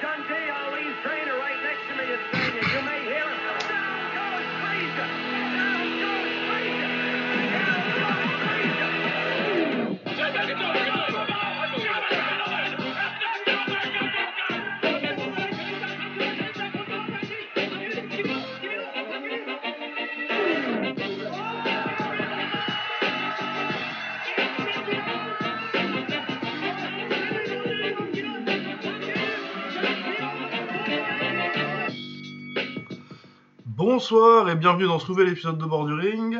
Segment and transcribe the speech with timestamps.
[0.00, 0.69] Dundee,
[34.04, 36.38] Bonsoir et bienvenue dans ce nouvel épisode de Borduring.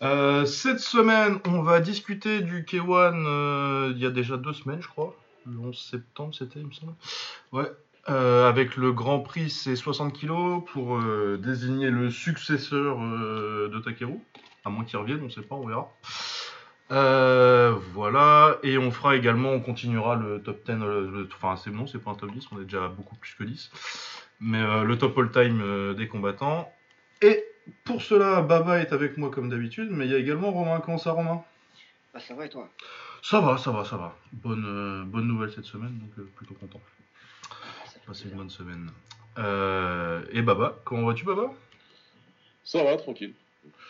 [0.00, 4.80] Euh, cette semaine, on va discuter du K1 euh, il y a déjà deux semaines,
[4.80, 5.16] je crois.
[5.44, 6.92] Le 11 septembre, c'était, il me semble.
[7.50, 7.68] Ouais.
[8.08, 11.00] Euh, avec le Grand Prix, c'est 60 kilos pour
[11.38, 14.14] désigner le successeur de Takeru.
[14.64, 15.88] À moins qu'il revienne, on sait pas, on verra.
[17.92, 21.88] Voilà, et on fera également, on continuera le top 10, euh, le- enfin c'est bon,
[21.88, 23.72] c'est pas un top 10, on est déjà beaucoup plus que 10,
[24.38, 26.72] mais le top all-time des combattants.
[27.22, 27.44] Et
[27.84, 30.80] pour cela, Baba est avec moi comme d'habitude, mais il y a également Romain.
[30.80, 31.44] Comment ça, Romain?
[32.12, 32.68] Bah ça va et toi?
[33.22, 34.16] Ça va, ça va, ça va.
[34.32, 36.80] Bonne, euh, bonne nouvelle cette semaine, donc euh, plutôt content.
[38.06, 38.90] Passez une bonne semaine.
[39.38, 41.52] Euh, et Baba, comment vas-tu, Baba?
[42.64, 43.34] Ça va, tranquille.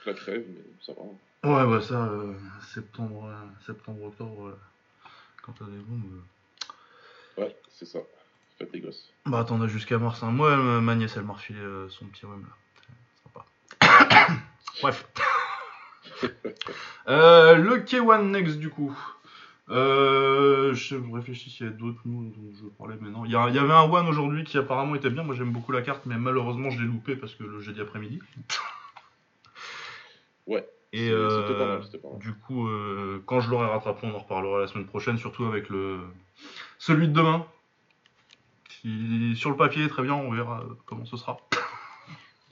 [0.05, 1.03] Je la crève, mais ça va.
[1.49, 2.35] Ouais, bah ça, euh,
[2.75, 4.59] septembre, euh, septembre, octobre, euh,
[5.43, 6.23] quand t'as des bombes.
[7.39, 7.43] euh.
[7.43, 8.01] Ouais, c'est ça.
[8.59, 9.09] Faites les gosses.
[9.25, 10.23] Bah attends, on a jusqu'à mars.
[10.23, 10.33] Hein.
[10.33, 12.55] Moi, ma nièce, elle m'a refilé euh, son petit rhume là.
[14.83, 15.07] Bref.
[17.09, 18.97] Euh, le K1 Next du coup.
[19.71, 23.25] Euh, je réfléchis s'il y a d'autres mots dont je mais non.
[23.25, 25.23] Il y, avait un One aujourd'hui qui apparemment était bien.
[25.23, 28.21] Moi j'aime beaucoup la carte, mais malheureusement je l'ai loupé parce que le jeudi après-midi.
[30.47, 30.69] Ouais.
[30.93, 32.19] Et euh, C'était pas mal, c'était pas mal.
[32.19, 35.69] du coup, euh, quand je l'aurai rattrapé, on en reparlera la semaine prochaine, surtout avec
[35.69, 36.01] le
[36.79, 37.47] celui de demain.
[38.69, 41.37] Qui, sur le papier très bien, on verra comment ce sera.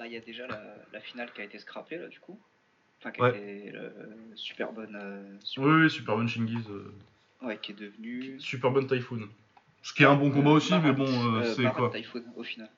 [0.09, 0.61] Bah il y a déjà la,
[0.93, 2.39] la finale qui a été scrappée là du coup.
[3.01, 3.31] Enfin qui a Ouais.
[3.39, 3.91] été euh,
[4.35, 4.97] super bonne.
[5.01, 6.93] euh, super, Oui, oui, super bonne Shingiz, euh,
[7.47, 8.41] Ouais qui est devenue.
[8.41, 9.29] super bonne Typhoon.
[9.83, 12.71] Ce qui est un bon combat aussi, mais bon, euh, c'est quoi Typhoon au final.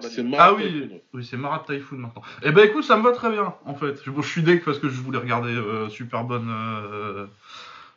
[0.00, 0.22] C'est.
[0.22, 2.22] Marat Ah oui, Typhoon, oui c'est Marat Typhoon maintenant.
[2.42, 4.02] Eh ben écoute, ça me va très bien en fait.
[4.02, 7.26] Je, bon, je suis deck parce que je voulais regarder euh, super bonne, euh,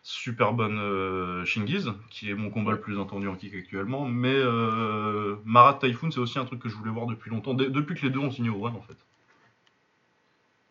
[0.08, 4.06] super bonne euh, Shingiz, qui est mon combat le plus attendu en kick actuellement.
[4.06, 7.94] Mais euh, Marat Typhoon, c'est aussi un truc que je voulais voir depuis longtemps, depuis
[7.94, 8.96] que les deux ont signé au One en fait.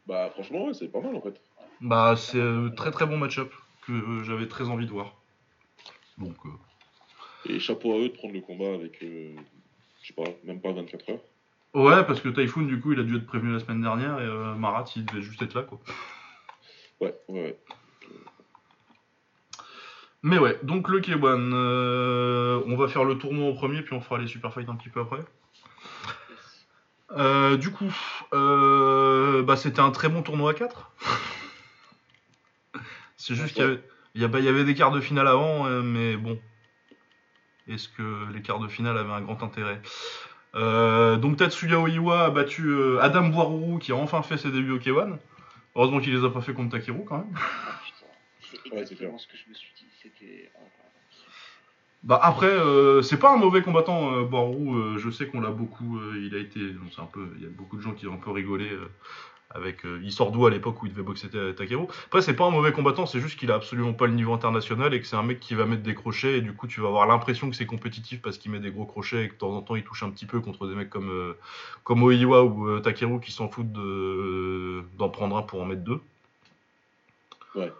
[0.06, 1.38] Bah, franchement, ouais, c'est pas mal en fait.
[1.82, 3.52] Bah c'est euh, très très bon match-up
[3.86, 5.12] que euh, j'avais très envie de voir.
[6.16, 6.36] Donc
[7.46, 9.36] Et chapeau à eux de prendre le combat avec, je
[10.02, 11.20] sais pas, même pas 24 heures.
[11.74, 14.58] ouais, parce que Typhoon du coup il a dû être prévenu la semaine dernière et
[14.58, 15.78] Marat il devait juste être là quoi.
[17.02, 17.58] Ouais, ouais, ouais.
[20.26, 24.00] Mais ouais, donc le K1, euh, on va faire le tournoi en premier, puis on
[24.00, 25.20] fera les super fights un petit peu après.
[27.12, 27.96] Euh, du coup,
[28.34, 30.90] euh, bah, c'était un très bon tournoi à 4.
[33.16, 33.80] C'est juste qu'il
[34.16, 36.40] y avait, des quarts de finale avant, mais bon.
[37.68, 39.80] Est-ce que les quarts de finale avaient un grand intérêt?
[40.54, 45.18] Donc Tatsuya Oiwa a battu Adam Boirourou qui a enfin fait ses débuts au K1.
[45.76, 47.32] Heureusement qu'il les a pas fait contre Takeru quand même.
[48.70, 48.76] Putain.
[48.76, 49.20] C'est Ouais, c'est exactement clair.
[49.20, 49.86] ce que je me suis dit.
[50.02, 50.50] C'était.
[52.02, 55.50] Bah après, euh, c'est pas un mauvais combattant, euh, Boiroux, euh, je sais qu'on l'a
[55.50, 57.94] beaucoup, euh, il a été, donc c'est un peu, il y a beaucoup de gens
[57.94, 58.88] qui ont un peu rigolé euh,
[59.50, 61.86] avec, euh, il sort d'où à l'époque où il devait boxer Ta- Takeru.
[62.04, 64.94] Après c'est pas un mauvais combattant, c'est juste qu'il a absolument pas le niveau international
[64.94, 66.86] et que c'est un mec qui va mettre des crochets et du coup tu vas
[66.88, 69.56] avoir l'impression que c'est compétitif parce qu'il met des gros crochets et que de temps
[69.56, 71.36] en temps il touche un petit peu contre des mecs comme, euh,
[71.82, 75.82] comme Oiwa ou euh, Takeru qui s'en foutent de- d'en prendre un pour en mettre
[75.82, 76.00] deux.
[77.56, 77.72] Il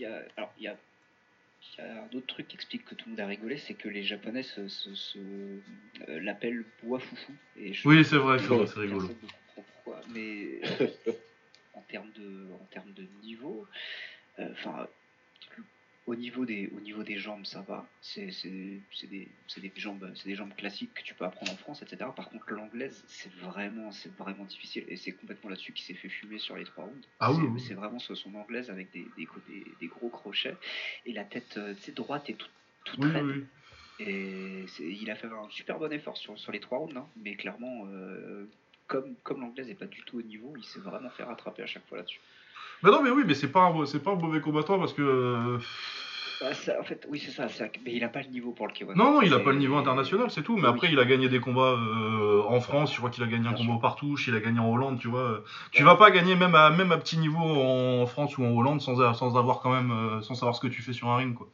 [0.00, 0.76] y a, alors, il y a,
[1.78, 3.74] il y a un autre truc qui explique que tout le monde a rigolé, c'est
[3.74, 7.32] que les Japonais se, se- se- euh, l'appellent bois foufou.
[7.56, 9.08] Et je- Oui c'est vrai, c'est vrai, c'est rigolo.
[9.54, 10.60] pourquoi, mais
[11.74, 13.66] en termes de, en termes de niveau,
[14.38, 14.86] euh, enfin,
[16.08, 17.86] au niveau des, au niveau des jambes, ça va.
[18.00, 19.28] C'est, des,
[19.58, 22.10] des jambes, c'est des jambes classiques que tu peux apprendre en France, etc.
[22.16, 26.08] Par contre, l'anglaise, c'est vraiment, c'est vraiment difficile, et c'est complètement là-dessus qu'il s'est fait
[26.08, 27.06] fumer sur les trois rounds.
[27.20, 27.60] Ah oui, c'est, oui.
[27.60, 29.28] c'est vraiment son anglaise avec des, des,
[29.80, 30.56] des, gros crochets
[31.04, 32.50] et la tête, euh, droite et toute,
[32.84, 33.46] toute Oui, raide.
[34.00, 37.34] Et il a fait un super bon effort sur, sur les trois rounds, hein, mais
[37.34, 38.48] clairement, euh,
[38.86, 41.66] comme, comme l'anglaise n'est pas du tout au niveau, il s'est vraiment fait rattraper à
[41.66, 42.20] chaque fois là-dessus.
[42.82, 45.02] Mais non mais oui, mais c'est pas, un- pas un mauvais combattant parce que...
[45.02, 45.58] euh,
[46.40, 48.68] Bah, ça- en fait, oui, c'est ça, ça- mais il a pas le niveau pour
[48.68, 48.94] le K1.
[48.94, 50.54] Non, non, il a C'est- pas le niveau international, c'est tout.
[50.56, 50.68] Mais Oui.
[50.68, 52.92] après, il a gagné des combats euh, en France.
[52.92, 53.74] Je crois qu'il a gagné un Bien combat sûr.
[53.74, 54.28] au Partouche.
[54.28, 55.42] Il a gagné en Hollande, tu vois.
[55.72, 58.80] Tu vas pas gagner même à même à petit niveau en France ou en Hollande
[58.80, 59.00] sans,
[59.36, 61.48] avoir quand même euh, sans savoir ce que tu fais sur un ring, quoi.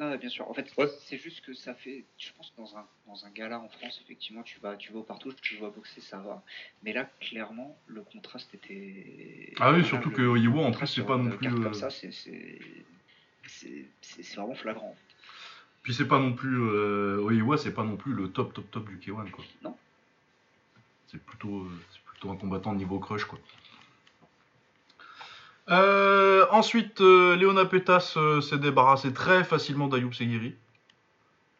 [0.00, 0.48] Non, bien sûr.
[0.48, 0.86] En fait, Ouais.
[1.04, 2.04] c'est juste que ça fait.
[2.16, 5.00] Je pense que dans un, dans un gala en France, effectivement, tu vas, tu vas
[5.00, 6.42] au partout, tu vas boxer, ça va.
[6.82, 9.52] Mais là, clairement, le contraste était.
[9.60, 11.74] Ah oui, surtout le- que Oiwa, en plus, c'est pas non plus, carte euh, Comme
[11.74, 12.10] ça, c'est-
[13.46, 13.86] c'est.
[14.36, 14.96] Vraiment flagrant.
[15.82, 16.60] Puis c'est pas non plus.
[16.60, 19.44] Euh, Oiwa, c'est pas non plus le top, top, top du K1, quoi.
[19.62, 19.76] Non.
[21.06, 23.38] C'est plutôt, euh, c'est plutôt un combattant niveau crush, quoi.
[25.70, 30.54] Euh, ensuite, euh, Léona Pétas s'est débarrassé très facilement d'Ayoub Seguiri.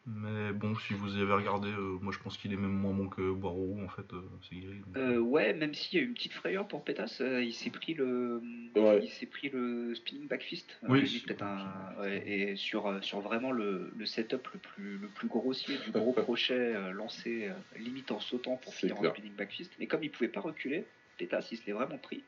[0.07, 2.93] Mais bon, si vous y avez regardé, euh, moi je pense qu'il est même moins
[2.93, 4.79] bon que Boireau, en fait, euh, Seguiri.
[4.79, 7.53] donc, Euh, ouais, même s'il y a eu une petite frayeur pour Pétas, euh, il
[7.53, 8.41] s'est pris le,
[8.75, 9.01] Ouais.
[9.03, 10.79] il s'est pris le spinning back fist.
[10.83, 14.59] Euh, Oui, c'est- peut-être un, ouais, et sur euh, sur vraiment le, le setup le
[14.59, 18.87] plus le plus grossier du gros crochet euh, lancé euh, limite en sautant pour C'est
[18.87, 19.71] finir en spinning back fist.
[19.77, 20.83] Mais comme il pouvait pas reculer,
[21.19, 22.23] Pétas il se l'est vraiment pris.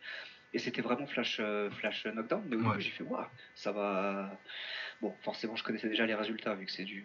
[0.54, 2.44] Et c'était vraiment flash euh, flash knockdown.
[2.48, 2.70] Mais au Ouais.
[2.74, 3.26] début j'ai fait waouh,
[3.56, 4.40] ça va.
[5.02, 7.04] Bon, forcément je connaissais déjà les résultats vu que c'est du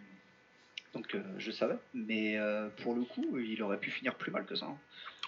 [0.94, 4.44] donc euh, je savais, mais euh, pour le coup, il aurait pu finir plus mal
[4.46, 4.66] que ça.
[4.66, 4.76] hein.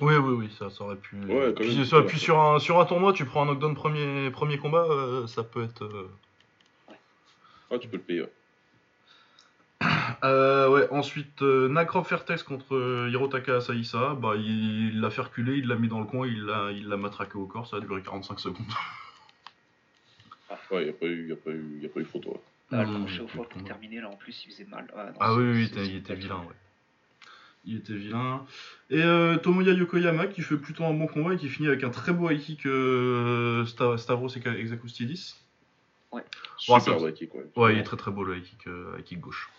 [0.01, 1.17] Oui, oui, oui, ça, ça aurait pu.
[1.17, 4.31] Ouais, quand puis, même, ça- sur, un, sur un tournoi, tu prends un knockdown premier,
[4.31, 5.85] premier combat, euh, ça peut être.
[5.85, 6.11] euh,
[7.71, 8.23] Ah, tu peux le payer.
[8.23, 8.33] ouais.
[10.23, 15.67] Euh, ouais, ensuite, euh, Nakrov Fairtex contre Hirotaka Asaisa, bah, il l'a fait reculer, il
[15.67, 18.03] l'a mis dans le coin, il l'a il l'a matraqué au corps, ça a duré
[18.03, 18.67] 45 secondes.
[20.71, 22.31] Ouais, il n'y a, pas eu- y a, pas eu- y a pas eu photo.
[22.33, 22.41] ouais.
[22.73, 24.87] Ah, le crochet au foie pour terminer, là en plus il faisait mal.
[24.97, 26.55] Ah, non, Ah oui, oui, il était, vilain, ouais.
[27.65, 28.47] Il était vilain.
[28.89, 31.91] Et euh, Tomoya Yokoyama qui fait plutôt un bon combat et qui finit avec un
[31.91, 35.35] très beau high kick euh, Sta- Stavros Exacoustidis.
[36.57, 37.47] Super ça- ouais, kick, ouais.
[37.57, 39.51] Ouais, il est très très beau le high kick, euh, high kick gauche.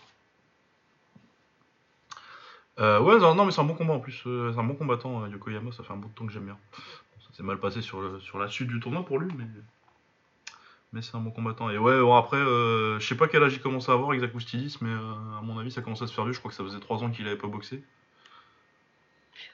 [2.78, 4.22] Euh, ouais, non, non, mais c'est un bon combat en plus.
[4.24, 5.72] c'est un bon combattant, euh, Yokoyama.
[5.72, 6.58] Ça fait un bout de temps que j'aime bien.
[7.20, 9.44] Ça s'est mal passé sur, le- sur la suite du tournoi pour lui, mais,
[10.92, 11.70] mais c'est un bon combattant.
[11.70, 14.76] Et ouais, bon, après, euh, je sais pas quel âge il commence à avoir, Exacoustidis,
[14.82, 16.34] mais euh, à mon avis, ça commence à se faire vieux.
[16.34, 17.82] Je crois que ça faisait 3 ans qu'il avait pas boxé.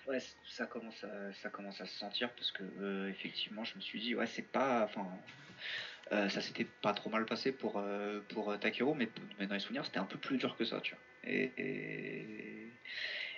[0.08, 3.80] Ouais, ça commence à, ça commence à se sentir parce que euh, effectivement, je me
[3.80, 5.06] suis dit, ouais, c'est pas, enfin,
[6.10, 7.82] ça s'était pas trop mal passé pour
[8.30, 11.30] pour Takeru, mais, dans les souvenirs, c'était un peu plus dur que ça, tu vois.
[11.30, 11.52] Et,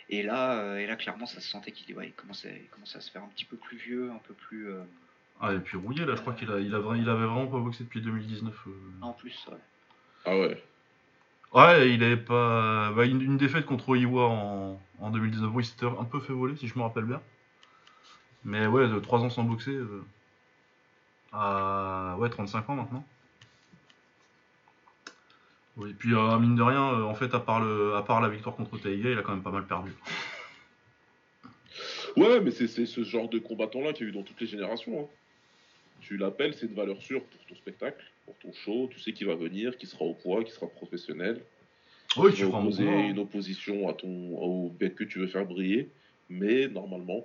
[0.08, 3.28] et, là, et là, clairement, ça se sentait qu'il commençait, commençait à se faire un
[3.28, 4.68] petit peu plus vieux, un peu plus.
[5.40, 7.58] Ah, et puis rouillé, là, je crois qu'il a, il a, il avait vraiment pas
[7.58, 8.54] boxé depuis 2019.
[8.66, 8.70] euh.
[9.00, 9.56] en plus, ouais.
[10.26, 10.62] Ah ouais.
[11.54, 12.92] Ouais, il avait pas.
[12.92, 15.50] bah, une, une défaite contre Iwa en, en 2019.
[15.54, 17.20] Oui, c'était un peu fait voler, si je me rappelle bien.
[18.44, 19.70] Mais ouais, de 3 ans sans boxer.
[19.72, 20.04] euh,
[21.32, 23.04] à ouais, 35 ans maintenant.
[25.76, 28.20] Oui, et puis euh, mine de rien, euh, en fait, à part, le, à part
[28.20, 29.92] la victoire contre Taiga, il a quand même pas mal perdu.
[32.16, 34.46] Ouais, mais c'est c'est ce genre de combattant-là qu'il y a eu dans toutes les
[34.46, 35.00] générations.
[35.00, 35.06] hein.
[36.00, 38.88] Tu l'appelles, c'est de valeur sûre pour ton spectacle, pour ton show.
[38.92, 41.42] Tu sais qu'il va venir, qu'il sera au poids, qu'il sera professionnel.
[42.16, 43.08] Oui, tu va feras un bon opposer hein.
[43.08, 45.90] une opposition à ton, au mec que tu veux faire briller.
[46.28, 47.24] Mais normalement,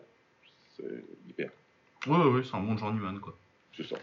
[0.75, 1.51] c'est hyper.
[2.07, 3.37] Ouais, ouais, ouais, c'est un bon journeyman, quoi.
[3.75, 3.97] C'est ça.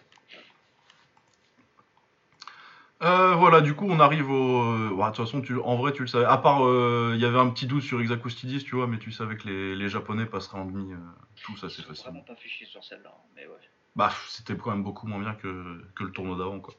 [3.03, 4.63] Euh, voilà, du coup, on arrive au.
[4.63, 6.25] euh, bah, de toute façon, tu, en vrai, tu le savais.
[6.25, 9.11] À part, euh, il y avait un petit doute sur Exacoustidis, tu vois, mais tu
[9.11, 10.93] savais que les, les Japonais passeraient en demi.
[10.93, 10.97] euh,
[11.43, 12.05] tout ça, c'est facile.
[12.05, 13.55] vraiment pas chier sur celle-là, hein, mais ouais.
[13.95, 16.75] Bah, c'était quand même beaucoup moins bien que, que le tournoi d'avant, quoi.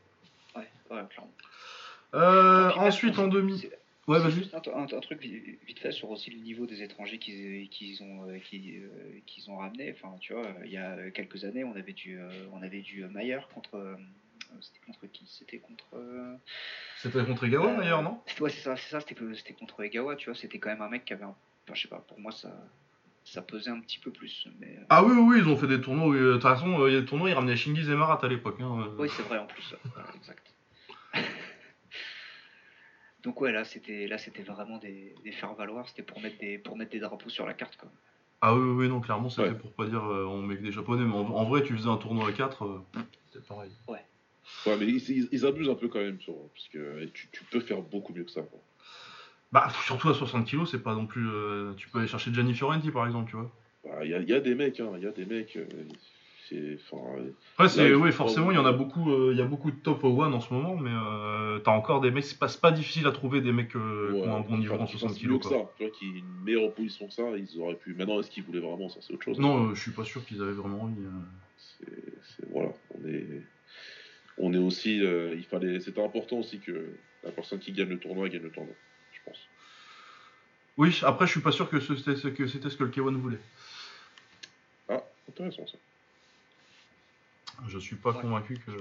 [0.55, 1.33] Ouais, ouais, clairement.
[2.15, 3.69] Euh, Puis ensuite, en demi.
[4.07, 4.49] Ouais, vas-y.
[4.53, 8.27] un, un- truc vi- vite fait sur aussi le niveau des étrangers qu'ils qu'ils ont,
[8.27, 9.93] euh, qu'ils, euh, ont ramené.
[9.93, 13.05] Enfin, tu vois, il y a quelques années, on avait du, euh, on avait du
[13.05, 13.97] Mayer contre.
[14.59, 15.25] c'était contre qui?
[15.27, 15.85] C'était contre.
[16.97, 18.21] C'était contre Egawa, euh, d'ailleurs, non?
[18.25, 18.99] c'était- Ouais, c'est ça, c'est ça.
[18.99, 20.35] C'était contre Egawa, tu vois.
[20.37, 21.35] C'était quand même un mec qui avait un.
[21.65, 21.99] Enfin, je sais pas.
[22.07, 22.51] Pour moi, ça,
[23.25, 24.47] ça pesait un petit peu plus.
[24.59, 26.13] Mais euh, Ah oui, oui, oui, ils ont fait des tournois.
[26.15, 28.19] euh, De toute façon, euh, il y a des tournois, ils ramenaient Shingiz et Marat
[28.23, 28.57] à l'époque.
[28.59, 29.73] Hein, oui, c'est vrai en plus.
[29.73, 30.53] ouais, exact.
[33.23, 35.87] Donc ouais, là, c'était là, c'était vraiment des, des faire valoir.
[35.87, 37.89] C'était pour mettre des, pour mettre des drapeaux sur la carte, quoi.
[38.41, 39.55] Ah oui, oui, oui, non, clairement, c'était Ouais.
[39.55, 41.87] pour pas dire euh, on met que des Japonais, mais en, en vrai, tu faisais
[41.87, 42.83] un tournoi à 4,
[43.31, 43.71] c'était pareil.
[43.87, 47.43] Ouais, mais ils, ils- ils abusent un peu quand même, sur, parce que tu, tu
[47.45, 48.41] peux faire beaucoup mieux que ça.
[48.41, 48.59] quoi.
[49.53, 51.27] Bah, surtout à 60 kilos, c'est pas non plus.
[51.29, 53.51] euh, tu peux aller chercher Gianni Fiorenti, par exemple, tu vois.
[53.85, 55.55] Bah, Il y, a, y a des mecs, hein, il y a des mecs.
[55.55, 55.65] euh,
[56.49, 57.03] c'est, enfin,
[57.53, 59.69] Après, c'est, Là, oui, forcément, il y en a beaucoup, euh, il y a beaucoup
[59.71, 62.59] de top one en ce moment, mais euh, t'as encore des mecs, c'est pas, c'est
[62.59, 65.19] pas difficile à trouver des mecs qui ont un bon niveau en qui 60 fassent
[65.19, 65.39] kilos.
[65.41, 65.51] Quoi.
[65.51, 67.93] ça, tu vois, qui une meilleure position que ça, ils auraient pu.
[67.93, 69.39] Maintenant, est-ce qu'ils voulaient vraiment ça, c'est autre chose.
[69.39, 70.99] Non, euh, je suis pas sûr qu'ils avaient vraiment envie.
[70.99, 71.09] euh.
[71.57, 72.69] C'est, voilà,
[72.99, 73.41] on est,
[74.37, 76.87] on est aussi, euh, il fallait, c'était important aussi que
[77.23, 78.73] la personne qui gagne le tournoi gagne le tournoi.
[80.77, 83.15] Oui, après, je suis pas sûr que c'était ce que, c'était ce que le K1
[83.15, 83.39] voulait.
[84.89, 85.77] Ah, intéressant ça.
[87.67, 88.21] Je suis pas Ouais.
[88.21, 88.71] convaincu que.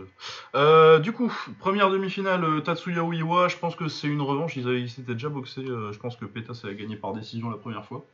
[0.57, 1.31] Euh, du coup,
[1.61, 4.57] première demi-finale, euh, Tatsuya Uiwa, je pense que c'est une revanche.
[4.57, 5.61] Ils, avaient- ils s'étaient déjà boxés.
[5.65, 8.05] euh, je pense que Pétas avait gagné par décision la première fois.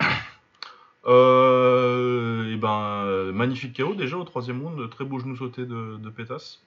[1.04, 6.10] Euh, et ben, magnifique KO déjà au troisième round, très beau genou sauté de, de
[6.10, 6.58] Pétas.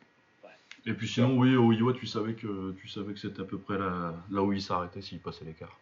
[0.43, 0.49] Ouais.
[0.85, 3.57] Et puis sinon, oui, au Uiwa, tu savais que tu savais que c'était à peu
[3.57, 5.77] près là, là où il s'arrêtait s'il passait l'écart.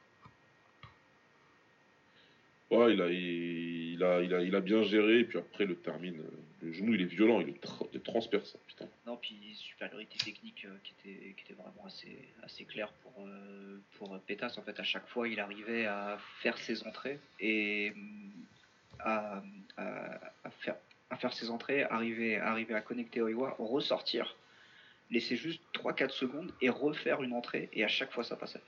[2.77, 5.75] Ouais, il a, il, a, il, a, il a bien géré, et puis après, le
[5.75, 6.19] termine.
[6.19, 6.29] euh,
[6.67, 8.87] Le genou, il est violent, il est, tra- transperçant, putain.
[9.05, 13.77] Non, puis supériorité technique euh, qui, était, qui était vraiment assez, assez claire pour, euh,
[13.97, 14.55] pour Pétas.
[14.57, 17.93] En fait, à chaque fois, il arrivait à faire ses entrées et
[18.99, 19.41] à-
[19.77, 20.75] à faire,
[21.09, 24.35] à faire ses entrées, arriver, arriver à connecter Oiwa, ressortir,
[25.11, 27.69] laisser juste 3-4 secondes et refaire une entrée.
[27.73, 28.61] Et à chaque fois, ça passait.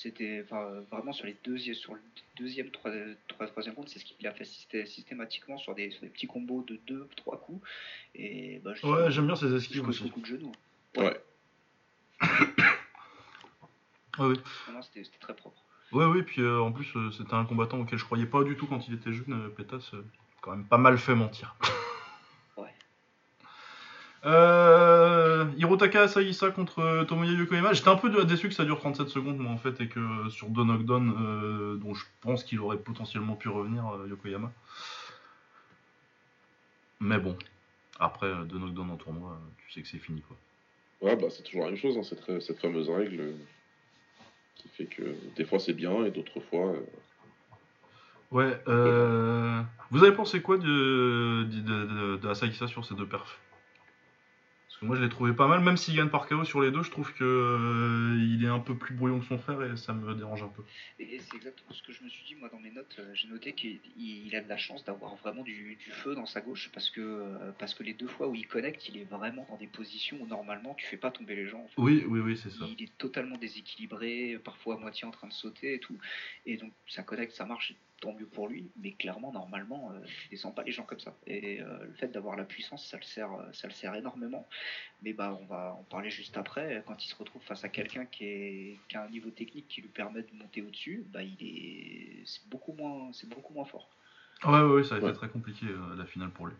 [0.00, 2.00] C'était enfin, vraiment sur les deuxièmes, sur le
[2.36, 2.92] deuxième, trois-
[3.26, 6.28] trois- troisième round, c'est ce qu'il a fait systé- systématiquement sur des, sur des petits
[6.28, 7.68] combos de 2-3 coups.
[8.14, 10.08] Et bah, Ouais, j'aime bien ces esquives aussi.
[10.08, 10.52] coup de genou.
[10.96, 11.20] Ouais.
[12.22, 12.28] Ouais,
[14.20, 14.40] oui.
[14.82, 15.60] C'était très propre.
[15.90, 18.56] Ouais, oui, puis euh, en plus, euh, c'était un combattant auquel je croyais pas du
[18.56, 19.32] tout quand il était jeune.
[19.32, 20.04] euh, Pétas, euh,
[20.42, 21.56] quand même pas mal fait mentir.
[24.24, 27.72] Euh, Hirotaka Asaisa contre Tomoya Yokoyama.
[27.72, 30.48] J'étais un peu déçu que ça dure 37 secondes, moi, en fait, et que sur
[30.48, 34.52] deux knockdowns, euh, dont je pense qu'il aurait potentiellement pu revenir, euh, Yokoyama.
[37.00, 37.36] Mais bon,
[38.00, 40.36] après euh, deux knockdowns en tournoi, tu sais que c'est fini, quoi.
[41.00, 43.34] Ouais, bah, c'est toujours la même chose, hein, cette, fameuse règle
[44.56, 46.72] qui fait que des fois c'est bien et d'autres fois.
[48.32, 49.62] Ouais, euh...
[49.92, 53.38] Vous avez pensé quoi de, de, de, de Asaisa sur ces deux perfs?
[54.78, 56.70] Parce que moi je l'ai trouvé pas mal, même s'il gagne par KO sur les
[56.70, 59.76] deux, je trouve que euh, il est un peu plus brouillon que son frère et
[59.76, 60.62] ça me dérange un peu.
[61.00, 62.94] Et, c'est exactement ce que je me suis dit, moi, dans mes notes.
[63.00, 66.26] euh, J'ai noté qu'il il a de la chance d'avoir vraiment du, du feu dans
[66.26, 69.10] sa gauche parce que, euh, parce que les deux fois où il connecte, il est
[69.10, 71.62] vraiment dans des positions où normalement tu fais pas tomber les gens.
[71.64, 71.82] en fait.
[71.82, 72.64] Oui, oui, oui, c'est ça.
[72.68, 75.98] Il est totalement déséquilibré, parfois à moitié en train de sauter et tout.
[76.46, 78.70] Et donc ça connecte, ça marche, tant mieux pour lui.
[78.80, 81.14] Mais clairement, normalement, euh, tu descends pas les gens comme ça.
[81.26, 84.46] Et euh, le fait d'avoir la puissance, ça le sert, euh, ça le sert énormément.
[85.02, 86.82] Mais bah, on va en parler juste après.
[86.86, 89.80] Quand il se retrouve face à quelqu'un qui, est, qui a un niveau technique qui
[89.80, 93.88] lui permet de monter au-dessus, bah, il est, c'est beaucoup moins, c'est beaucoup moins fort.
[94.44, 96.54] Ouais, ouais, ouais, ça a été très compliqué euh, la finale pour lui.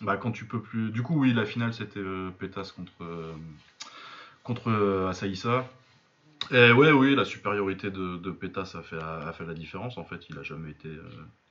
[0.00, 0.90] Bah, quand tu peux plus.
[0.90, 3.34] Du coup, oui, la finale c'était euh, Pétas contre, euh,
[4.42, 5.68] contre euh, Asaïsa.
[6.50, 9.96] Et ouais, oui, la supériorité de, de Pétas a fait, la, a fait la différence.
[9.98, 11.02] En fait, il a jamais été euh,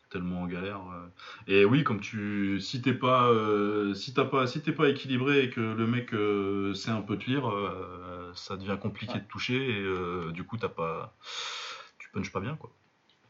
[0.10, 0.82] tellement en galère.
[0.92, 1.08] euh.
[1.48, 2.60] Et oui, comme tu.
[2.60, 6.14] Si t'es pas, euh, si t'as pas, si t'es pas équilibré et que le mec
[6.14, 9.20] euh, sait un peu te lire, euh, ça devient compliqué Ouais.
[9.20, 9.56] de toucher.
[9.80, 11.16] Et euh, du coup, t'as pas.
[11.98, 12.72] Tu punches pas bien, quoi.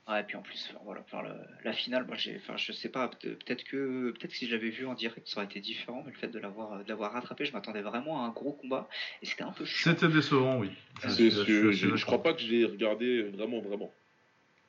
[0.07, 2.71] Ouais, et puis en plus, enfin, voilà, enfin, le- la finale, moi, j'ai, enfin, je
[2.71, 5.45] sais pas, peut- peut-être que, peut-être que si je l'avais vu en direct, ça aurait
[5.45, 8.29] été différent, mais le fait de l'avoir, de l'avoir rattrapé, je m'attendais vraiment à un
[8.31, 8.89] gros combat,
[9.21, 9.91] et c'était un peu chiant.
[9.91, 10.71] C'était décevant, oui.
[11.11, 13.93] Ce je j'ai- je crois pas que je l'ai regardé vraiment, vraiment.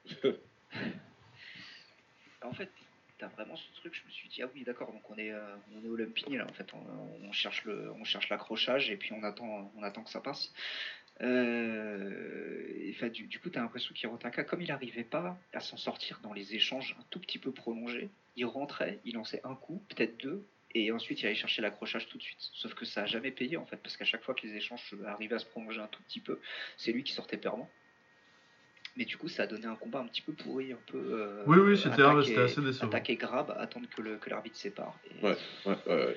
[2.43, 2.69] En fait,
[3.19, 5.55] t'as vraiment ce truc, je me suis dit, ah oui, d'accord, donc on est, euh,
[5.75, 8.97] on est au Lumpini, là, en fait, on, on cherche le, on cherche l'accrochage, et
[8.97, 10.53] puis on attend, on attend que ça passe.
[11.23, 16.21] Euh, et, du, du coup, t'as l'impression qu'Hirotaka, comme il n'arrivait pas à s'en sortir
[16.23, 20.17] dans les échanges un tout petit peu prolongés, il rentrait, il lançait un coup, peut-être
[20.23, 22.39] deux, et ensuite il allait chercher l'accrochage tout de suite.
[22.53, 24.95] Sauf que ça a jamais payé en fait, parce qu'à chaque fois que les échanges
[25.07, 26.41] arrivaient à se prolonger un tout petit peu,
[26.77, 27.69] c'est lui qui sortait perdant.
[28.97, 30.99] Mais du coup, ça a donné un combat un petit peu pourri, un peu.
[30.99, 32.89] euh, Oui, oui, c'était assez décevant.
[32.89, 34.99] Attaque et grab, attendre que l'arbitre sépare.
[35.11, 36.17] Et Ouais, ouais, ouais, ouais.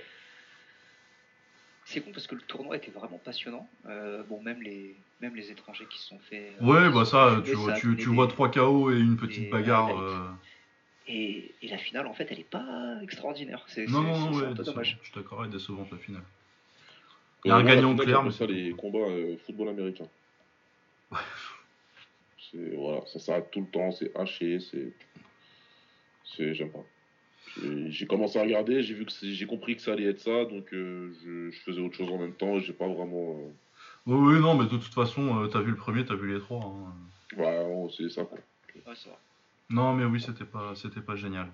[1.87, 3.69] C'est con parce que le tournoi était vraiment passionnant.
[3.85, 6.51] Euh, bon, même les, même les étrangers qui se sont fait.
[6.59, 8.97] euh, Ouais, bah ça, tu vois, a tu, donné tu des- vois 3 KO et
[8.99, 9.95] une petite bagarre.
[9.99, 10.27] euh,
[11.07, 13.63] Et, et la finale, en fait, elle est pas extraordinaire.
[13.67, 14.71] C'est Non, c'est- non, c'est- non, c'est ouais, un peu décevant.
[14.73, 14.97] dommage.
[15.03, 16.23] Je suis d'accord, elle est décevante la finale.
[17.43, 20.07] Il y a un gagnant clair, mais ça les combats euh, football américain.
[21.11, 21.19] Ouais.
[22.51, 24.91] C'est voilà, ça s'arrête tout le temps, c'est haché, c'est,
[26.23, 26.83] c'est, j'aime pas.
[27.61, 30.19] J'ai- J'ai commencé à regarder, j'ai vu que c'est- j'ai compris que ça allait être
[30.19, 32.59] ça, donc euh, je, je faisais autre chose en même temps.
[32.59, 33.49] J'ai pas vraiment, euh,
[34.07, 36.39] Oui, oui, non, mais de toute façon, euh, t'as vu le premier, t'as vu les
[36.39, 36.59] trois.
[36.65, 36.93] hein.
[37.37, 38.37] ouais, c'est ça quoi.
[38.75, 39.17] Ouais, c'est vrai.
[39.69, 41.51] Non, mais oui, c'était pas, c'était pas génial.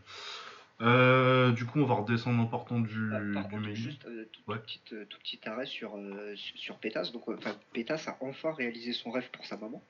[0.81, 4.57] Euh, du coup, on va redescendre en partant du, par contre, juste euh, tout, Ouais.
[4.57, 7.11] tout petit, euh, tout petit arrêt sur, euh, sur, Pétas.
[7.13, 7.37] Donc, euh,
[7.71, 9.81] Pétas a enfin réalisé son rêve pour sa maman.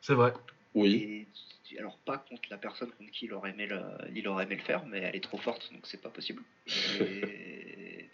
[0.00, 0.32] C'est vrai.
[0.74, 1.26] Oui.
[1.70, 3.80] Et, alors, pas contre la personne contre qui il aurait aimé le,
[4.14, 6.42] il aurait aimé le faire, mais elle est trop forte, donc c'est pas possible.
[7.00, 8.10] Et-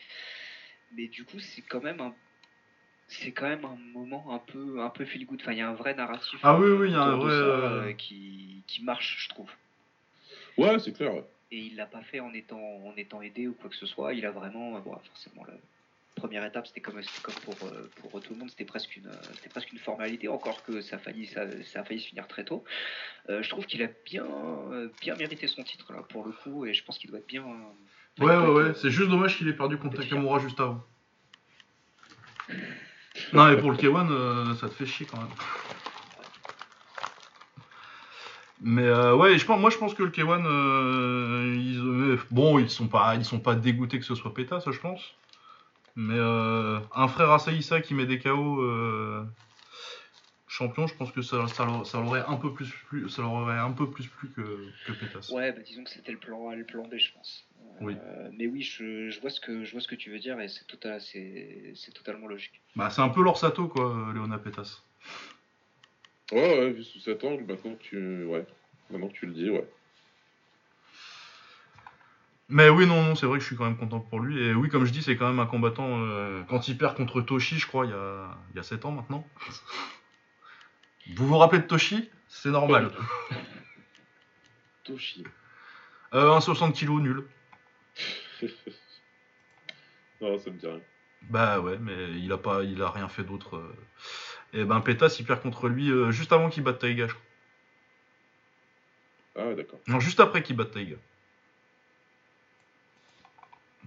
[0.93, 2.15] mais du coup, c'est quand même un.
[3.09, 5.41] C'est quand même un moment un peu, un peu feel good.
[5.41, 7.31] Enfin, il y a un vrai narratif Ah oui, oui, il y a un vrai,
[7.31, 9.51] ça, euh, euh, qui, qui marche, je trouve.
[10.57, 11.15] Ouais, c'est clair.
[11.15, 11.25] ouais.
[11.51, 14.13] et il l'a pas fait en étant, en étant aidé ou quoi que ce soit.
[14.15, 15.55] Il a vraiment, euh, bon, forcément, la
[16.15, 19.07] première étape, c'était comme, c'était comme pour, euh, pour tout le monde, c'était presque une,
[19.07, 22.09] euh, c'était presque une formalité, encore que ça a failli, ça, ça a failli se
[22.09, 22.65] finir très tôt.
[23.31, 24.27] Euh, je trouve qu'il a bien,
[25.01, 27.45] bien mérité son titre là pour le coup, et je pense qu'il doit être bien.
[28.19, 28.75] Ouais, ouais, ouais.
[28.75, 30.85] C'est juste dommage qu'il ait perdu contre Nakamura juste avant.
[33.33, 35.29] Non, mais pour le K1, euh, ça te fait chier quand même.
[38.61, 42.59] Mais euh, ouais, je pense, moi je pense que le K1, euh, ils, euh, bon,
[42.59, 45.15] ils sont pas, ils sont pas dégoûtés que ce soit pétasse, je pense.
[46.01, 49.25] Mais euh, un frère Asaïsa qui met des KO euh,
[50.47, 54.07] champion, je pense que ça, un peu plus, plus, ça leur aurait un peu plus
[54.07, 55.29] plu que, que pétasse.
[55.31, 57.45] Ouais, bah, disons que c'était le plan A, le plan B, je pense.
[57.61, 57.97] Euh, Oui.
[58.39, 60.47] mais oui, je, je vois ce que je vois ce que tu veux dire et
[60.47, 62.61] c'est total, c'est, c'est totalement logique.
[62.77, 64.85] Bah, c'est un peu leur Sato, quoi, Léona Pétasse.
[66.31, 68.47] Ouais, ouais, vu sous cet angle, maintenant que tu, ouais,
[68.91, 69.67] maintenant que tu le dis, ouais.
[72.51, 74.43] Mais oui, non, non, c'est vrai que je suis quand même content pour lui.
[74.43, 76.01] Et oui, comme je dis, c'est quand même un combattant.
[76.01, 78.85] euh, quand il perd contre Toshi, je crois, il y a, il y a 7
[78.87, 79.27] ans maintenant.
[81.15, 82.09] Vous vous rappelez de Toshi?
[82.29, 82.91] C'est normal.
[84.85, 85.25] Toshi.
[86.15, 87.25] Euh, un 60 kg nul.
[90.21, 90.81] non, ça me dit rien.
[91.23, 93.57] Bah ouais, mais il a pas, il a rien fait d'autre.
[93.57, 93.77] euh.
[94.55, 97.25] Et ben Pétas, il perd contre lui euh, juste avant qu'il batte Taiga, je crois.
[99.37, 99.79] Ah, d'accord.
[99.87, 100.97] Non, juste après qu'il batte Taiga.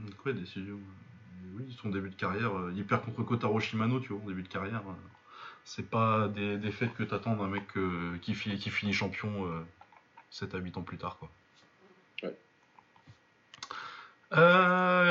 [0.05, 0.79] Donc ouais, décision.
[1.53, 4.47] Oui, son début de carrière, euh, il perd contre Kotaro Shimano, tu vois, début de
[4.47, 4.81] carrière.
[4.87, 4.93] euh,
[5.63, 9.45] c'est pas des, des faits que t'attends d'un mec euh, qui, fi- qui finit champion
[9.45, 9.61] euh,
[10.31, 11.29] 7 à 8 ans plus tard, quoi.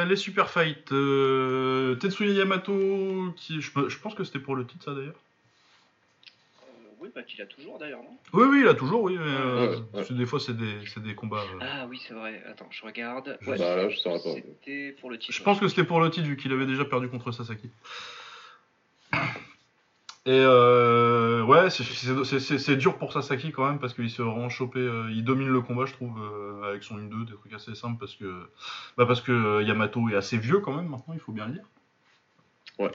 [0.07, 0.87] Les super fights.
[0.87, 5.15] Tetsuya Yamato, qui, je, je pense que c'était pour le titre, ça d'ailleurs.
[7.17, 8.17] Oui, tu l'as toujours d'ailleurs, non?
[8.33, 9.17] Oui, oui, il a toujours, oui.
[9.19, 9.83] mais, euh, Ouais, ouais.
[9.93, 11.39] parce que Des fois, c'est des, c'est des combats.
[11.39, 12.43] euh, Ah oui, c'est vrai.
[12.49, 13.39] Attends, je regarde.
[13.47, 14.35] Ouais, Bah, là, je saurais pas.
[14.35, 15.33] C'était pour le titre.
[15.33, 17.71] Je pense que c'était pour le titre vu qu'il avait déjà perdu contre Sasaki.
[20.27, 24.11] Et euh, ouais, c'est- c'est c'est- c'est- c'est dur pour Sasaki quand même parce qu'il
[24.11, 24.79] se vraiment choper.
[24.79, 27.99] euh, il domine le combat, je trouve, euh, avec son 1-2, des trucs assez simples
[27.99, 28.51] parce que,
[28.99, 31.65] bah parce que Yamato est assez vieux quand même maintenant, il faut bien le dire.
[32.79, 32.91] Ouais.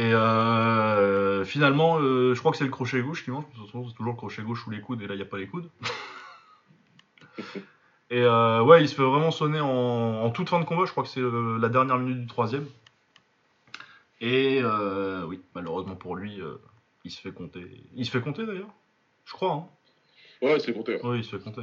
[0.00, 3.58] Et euh, finalement, euh, je crois que c'est le crochet gauche qui mange, parce que
[3.60, 5.22] de toute façon, c'est toujours le crochet gauche ou les coudes, et là il n'y
[5.22, 5.68] a pas les coudes.
[8.12, 10.84] Et euh, ouais, il se fait vraiment sonner en, en toute fin de combat.
[10.86, 12.66] Je crois que c'est la dernière minute du troisième.
[14.20, 16.56] Et euh, oui, malheureusement pour lui, euh,
[17.04, 17.64] il se fait compter.
[17.94, 18.72] Il se fait compter d'ailleurs
[19.26, 19.52] Je crois.
[19.52, 19.68] Hein
[21.04, 21.62] Ouais, il se fait compter.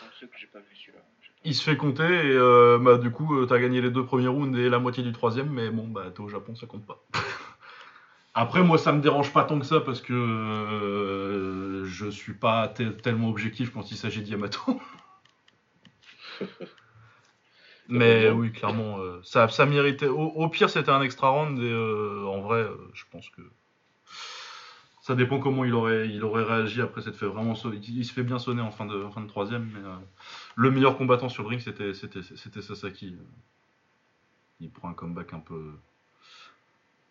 [0.00, 0.98] C'est un truc que j'ai pas vu celui-là.
[1.22, 3.90] J'ai pas- Il se fait compter et euh, bah, du coup, euh, t'as gagné les
[3.90, 6.66] deux premiers rounds et la moitié du troisième, mais bon, bah t'es au Japon, ça
[6.66, 7.00] compte pas.
[8.34, 12.68] Après, moi, ça me dérange pas tant que ça parce que euh, je suis pas
[12.68, 14.60] te- tellement objectif quand il s'agit de Yamato.
[17.88, 20.06] Mais oui, clairement, euh, ça, ça méritait.
[20.06, 23.42] Au, au pire, c'était un extra round et euh, en vrai, euh, je pense que
[25.00, 27.56] ça dépend comment il aurait, il aurait réagi après s'être fait vraiment.
[27.56, 27.80] sonner.
[27.88, 29.96] Il, se fait bien sonner en fin de, en fin de troisième, mais euh,
[30.54, 33.16] le meilleur combattant sur le ring, c'était, c'était, c'était Sasaki.
[34.60, 35.72] Il prend un comeback un peu,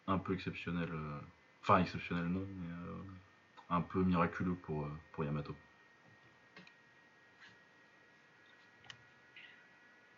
[0.09, 0.89] un peu exceptionnel.
[0.91, 1.19] euh,
[1.61, 3.03] Enfin, exceptionnel non, mais euh,
[3.69, 5.55] un peu miraculeux pour, euh, pour Yamato.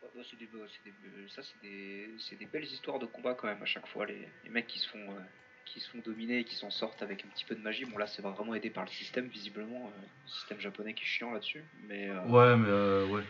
[0.01, 4.05] Ouais, des, ça, c'est des, belles histoires de combat quand même à chaque fois.
[4.05, 5.19] Les, les mecs qui se font, euh,
[5.65, 7.85] qui se font dominer et qui s'en sortent avec un petit peu de magie.
[7.85, 9.87] Bon, là, c'est vraiment aidé par le système, visiblement.
[9.87, 11.63] euh, le système japonais qui est chiant là-dessus.
[11.87, 13.23] Mais, euh, Ouais, mais euh, ouais.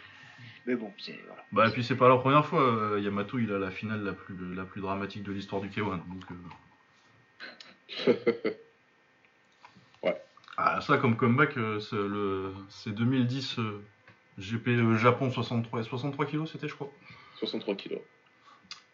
[0.66, 1.20] Mais bon, c'est.
[1.28, 1.44] Voilà.
[1.52, 2.62] Bah, et puis c'est pas la première fois.
[2.62, 6.02] euh, Yamato, il a la finale la plus, la plus dramatique de l'histoire du K1.
[6.08, 6.36] Donc, euh,
[10.04, 10.22] Ouais.
[10.58, 13.82] Ah, ça, comme comeback, euh, c'est le- c'est 2010 euh,
[14.38, 16.92] GP euh, Japon 63, 63 kilos, c'était, je crois.
[17.38, 18.00] 63 kilos.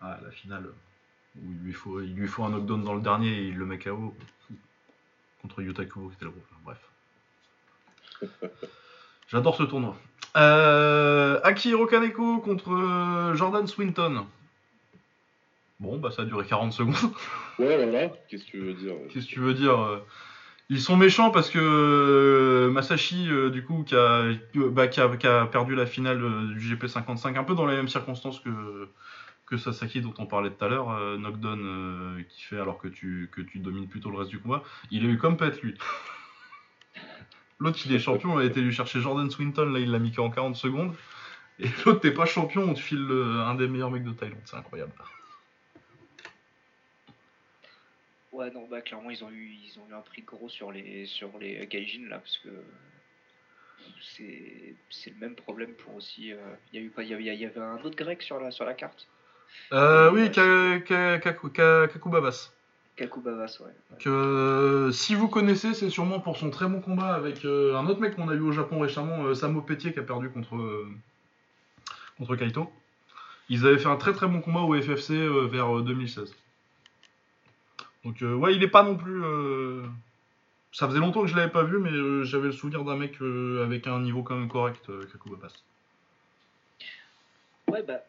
[0.01, 0.71] Ah, la finale,
[1.41, 3.65] où il lui, faut, il lui faut un knockdown dans le dernier et il le
[3.65, 4.15] met KO
[5.41, 6.47] contre Yuta Kubo, qui était le groupe.
[6.63, 6.79] Bref.
[9.27, 9.95] J'adore ce tournoi.
[10.35, 14.25] Euh, Akihiro Kaneko contre euh, Jordan Swinton.
[15.79, 16.95] Bon, bah ça a duré 40 secondes.
[17.59, 18.09] Ouais, voilà.
[18.29, 19.97] Qu'est-ce que tu veux dire Qu'est-ce que tu veux dire euh,
[20.69, 24.99] Ils sont méchants parce que euh, Masashi, euh, du coup, qui a, euh, bah, qui,
[25.01, 28.39] a, qui a perdu la finale euh, du GP55, un peu dans les mêmes circonstances
[28.39, 28.87] que,
[29.45, 32.87] que Sasaki, dont on parlait tout à l'heure, euh, knockdown euh, qui fait alors que
[32.87, 34.63] tu, que tu domines plutôt le reste du combat.
[34.91, 35.75] Il a eu comme pète, lui.
[37.59, 40.11] L'autre, il est champion, on a été lui chercher Jordan Swinton, là, il l'a mis
[40.11, 40.93] qu'en 40 secondes.
[41.59, 44.41] Et l'autre, t'es pas champion, on te file le- un des meilleurs mecs de Thaïlande,
[44.45, 44.91] c'est incroyable.
[48.31, 51.05] Ouais, non, bah clairement, ils ont eu, ils ont eu un prix gros sur les,
[51.07, 52.49] sur les Gaijin là, parce que.
[54.15, 56.31] c'est c'est le même problème pour aussi.
[56.33, 56.37] euh,
[56.71, 58.65] Il y a eu pas, y avait, y avait un autre grec sur la sur
[58.65, 59.07] la carte?
[59.73, 62.51] Euh, oui, Ka- Ka- Kaku- Ka- Kakubabas.
[62.97, 63.71] Kakubavas, ouais.
[63.99, 67.87] Que, euh, si vous connaissez, c'est sûrement pour son très bon combat avec euh, un
[67.87, 70.85] autre mec qu'on a vu au Japon récemment, euh, Samo Pétier, qui a perdu contre,
[72.17, 72.71] contre Kaito.
[73.49, 75.13] Ils avaient fait un très très bon combat au FFC
[75.49, 76.35] vers euh, 2016.
[78.03, 79.21] Donc, ouais, il est pas non plus.
[80.77, 83.19] Ça faisait longtemps que je l'avais pas vu, mais euh, j'avais le souvenir d'un mec
[83.21, 85.53] euh, avec un niveau quand même correct, euh, Kakubabas.
[87.67, 88.03] Ouais, bah,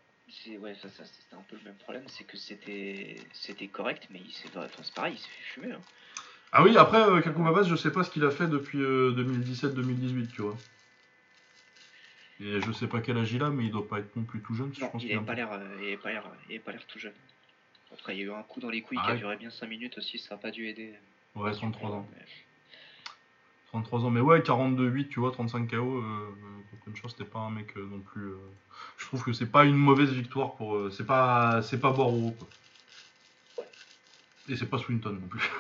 [0.45, 4.07] c'est ouais, ça, ça, c'était un peu le même problème, c'est que c'était c'était correct,
[4.11, 5.73] mais il s'est enfin, c'est pareil, il s'est fait fumer.
[5.73, 5.81] Hein.
[6.53, 10.29] Ah oui, après, euh, Kakubabas, je sais pas ce qu'il a fait depuis euh, 2017-2018,
[10.33, 10.57] tu vois.
[12.41, 14.41] Et je sais pas quel âge il a, mais il doit pas être non plus
[14.41, 14.73] tout jeune.
[14.73, 16.59] je pense il qu'il a avait un pas peu- l'air, euh, pas l'air, il avait
[16.61, 17.13] pas l'air tout jeune.
[17.93, 19.19] Après, il y a eu un coup dans les couilles Ah qui a ouais.
[19.19, 20.95] duré bien 5 minutes aussi, ça a pas dû aider.
[21.35, 22.09] Ouais, 33 ans.
[22.13, 22.25] Mais-
[23.83, 27.51] 33 ans, mais ouais, 42-8, tu vois, 35 KO, euh, euh, chose, c'était pas un
[27.51, 28.29] mec euh, non plus.
[28.29, 28.37] euh,
[28.97, 30.91] Je trouve que c'est pas une mauvaise victoire pour.
[30.91, 32.49] c'est pas c'est pas Boro, quoi.
[34.49, 35.51] Et c'est pas Swinton non plus.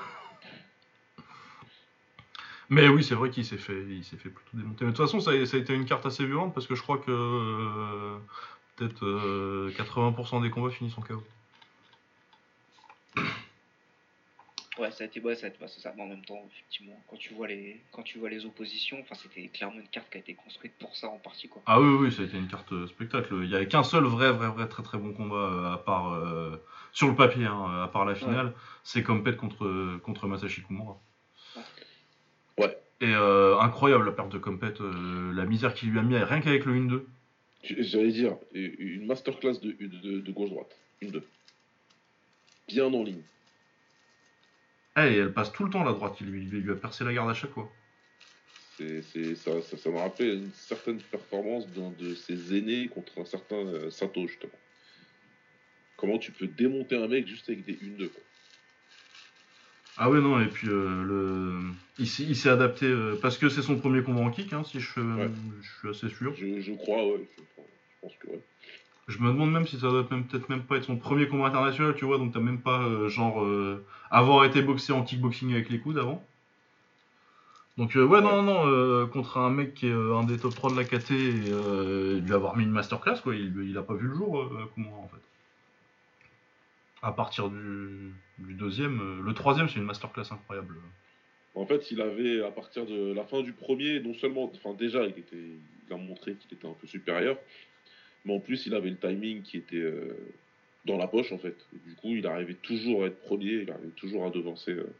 [2.71, 4.85] mais oui, c'est vrai qu'il s'est fait, il s'est fait plutôt démonter.
[4.85, 6.75] Mais de toute façon, ça a, ça a été une carte assez violente parce que
[6.75, 8.19] je crois que
[8.77, 11.23] peut-être euh, 80% des combats finissent en KO.
[14.79, 15.93] Ouais, ça a été, ouais, ça a été, bah, c'est ça.
[15.97, 19.17] Mais en même temps, effectivement, quand tu vois les, quand tu vois les oppositions, enfin,
[19.17, 21.63] c'était clairement une carte qui a été construite pour ça en partie, quoi.
[21.67, 23.35] Ah oui, oui, ça a été une carte euh, spectacle.
[23.43, 26.13] Il n'y avait qu'un seul vrai, vrai, vrai, très, très bon combat euh, à part
[26.13, 26.57] euh,
[26.93, 28.55] sur le papier, hein, à part la finale.
[28.85, 31.01] C'est Compet contre contre Masashi Kumura.
[32.57, 32.79] Ouais.
[33.01, 36.41] Et euh, incroyable la perte de Compet, euh, la misère qu'il lui a mis rien
[36.41, 37.03] qu'avec le 1-2.
[37.65, 40.77] J'allais dire, une masterclass de, de, de gauche-droite.
[41.01, 41.27] Une, deux.
[42.69, 43.23] Bien en ligne.
[45.07, 46.17] Eh, elle passe tout le temps la droite.
[46.21, 47.71] Il lui, il lui a percé la garde à chaque fois.
[48.77, 53.19] C'est, c'est, ça, ça, ça me rappelle une certaine performance d'un de ses aînés contre
[53.21, 54.53] un certain euh, Sato, justement.
[55.97, 58.23] Comment tu peux démonter un mec juste avec des 1-2, quoi.
[60.01, 61.61] Ah ouais, non, et puis euh, le...
[61.99, 64.63] il s'est il s'est adapté euh, parce que c'est son premier combat en kick, hein,
[64.63, 65.29] si je, Ouais.
[65.61, 66.33] je suis assez sûr.
[66.37, 67.27] Je, je crois, ouais.
[67.37, 67.43] Je
[68.01, 68.41] pense que ouais.
[69.09, 71.95] Je me demande même si ça doit peut-être même pas être son premier combat international,
[71.97, 75.71] tu vois, donc t'as même pas euh, genre euh, avoir été boxé en kickboxing avec
[75.71, 76.23] les coudes avant.
[77.79, 80.73] Donc euh, ouais, non, non, euh, contre un mec qui est un des top 3
[80.73, 84.09] de la KT et lui avoir mis une masterclass, quoi, il, il a pas vu
[84.09, 85.17] le jour, Kumura, en fait.
[87.01, 90.75] À partir du, du deuxième, le troisième c'est une masterclass incroyable.
[91.55, 95.05] En fait, il avait, à partir de la fin du premier, non seulement, enfin déjà,
[95.05, 97.37] il, était, il a montré qu'il était un peu supérieur,
[98.29, 100.15] mais en plus, il avait le timing qui était euh,
[100.85, 101.57] dans la poche, en fait.
[101.75, 104.95] Et du coup, il arrivait toujours à être premier, il arrivait toujours à devancer euh,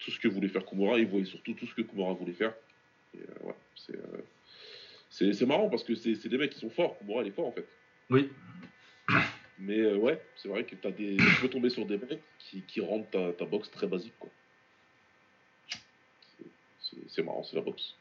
[0.00, 2.52] tout ce que voulait faire Kumura, il voyait surtout tout ce que Kumura voulait faire.
[3.14, 3.54] Et euh, ouais,
[5.12, 7.52] c'est, marrant parce que c'est, des mecs qui sont forts, Kumura, il est fort, en
[7.52, 7.68] fait.
[8.10, 8.28] Oui,
[9.60, 11.18] Mais euh, ouais, c'est vrai que t'as des...
[11.18, 14.30] tu peux tomber sur des mecs qui, qui rendent ta, ta boxe très basique, quoi.
[17.08, 17.94] C'est- marrant, c'est la boxe.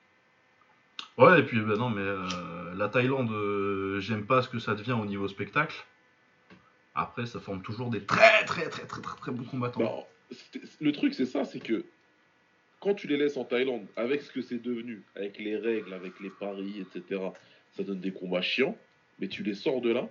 [1.18, 4.74] Ouais, et puis bah non, mais euh, la Thaïlande, euh, j'aime pas ce que ça
[4.74, 5.76] devient au niveau spectacle.
[6.96, 9.80] Après, ça forme toujours des très très très très très très bons combattants.
[9.80, 10.38] Bah,
[10.80, 11.86] le truc, c'est ça, c'est que
[12.80, 16.20] quand tu les laisses en Thaïlande, avec ce que c'est devenu, avec les règles, avec
[16.22, 17.22] les paris, etc.,
[17.72, 18.78] ça donne des combats chiants,
[19.20, 20.08] mais tu les sors de là.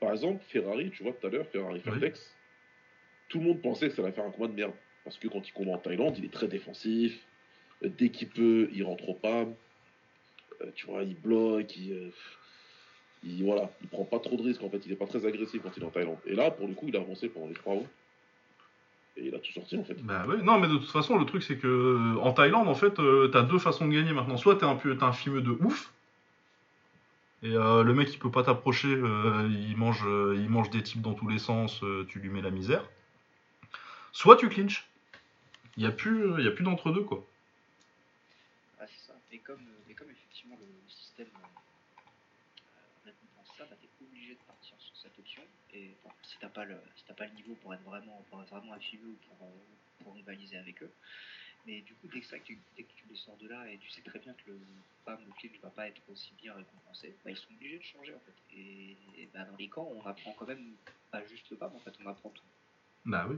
[0.00, 2.34] Par exemple, Ferrari, tu vois tout à l'heure, Ferrari Fairtex,
[3.28, 4.74] tout le monde pensait que ça allait faire un combat de merde.
[5.04, 7.24] Parce que quand il combat en Thaïlande, il est très défensif.
[7.82, 9.54] Dès qu'il peut, il rentre au PAM.
[10.62, 12.10] Euh, tu vois, il bloque, il, euh,
[13.24, 14.84] il, voilà, il prend pas trop de risques en fait.
[14.86, 16.18] Il est pas très agressif quand il est en Thaïlande.
[16.26, 17.88] Et là, pour le coup, il a avancé pendant les trois rounds.
[19.16, 19.94] Et il a tout sorti en fait.
[20.04, 22.74] Bah ouais, non, mais de toute façon, le truc c'est que euh, en Thaïlande, en
[22.74, 22.94] fait,
[23.32, 24.36] t'as deux façons de gagner maintenant.
[24.36, 25.92] Soit t'es un, peu- un fimeux de ouf,
[27.42, 30.04] et le mec il peut pas t'approcher, il, mange,
[30.36, 32.84] il mange des types dans tous les sens, tu lui mets la misère.
[34.12, 34.88] Soit tu clinches.
[35.76, 37.24] Il y a plus, y a plus d'entre-deux quoi.
[39.28, 39.34] Ça.
[39.34, 44.34] Et comme, euh, mais comme effectivement le, le système euh, récompense ça, bah, t'es obligé
[44.34, 45.42] de partir sur cette option.
[45.74, 45.90] Et
[46.22, 48.72] si t'as pas le, si t'as pas le niveau pour être vraiment, pour être vraiment
[48.72, 50.92] affilié ou pour, euh, pour rivaliser avec eux.
[51.66, 53.78] Mais du coup, dès que, ça, tu, dès que tu les sors de là et
[53.78, 54.60] tu sais très bien que le
[55.04, 58.14] PAM, le clinch va pas être aussi bien récompensé, bah, ils sont obligés de changer
[58.14, 58.56] en fait.
[58.56, 60.76] Et, et bah, dans les camps, on apprend quand même
[61.10, 62.44] pas juste le PAM, en fait, on apprend tout.
[63.04, 63.36] Bah oui.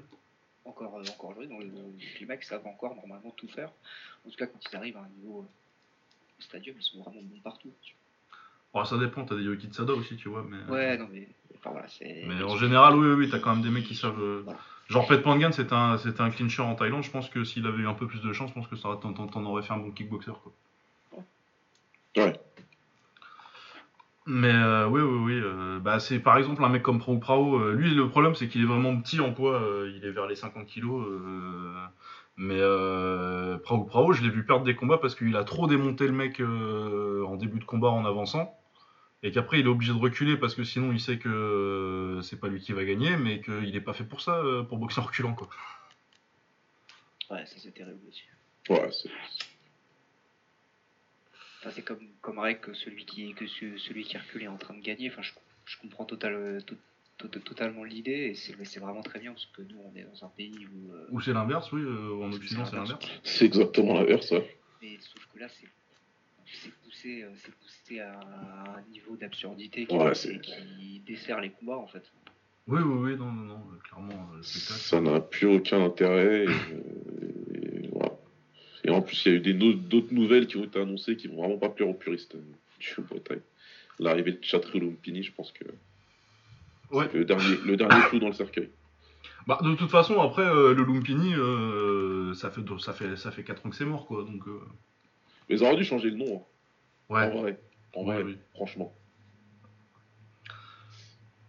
[0.64, 1.72] Encore, euh, encore aujourd'hui, dans le,
[2.20, 3.72] les mecs savent encore normalement tout faire.
[4.26, 5.46] En tout cas, quand ils arrivent à un niveau euh,
[6.40, 7.72] au stadium, ils sont vraiment bons partout.
[8.72, 10.72] Bon, ça dépend, t'as des Yoki Tsada aussi, tu vois, mais.
[10.72, 12.24] Ouais, non, mais enfin, voilà, c'est.
[12.26, 14.20] Mais en général, oui, oui, oui, t'as quand même des mecs qui savent.
[14.20, 14.58] euh, Voilà.
[14.88, 17.02] Genre Pet Pangan, c'était un, un clincher en Thaïlande.
[17.04, 18.88] Je pense que s'il avait eu un peu plus de chance, je pense que ça
[18.88, 20.32] aurait- t'en, aurais fait un bon kickboxer.
[20.42, 20.52] Quoi.
[22.16, 22.32] Ouais.
[24.26, 25.40] Mais euh, oui, oui, oui.
[25.42, 27.56] euh, bah, c'est par exemple un mec comme Prao Prao.
[27.58, 29.54] euh, lui, le problème, c'est qu'il est vraiment petit en poids.
[29.60, 31.04] euh, il est vers les 50 kilos.
[32.42, 36.06] Mais euh, Prao Prao, je l'ai vu perdre des combats parce qu'il a trop démonté
[36.06, 38.56] le mec euh, en début de combat en avançant.
[39.22, 42.40] Et qu'après, il est obligé de reculer parce que sinon, il sait que euh, c'est
[42.40, 45.00] pas lui qui va gagner, mais qu'il est pas fait pour ça, euh, pour boxer
[45.00, 45.48] en reculant, quoi.
[47.30, 48.22] Ouais, ça c'est terrible aussi.
[48.70, 49.10] Ouais, c'est-
[51.60, 54.56] Enfin, c'est comme, comme règle que celui qui, que ce- celui qui recule est en
[54.56, 55.10] train de gagner.
[55.12, 55.32] Enfin, je,
[55.66, 56.80] je comprends total, to- to-
[57.28, 60.28] totalement l'idée et c'est c'est vraiment très bien parce que nous, on est dans un
[60.30, 60.92] pays où.
[60.92, 61.82] euh, Ou c'est l'inverse, oui.
[61.82, 63.06] euh, en Occident, c'est l'inverse.
[63.24, 64.30] c'est exactement l'inverse.
[64.30, 64.56] ouais.
[64.82, 65.66] Mais sauf que là, c'est
[66.62, 68.18] c'est poussé, euh, c'est poussé à
[68.76, 72.02] un niveau d'absurdité qui, Ouais, qui- dessert les combats en fait.
[72.66, 74.30] Oui, oui, oui, non, non, non, euh, clairement.
[74.42, 76.44] Ça n'a plus aucun intérêt.
[76.44, 78.12] Et, et voilà.
[78.84, 81.36] Et en plus, il y a eu d'autres nouvelles qui ont été annoncées qui vont
[81.42, 83.36] vraiment pas plaire aux puristes du Thai.
[83.98, 85.64] L'arrivée de Chatri Lumpini, je pense que
[86.90, 87.08] Ouais.
[87.12, 88.70] le dernier, le dernier clou dans le cercueil.
[89.46, 93.42] Bah, de toute façon, après, euh, le Lumpini, euh, ça, fait, ça, fait, ça fait
[93.44, 94.22] 4 ans que c'est mort, quoi.
[94.24, 94.60] Donc, euh,
[95.48, 96.46] Mais ils auraient dû changer le nom.
[97.10, 97.14] hein.
[97.14, 97.24] ouais.
[97.32, 97.60] En vrai.
[97.94, 98.38] En Ouais, vrai, oui.
[98.54, 98.94] franchement.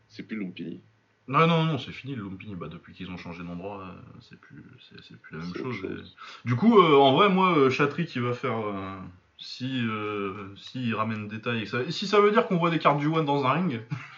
[0.08, 0.82] C'est plus Lumpini.
[1.28, 2.56] Non, non, non, c'est fini le Lumpini.
[2.56, 4.64] Bah, depuis qu'ils ont changé d'endroit, c'est plus,
[5.02, 5.76] c'est, plus la même chose.
[5.80, 6.16] chose.
[6.46, 8.56] Et- Du coup, en vrai, moi, Chatri qui va faire.
[9.38, 9.84] si,
[10.58, 11.64] si il ramène des tailles.
[11.64, 13.54] et ça- et si ça veut dire qu'on voit des cartes du One dans un
[13.54, 13.82] ring,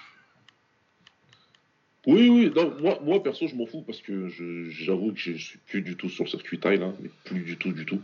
[2.05, 4.27] Oui, oui, non, moi, moi perso, je m'en fous parce que
[4.69, 7.57] j'avoue que je suis plus du tout sur le circuit taille là, mais plus du
[7.57, 8.01] tout, du tout.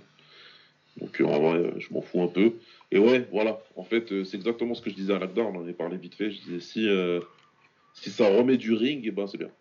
[1.00, 2.54] Donc euh, en vrai, euh, je m'en fous un peu.
[2.92, 5.58] Et ouais, voilà, en fait, euh, c'est exactement ce que je disais à Lagdar, on
[5.58, 6.32] en avait parlé vite fait.
[6.32, 7.20] Je disais si, euh,
[7.94, 9.52] si ça remet du ring, eh ben c'est bien.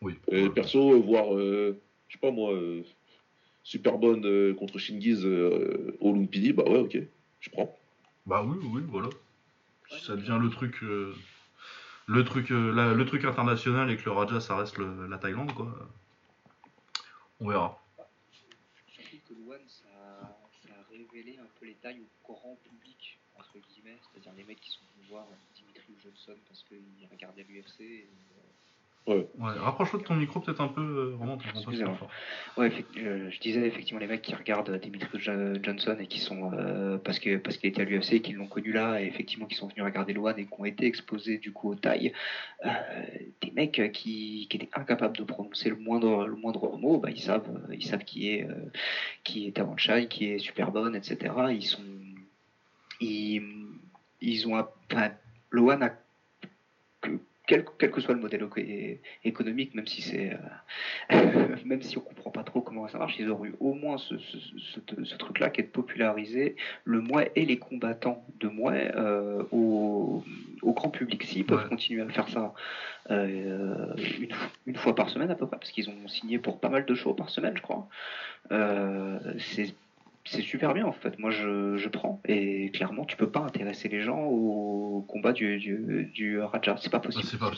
[0.00, 0.14] oui.
[0.30, 2.82] Et perso, voir, euh, je sais pas moi, euh,
[3.62, 6.98] super bonne contre Shingiz au Lumpini, bah ouais, ok,
[7.40, 7.78] je prends.
[8.26, 9.10] Bah oui, oui, voilà.
[9.90, 10.82] Si ça devient le truc.
[12.12, 15.06] Euh, le truc, euh, la- le truc international et que le Raja ça reste le-
[15.06, 15.72] la Thaïlande quoi.
[17.40, 17.78] On verra.
[18.88, 23.18] Surtout que le One, ça, ça a révélé un peu les tailles au grand public,
[23.36, 27.80] entre guillemets, c'est-à-dire les mecs qui sont venus voir Dimitri Johnson parce qu'ils regardaient l'UFC.
[27.80, 28.08] et,
[29.04, 32.08] Ouais, rapproche-toi de ton micro peut-être un peu, euh, vraiment, pas fort.
[32.56, 36.52] Ouais, euh, je disais effectivement les mecs qui regardent Dimitri Jo- Johnson et qui sont
[36.52, 39.56] euh, parce que parce qu'il était à l'UFC qu'ils l'ont connu là et effectivement qui
[39.56, 42.12] sont venus regarder Loan et qui ont été exposés du coup aux tailles,
[42.64, 42.68] euh,
[43.40, 47.20] des mecs qui, qui étaient incapables de prononcer le moindre le moindre mot, bah, ils
[47.20, 48.46] savent ils savent qui est
[49.24, 51.16] qui est Tawanchai, qui est super bonne, etc.
[51.50, 51.82] Ils sont
[53.00, 53.42] ils,
[54.20, 55.10] ils ont enfin,
[55.50, 55.90] Loan a
[57.46, 58.60] quel, quel que soit le modèle éco-
[59.24, 60.32] économique, même si c'est
[61.10, 63.98] euh, même si on comprend pas trop comment ça marche, ils auraient eu au moins
[63.98, 68.48] ce, ce, ce- ce truc-là qui est de populariser le Mouais et les combattants de
[68.48, 70.22] Mouais euh, au,
[70.62, 71.22] au grand public.
[71.24, 71.68] S'ils peuvent Ouais.
[71.68, 72.54] continuer à faire ça
[73.10, 74.34] euh, une,
[74.66, 76.94] une fois par semaine à peu près, parce qu'ils ont signé pour pas mal de
[76.94, 77.88] shows par semaine, je crois,
[78.52, 79.74] euh, c'est
[80.24, 81.18] c'est super bien en fait.
[81.18, 85.58] Moi je, je prends et clairement tu peux pas intéresser les gens au combat du,
[85.58, 86.76] du, du Raja.
[86.78, 87.24] C'est pas Bah, possible.
[87.28, 87.50] c'est pas,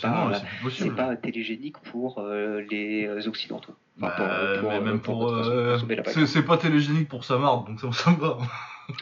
[0.70, 3.74] C'est pas, pas télégénique pour euh, les occidentaux.
[4.00, 5.28] Enfin, Bah, mais euh, même pour.
[5.30, 5.78] euh,
[6.26, 8.38] c'est, pas télégénique pour sa marde, donc ça, ça me va.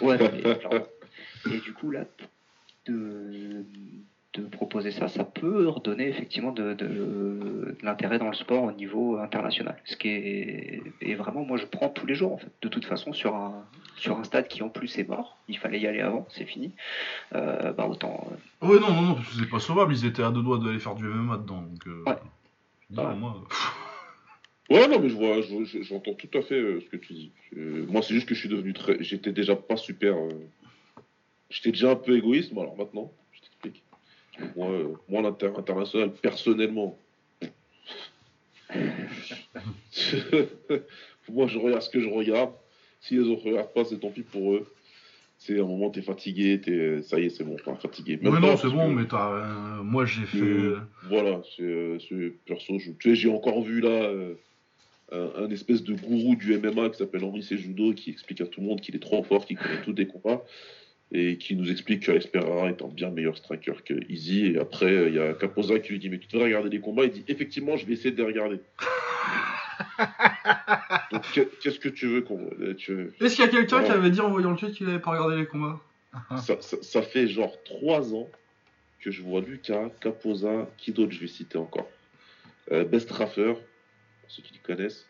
[0.00, 1.52] Ouais, mais.
[1.54, 2.04] Et du coup, là,
[2.86, 3.64] de,
[4.34, 8.72] de proposer ça, ça peut redonner effectivement de, de, de l'intérêt dans le sport au
[8.72, 9.76] niveau international.
[9.84, 12.50] Ce qui est, et vraiment, moi, je prends tous les jours, en fait.
[12.62, 13.62] De toute façon, sur un,
[13.96, 16.72] sur un stade qui en plus est mort, il fallait y aller avant, c'est fini.
[17.34, 18.26] Euh, bah, autant.
[18.62, 20.94] euh, Ouais, non, non, non, c'est pas sauvable, ils étaient à deux doigts d'aller faire
[20.94, 21.86] du MMA dedans, donc.
[21.86, 22.16] euh, Ouais.
[22.88, 23.14] dis, Ouais.
[23.14, 23.36] moi,
[24.70, 27.12] Ouais, non, mais je vois, je- je- j'entends tout à fait euh, ce que tu
[27.12, 27.32] dis.
[27.58, 28.96] Euh, moi, c'est juste que je suis devenu très.
[29.02, 30.14] J'étais déjà pas super.
[30.14, 30.30] euh,
[31.50, 33.12] J'étais déjà un peu égoïste, mais alors maintenant.
[34.56, 36.98] Moi, euh, moi l'inter international, personnellement.
[41.28, 42.50] moi, je regarde ce que je regarde.
[43.00, 44.66] Si les autres regardent pas, c'est tant pis pour eux.
[45.38, 48.18] C'est un moment, t'es fatigué, t'es, ça y est, c'est bon, fatigué.
[48.22, 49.32] Ouais, non, c'est bon, que- mais t'as.
[49.32, 50.38] euh, moi, j'ai fait.
[50.38, 52.78] Euh, Voilà, c'est c'est- perso.
[52.78, 54.12] je- tu sais, j'ai encore vu là
[55.10, 58.60] un, un espèce de gourou du MMA qui s'appelle Henri Sejudo qui explique à tout
[58.60, 60.42] le monde qu'il est trop fort, qu'il connaît tous des combats
[61.14, 64.46] et qui nous explique que Alex Pereira est un bien meilleur striker que Easy.
[64.46, 67.04] Et après, il y a Capoza qui lui dit Mais tu devrais regarder les combats.
[67.04, 68.60] Il dit Effectivement, je vais essayer de les regarder.
[71.10, 71.22] Donc,
[71.60, 72.38] qu'est-ce que tu veux qu'on.
[72.60, 72.74] euh,
[73.20, 75.10] Est-ce qu'il y a quelqu'un qui avait dit en voyant le tweet qu'il avait pas
[75.12, 75.80] regardé les combats?
[76.36, 78.28] Ça, ça- ça fait genre trois ans
[79.00, 81.10] que je vois Lucas, Capoza, qui d'autre?
[81.12, 81.88] Je vais citer encore
[82.70, 85.06] euh, Best Raffer, pour ceux qui le connaissent.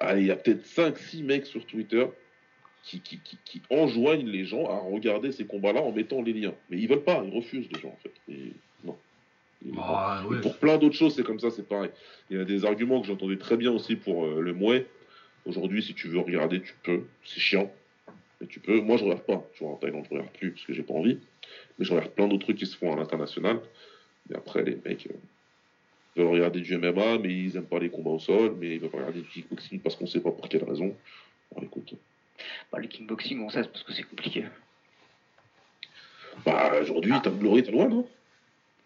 [0.00, 2.06] Ah, il y a peut-être 5-6 mecs sur Twitter
[2.84, 6.54] qui, qui, qui, qui enjoignent les gens à regarder ces combats-là en mettant les liens.
[6.68, 8.12] Mais ils veulent pas, ils refusent les gens en fait.
[8.28, 8.52] Et
[8.84, 8.96] non.
[9.74, 10.20] Pas.
[10.22, 10.40] Ah, ouais.
[10.42, 11.90] pour plein d'autres choses, c'est comme ça, c'est pareil.
[12.30, 14.86] Il y a des arguments que j'entendais très bien aussi pour euh, le Mouet.
[15.46, 17.04] Aujourd'hui, si tu veux regarder, tu peux.
[17.24, 17.72] C'est chiant.
[18.40, 18.80] Mais tu peux.
[18.80, 19.42] Moi, je regarde pas.
[19.54, 21.18] Tu vois, en Thaïlande, je regarde plus parce que j'ai pas envie.
[21.78, 23.60] Mais je regarde plein d'autres trucs qui se font à l'international.
[24.28, 25.14] Mais après, les mecs euh,
[26.16, 28.56] veulent regarder du MMA, mais ils aiment pas les combats au sol.
[28.60, 30.94] Mais ils veulent regarder du kickboxing parce qu'on sait pas pour quelle raison.
[31.52, 31.94] Bon, écoute.
[32.72, 34.44] Bah, le kickboxing, on sait parce que c'est compliqué.
[36.44, 38.08] Bah, aujourd'hui, t'as Glory, t'as loin, non?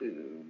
[0.03, 0.43] Euh,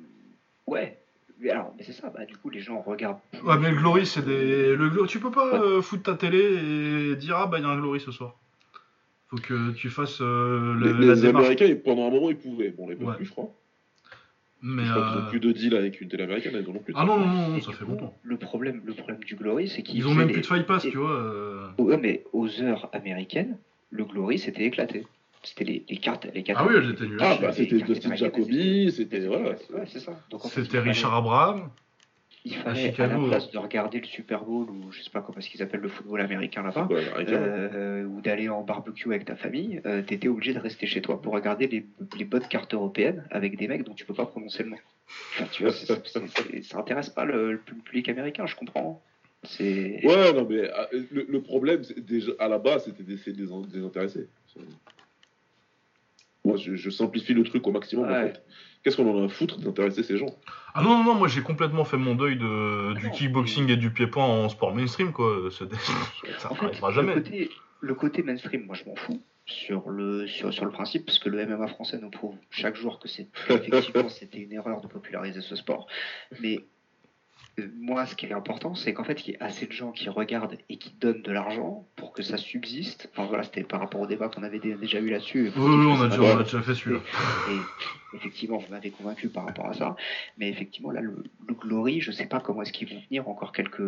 [0.67, 0.99] ouais.
[1.41, 3.21] Mais alors, mais c'est ça, bah, du coup, les gens regardent.
[3.31, 3.41] plus.
[3.43, 4.75] Ouais, mais le Glory, c'est des.
[4.75, 5.67] Le Glo- Tu peux pas Ouais.
[5.67, 6.39] euh, foutre ta télé
[7.13, 8.35] et dire Ah, bah, il y a un Glory ce soir.
[9.29, 11.47] Faut que tu fasses euh, le- Les, la les démarche.
[11.47, 12.71] Américains, pendant un moment, ils pouvaient.
[12.71, 13.17] Bon, les peuvent Ouais.
[13.17, 13.53] plus, je crois.
[14.63, 14.85] Mais.
[14.85, 16.95] Je crois qu'ils euh, plus de deal avec une télé américaine, ils en ont plus.
[16.97, 18.15] Ah non, non, non, non, Et ça fait coup, longtemps.
[18.23, 20.67] Le problème, le problème du Glory, c'est qu'ils Ils ont même les- plus de Fight
[20.67, 21.13] Pass, et- tu vois.
[21.13, 21.69] euh.
[21.79, 23.57] Ouais, mais aux heures américaines,
[23.91, 25.07] le Glory s'était éclaté.
[25.45, 26.61] C'était les, les cartes, les cartes.
[26.61, 27.19] Ah oui, elles étaient nulles.
[27.21, 29.17] Ah, bah, c'était Dustin Jacoby, c'était.
[29.21, 29.51] c'était- Voilà.
[29.51, 30.13] Ouais, c'est ça.
[30.51, 31.69] C'était Richard Abraham.
[32.45, 35.11] Il à fallait, à, Chicago, la place de regarder le Super Bowl, ou je sais
[35.11, 39.25] pas comment est-ce qu'ils appellent le football américain là-bas, euh, ou d'aller en barbecue avec
[39.25, 41.85] ta famille, euh, t'étais obligé de rester chez toi pour regarder les,
[42.17, 44.77] les bonnes cartes européennes avec des mecs dont tu peux pas prononcer le nom.
[45.35, 49.03] Enfin, tu vois, c'est- c'est- c'est- ça intéresse pas le, le public américain, je comprends.
[49.45, 50.01] C'est.
[50.05, 54.27] Ouais, non, mais ah, le, le problème, déjà, à la base, c'était d'essayer de les.
[54.55, 54.61] C'est-
[56.45, 58.07] Moi, je, je simplifie le truc au maximum.
[58.07, 58.33] en Ouais.
[58.33, 58.43] fait.
[58.83, 60.35] Qu'est-ce qu'on en a à foutre d'intéresser ces gens?
[60.75, 63.11] Ah non, non, non, moi j'ai complètement fait mon deuil de, du non.
[63.13, 65.49] kickboxing et du pied-point en sport mainstream, quoi.
[65.51, 65.65] Ce-
[66.39, 67.15] Ça n'arrivera le jamais.
[67.15, 71.19] côté, le côté mainstream, moi je m'en fous sur le, sur, sur le principe, parce
[71.19, 74.87] que le MMA français nous prouve chaque jour que c'est effectivement c'était une erreur de
[74.87, 75.87] populariser ce sport.
[76.41, 76.61] Mais
[77.79, 80.09] moi, ce qui est important, c'est qu'en fait, il y ait assez de gens qui
[80.09, 83.09] regardent et qui donnent de l'argent pour que ça subsiste.
[83.13, 85.51] Enfin voilà, c'était par rapport au débat qu'on avait dé- déjà eu là-dessus.
[85.57, 86.35] Oui, oui, on a, déjà, va.
[86.37, 87.01] on a déjà fait celui-là.
[87.51, 89.97] Et effectivement, vous m'avez convaincu par rapport à ça.
[90.39, 93.53] Mais effectivement, là, le, le Glory, je sais pas comment est-ce qu'ils vont tenir encore
[93.53, 93.83] quelques,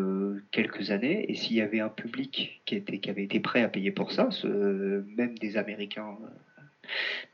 [0.51, 1.31] quelques années.
[1.31, 4.13] Et s'il y avait un public qui, était, qui avait été prêt à payer pour
[4.13, 6.17] ça, ce- même des Américains.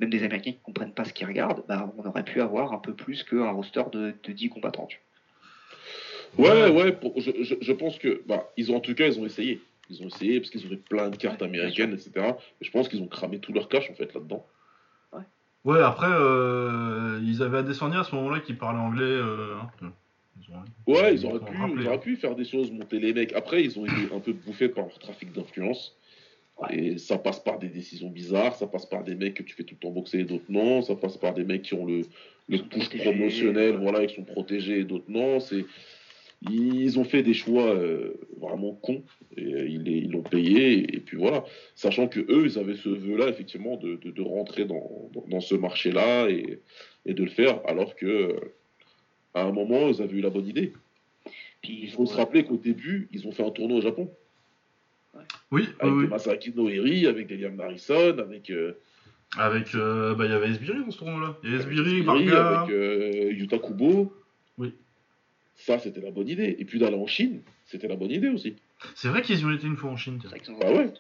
[0.01, 2.79] Même des Américains qui comprennent pas ce qu'ils regardent, bah, on aurait pu avoir un
[2.79, 4.85] peu plus qu'un roster de, de 10 combattants.
[4.87, 4.99] tu
[6.39, 9.19] Ouais, ouais, pour- je, je, je pense que, bah, ils ont en tout cas, ils
[9.19, 9.61] ont essayé.
[9.89, 12.11] Ils ont essayé parce qu'ils avaient plein de cartes Ouais, américaines, etc.
[12.61, 14.45] Et je pense qu'ils ont cramé tout leur cash en fait là-dedans.
[15.65, 19.03] Ouais, après, euh, ils avaient Adesanya à ce moment-là qui parlait anglais.
[19.03, 19.93] euh, hein.
[20.39, 23.13] Ils ont- Ouais, ils auraient, ont pu, ils auraient pu faire des choses, monter les
[23.13, 23.33] mecs.
[23.33, 25.97] Après, ils ont été un peu bouffés par leur trafic d'influence.
[26.63, 26.77] Ouais.
[26.79, 29.65] Et ça passe par des décisions bizarres, ça passe par des mecs que tu fais
[29.65, 32.03] tout le temps boxer et d'autres non, ça passe par des mecs qui ont le,
[32.49, 33.81] le push protégés, promotionnel, ouais.
[33.83, 35.41] voilà, qui sont protégés et d'autres non.
[35.41, 35.65] C'est...
[36.43, 39.03] Ils ont fait des choix euh, vraiment cons
[39.37, 41.45] et euh, ils, l'ont payé et, puis voilà.
[41.75, 45.41] Sachant que eux, ils avaient ce vœu-là effectivement de, de, de rentrer dans, dans, dans
[45.41, 46.61] ce marché-là et,
[47.07, 48.41] et de le faire, alors que euh,
[49.35, 50.73] à un moment, ils avaient eu la bonne idée.
[51.63, 54.11] Puis, Il faut se rappeler qu'au début, ils ont fait un tournoi au Japon
[55.15, 56.07] Oui, oui, avec oui.
[56.07, 58.73] Masaki Noiri, avec des Liam Harrison, avec euh,
[59.39, 59.75] Avec.
[59.75, 61.37] euh, bah, il y avait Esbiri dans ce tournoi-là.
[61.43, 62.61] Il y avait Esbiri, Esbiri, Varga.
[62.61, 64.13] avec euh, Yuta Kubo.
[65.57, 66.55] Ça, c'était la bonne idée.
[66.59, 68.57] Et puis d'aller en Chine, c'était la bonne idée aussi.
[68.95, 70.19] C'est vrai qu'ils y ont été une fois en Chine.
[70.53, 70.93] vrai Ah fait ouais.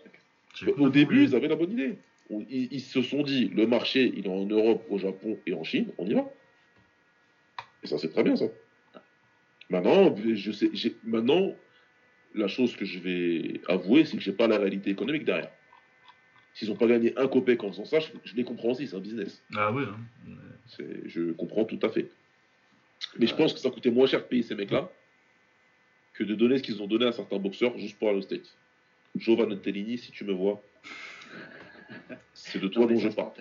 [0.79, 1.99] Au début, ils avaient la bonne idée.
[2.31, 5.53] On- ils, ils se sont dit, le marché, il est en Europe, au Japon et
[5.53, 6.25] en Chine, on y va.
[7.83, 8.47] Et ça, c'est très bien, ça.
[9.69, 10.71] Maintenant, je sais,
[11.05, 11.53] maintenant,
[12.35, 15.51] la chose que je vais avouer, c'est que j'ai pas la réalité économique derrière.
[16.55, 18.97] S'ils n'ont pas gagné un copec en faisant ça, je, je les comprends aussi, c'est
[18.97, 19.43] un business.
[19.55, 19.83] Ah oui.
[19.87, 19.99] hein.
[21.07, 22.11] Je comprends tout à fait.
[23.19, 24.89] Mais je pense que ça coûtait moins cher de payer ces mecs-là
[26.15, 28.57] que de donner ce qu'ils ont donné à certains boxeurs juste pour aller aux States.
[29.17, 30.63] Jovan Tellini, si tu me vois,
[32.35, 33.33] c'est de toi Non, dont je parle.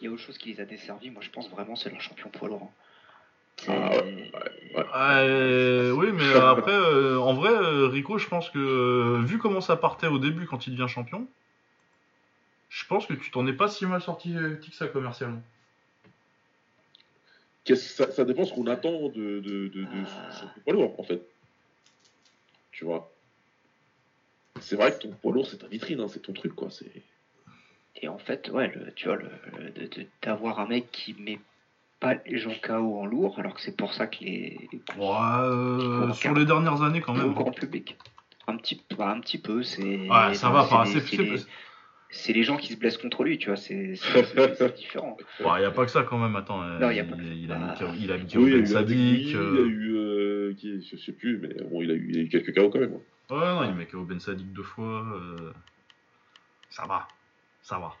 [0.00, 2.00] Il y a autre chose qui les a desservis, moi je pense vraiment c'est leur
[2.00, 2.62] champion poids lourd.
[2.62, 2.70] hein.
[3.68, 4.30] Ah ouais,
[4.74, 4.84] ouais.
[4.96, 9.38] Euh, oui, mais euh, après, euh, en vrai, euh, Rico, je pense que euh, vu
[9.38, 11.26] comment ça partait au début quand il devient champion,
[12.70, 15.42] je pense que tu t'en es pas si mal sorti euh, que ça commercialement.
[17.66, 20.30] Ça, ça dépend ce qu'on attend de, de, de, de Ah.
[20.32, 21.22] son poids lourd, en fait.
[22.72, 23.10] Tu vois.
[24.60, 26.70] C'est vrai que ton poids lourd, c'est ta vitrine, hein, c'est ton truc, quoi.
[26.70, 26.90] C'est...
[28.02, 29.18] Et en fait, ouais, le- tu vois,
[30.22, 31.38] d'avoir un mec qui met
[32.00, 34.68] pas les gens KO en lourd, alors que c'est pour ça que les.
[34.96, 35.06] Ouais,
[35.42, 37.34] euh, sur les dernières années quand même.
[37.34, 37.96] grand public.
[38.46, 40.08] Un petit, pas un petit peu, c'est.
[40.08, 40.86] Ouais, ça va pas.
[40.86, 41.00] c'est
[42.12, 43.92] C'est les- gens qui se blessent contre lui, tu vois, c'est
[44.76, 45.16] différent.
[45.38, 46.62] Il n'y a pas que ça quand même, attends.
[46.62, 48.36] euh, Non, y a pas il, que- il a mis bah, KO il a mis
[48.36, 49.94] Oui, il a Ben eu il a euh, eu...
[49.96, 52.68] euh, qui, je sais plus, mais bon, il a eu, il a eu quelques KO
[52.70, 52.94] quand même.
[52.94, 53.34] hein.
[53.34, 55.06] Ouais, non, il met KO Ben Sadik deux fois.
[55.14, 55.52] euh,
[56.70, 57.06] Ça va.
[57.62, 57.94] Ça va.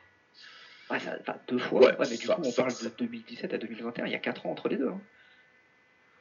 [0.90, 1.80] Ouais, ça, enfin, deux fois.
[1.80, 4.06] Ouais, Ouais, mais du ça- coup, on ça- parle ça- de 2017 à 2021.
[4.06, 4.88] Il y a 4 ans entre les deux.
[4.88, 5.00] hein.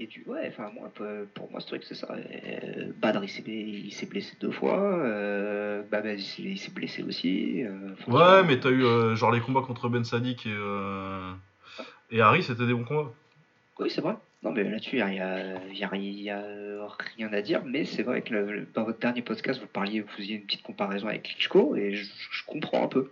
[0.01, 0.93] Et du ouais, enfin moi
[1.35, 2.07] pour moi ce truc c'est ça.
[2.15, 4.79] Euh, Badr il s'est blessé deux fois.
[4.79, 7.65] Euh, Babel il s'est- blessé aussi.
[7.65, 7.71] euh,
[8.07, 11.33] Ouais, mais t'as eu euh, genre les combats contre Ben Sadik et, euh,
[12.13, 13.13] et Harry, c'était des bons combats.
[13.81, 14.15] Oui c'est vrai.
[14.45, 17.63] Non mais là-dessus il y a, y a- y rien à dire.
[17.65, 20.43] Mais c'est vrai que le- le- dans votre dernier podcast vous parliez, vous faisiez une
[20.47, 23.11] petite comparaison avec Klitschko et je, je comprends un peu.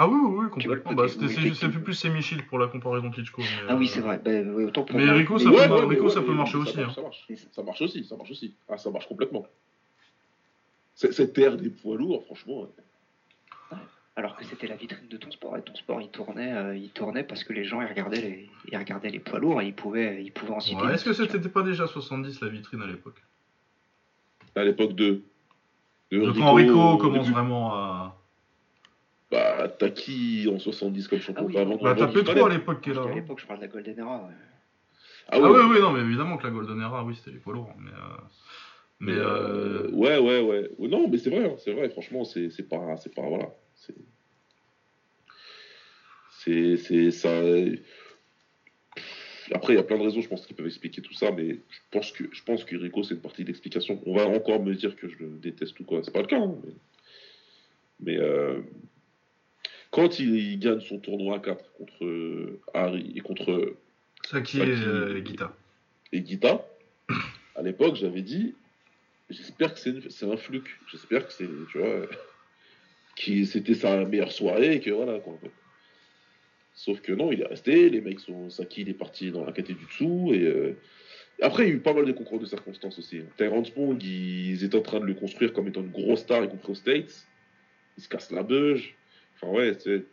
[0.00, 0.92] Ah oui, oui, complètement.
[0.92, 3.42] Bah, c'était- c'est plus Semi-Shield pour la comparaison Klitschko.
[3.42, 4.20] mais, Ah oui euh, c'est vrai.
[4.24, 5.10] Ben, oui, autant pour Mais.
[5.10, 6.94] Rico, ça Mais- peut- Ouais, mar- ouais, Rico, ça peut marcher ça aussi, marche, hein.
[6.94, 7.26] Ça marche.
[7.52, 8.54] Ça marche aussi, ça marche aussi.
[8.68, 9.44] Ah, ça marche complètement.
[10.94, 12.68] C'est- Cette ère des poids lourds, franchement.
[14.14, 16.90] Alors que c'était la vitrine de ton sport et ton sport il tournait, euh, il
[16.90, 19.74] tournait parce que les gens ils regardaient les, ils regardaient les poids lourds et ils
[19.74, 20.80] pouvaient, ils pouvaient en citer.
[20.82, 23.22] Ouais, Est-ce que c'était pas déjà 70 la vitrine à l'époque?
[24.56, 25.22] À l'époque de.
[26.10, 27.32] De De quand Rico commence début.
[27.32, 28.16] vraiment à.
[29.30, 31.58] Bah, t'as qui en 70 comme champion Ah oui.
[31.58, 33.02] avant Bah, t'as Petro à l'époque qui est là.
[33.02, 33.14] À hein.
[33.14, 34.24] l'époque, je parle de la Golden Era.
[34.26, 34.32] ouais.
[35.30, 37.38] Ah, Ah ouais, oui, oui, non, mais évidemment que la Golden Era, oui, c'était les
[37.38, 37.74] poids lourds.
[37.78, 38.16] Mais, euh,
[39.00, 40.70] mais euh, euh, ouais, ouais, ouais.
[40.78, 41.90] Ouais, Non, mais c'est vrai, hein, c'est vrai.
[41.90, 43.50] Franchement, c'est c'est pas, c'est pas, voilà.
[43.74, 43.94] C'est,
[46.30, 47.30] c'est, c'est ça.
[49.52, 51.54] Après, il y a plein de raisons, je pense, qui peuvent expliquer tout ça, mais
[51.68, 54.00] je pense que, je pense que Rico, c'est une partie de l'explication.
[54.06, 56.02] On va encore me dire que je le déteste ou quoi.
[56.02, 56.72] C'est pas le cas, hein, mais,
[58.00, 58.60] mais euh,
[59.90, 63.74] quand il, il gagne son tournoi à 4 contre euh, Harry et contre
[64.30, 65.56] Saki Saki et euh, et- Guita.
[66.12, 66.66] et Guita,
[67.56, 68.54] à l'époque, j'avais dit,
[69.30, 70.68] j'espère que c'est un fluke.
[70.90, 72.06] J'espère que c'est, tu vois,
[73.16, 75.38] que c'était sa meilleure soirée et que voilà, quoi.
[76.74, 79.52] Sauf que non, il est resté, les mecs sont, Saki, il est parti dans la
[79.52, 80.76] catégorie du dessous et euh,
[81.42, 83.22] après, il y a eu pas mal de concours de circonstances aussi.
[83.36, 86.48] Tyrone Spong, ils étaient en train de le construire comme étant une grosse star, y
[86.48, 87.26] compris aux States.
[87.96, 88.94] Ils se cassent la beuge.
[89.40, 90.04] Enfin, ouais, c'est.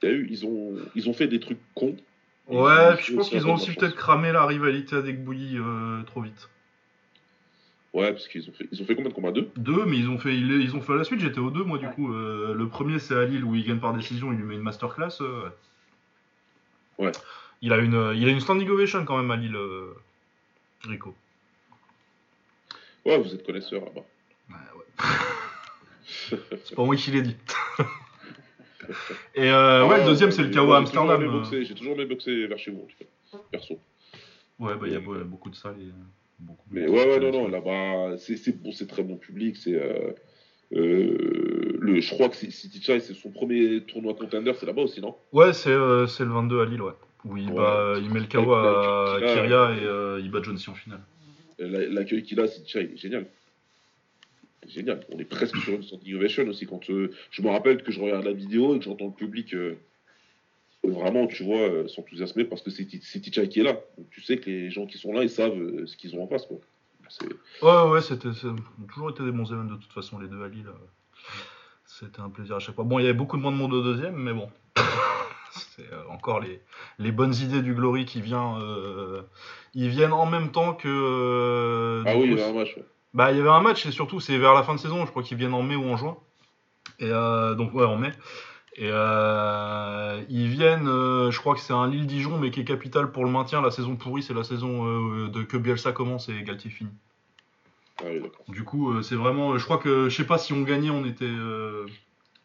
[0.00, 1.96] T'as eu, ils ont, ils ont fait des trucs cons.
[2.48, 6.20] Ouais, puis je pense qu'ils ont aussi peut-être cramé la rivalité avec Bouilly euh, trop
[6.20, 6.48] vite.
[7.92, 9.32] Ouais, parce qu'ils ont fait, ils ont fait combien de combats?
[9.32, 9.50] Deux?
[9.56, 11.18] Deux, mais ils ont fait, ils, ils ont fait à la suite.
[11.20, 11.92] J'étais au deux, moi, du Ouais.
[11.94, 12.12] coup.
[12.12, 14.32] Euh, le premier, c'est à Lille où il gagne par décision.
[14.32, 15.16] Il lui met une masterclass.
[15.22, 15.48] euh,
[16.98, 17.06] ouais.
[17.06, 17.12] Ouais.
[17.62, 19.94] Il a une, il a une standing ovation quand même à Lille, euh,
[20.86, 21.14] Rico.
[23.06, 24.04] Ouais, vous êtes connaisseur là-bas.
[26.64, 27.36] C'est pas moi qui l'ai dit.
[29.34, 31.22] Et euh, ouais, le Ah, deuxième, c'est le KO à Amsterdam.
[31.22, 31.62] euh.
[31.62, 33.38] J'ai toujours aimé boxer vers chez vous, en tout cas.
[33.50, 33.78] Perso.
[34.58, 35.92] Ouais, bah il y a beau- beaucoup de salles et
[36.38, 39.56] beaucoup Mais ouais, ouais, non, non, là-bas, c'est bon, c'est très bon public.
[39.56, 39.74] C'est.
[39.74, 40.12] Euh,
[40.72, 45.00] euh, le, je crois que City Chai, c'est son premier tournoi contender, c'est là-bas aussi,
[45.00, 45.14] non?
[45.32, 46.92] Ouais, c'est euh, le 22 à Lille, ouais.
[47.24, 50.70] Où il, Ouais, bat, il met le KO à Kyria et euh, il bat C
[50.70, 51.00] en finale.
[51.58, 53.26] L'accueil qu'il a, City Chai, il est génial.
[54.66, 55.00] Il Génial.
[55.12, 56.66] On est presque sur une standing ovation aussi.
[56.66, 59.54] Quand euh, je me rappelle que je regarde la vidéo et que j'entends le public
[59.54, 59.76] euh,
[60.84, 63.74] vraiment, tu vois, euh, s'enthousiasmer parce que c'est Ti- c'est Tichai qui est là.
[63.96, 66.26] Donc tu sais que les gens qui sont là, ils savent ce qu'ils ont en
[66.28, 66.58] face, quoi.
[67.62, 68.30] Ouais, ouais, c'était
[68.88, 70.66] toujours été des bons événements de toute façon, les deux à Lille.
[71.86, 72.82] C'était un plaisir à chaque fois.
[72.84, 74.48] Bon, il y avait beaucoup de moins de monde au deuxième, mais bon.
[75.52, 76.60] C'est encore les,
[76.98, 78.58] les bonnes idées du Glory qui vient,
[79.74, 82.02] ils viennent en même temps que.
[82.04, 82.76] Ah oui, il coup, y avait un match.
[82.76, 82.84] ouais.
[83.14, 85.04] Bah, il y avait un match et surtout, c'est vers la fin de saison.
[85.04, 86.16] Je crois qu'ils viennent en mai ou en juin.
[86.98, 88.12] Et euh, donc, ouais, en mai.
[88.76, 93.10] Et euh, ils viennent, euh, je crois que c'est un Lille-Dijon, mais qui est capital
[93.10, 93.62] pour le maintien.
[93.62, 96.90] La saison pourrie, c'est la saison de que Bielsa commence et Galtier finit.
[98.02, 98.08] Ah.
[98.48, 99.56] Du coup, c'est vraiment.
[99.56, 101.32] Je crois que, je sais pas si on gagnait, on était,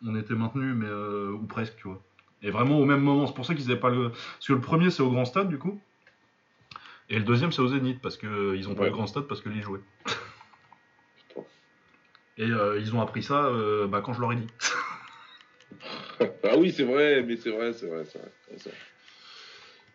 [0.06, 2.02] on était maintenu, mais ou presque, tu vois.
[2.44, 3.28] Et vraiment au même moment.
[3.28, 4.10] C'est pour ça qu'ils avaient pas le.
[4.10, 5.80] Parce que le premier, c'est au Grand Stade, du coup.
[7.12, 9.26] Et le deuxième, c'est au Zénith, parce que euh, ils ont pas le Grand Stade
[9.28, 9.82] parce que Lille jouait.
[12.42, 14.48] Et euh, ils ont appris ça euh, bah, quand je leur ai dit.
[16.44, 18.78] ah oui, c'est vrai, mais c'est vrai, c'est vrai, c'est vrai.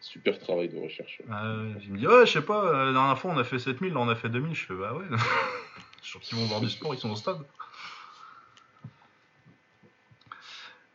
[0.01, 1.21] Super travail de recherche.
[1.29, 3.59] Euh, il me dit, ouais, je sais pas, euh, la dernière fois on a fait
[3.59, 4.55] 7000, là on a fait 2000.
[4.55, 5.05] Je fais, bah ouais.
[6.03, 7.39] je suis qu'ils vont voir du sport, ils sont au stade.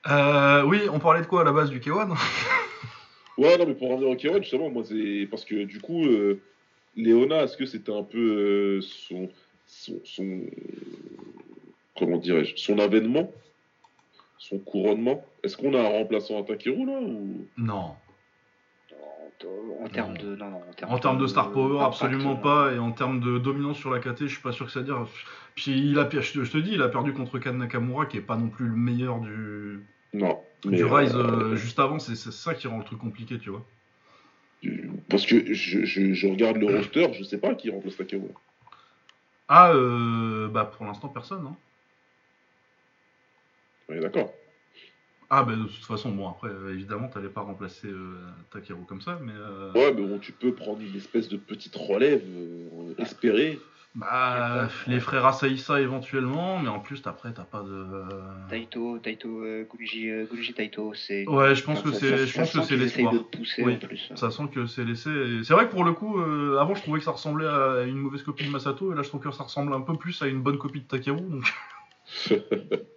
[0.07, 2.17] Euh, oui, on parlait de quoi à la base du K1
[3.37, 6.41] Ouais, non, mais pour revenir au K1, justement, moi, c'est parce que du coup, euh,
[6.95, 9.29] Léona, est-ce que c'était un peu euh, son,
[9.71, 10.45] son, son-
[11.97, 13.31] Comment dirais-je Son avènement
[14.37, 17.45] Son couronnement Est-ce qu'on a un remplaçant à Takeru, là ou...
[17.57, 17.95] Non.
[19.83, 20.35] En, termes de.
[20.35, 22.41] Non, non, en termes En termes de star power, absolument non.
[22.41, 22.73] pas.
[22.73, 24.85] Et en termes de dominance sur la KT, je suis pas sûr que ça veut
[24.85, 25.07] dire.
[25.55, 28.17] Puis il a, je te je te dis, il a perdu contre Kan Nakamura, qui
[28.17, 29.79] est pas non plus le meilleur du,
[30.13, 30.39] Non.
[30.63, 31.97] du Rise euh, euh, juste avant.
[31.97, 33.65] C'est ça qui rend le truc compliqué, tu vois.
[35.09, 38.27] Parce que je, je, je regarde le roster, je sais pas qui remplace Takeru.
[39.53, 41.45] Ah, euh, bah pour l'instant, personne.
[41.45, 41.57] Hein.
[43.89, 44.31] D'accord.
[45.29, 48.15] Ah, bah de toute façon, bon, après, euh, évidemment, t'allais pas remplacer euh,
[48.49, 49.33] Takeru comme ça, mais.
[49.35, 53.59] euh, Ouais, mais bon, tu peux prendre une espèce de petite relève, euh, espérée.
[53.93, 58.03] Bah, les frères Asaïsa éventuellement, mais en plus, après, t'as pas de.
[58.49, 61.27] Taito, Taito, euh, Gunji, euh, Gunji Taito, c'est.
[61.27, 63.13] Ouais, je pense que c'est, ça- je ça pense que sent c'est l'espoir.
[63.59, 63.77] Oui.
[64.15, 65.09] Ça sent que c'est laissé.
[65.09, 67.83] et C'est vrai que pour le coup, euh, avant je trouvais que ça ressemblait à
[67.85, 70.21] une mauvaise copie de Masato, et là je trouve que ça ressemble un peu plus
[70.21, 71.19] à une bonne copie de Takeru.
[71.29, 71.53] Donc...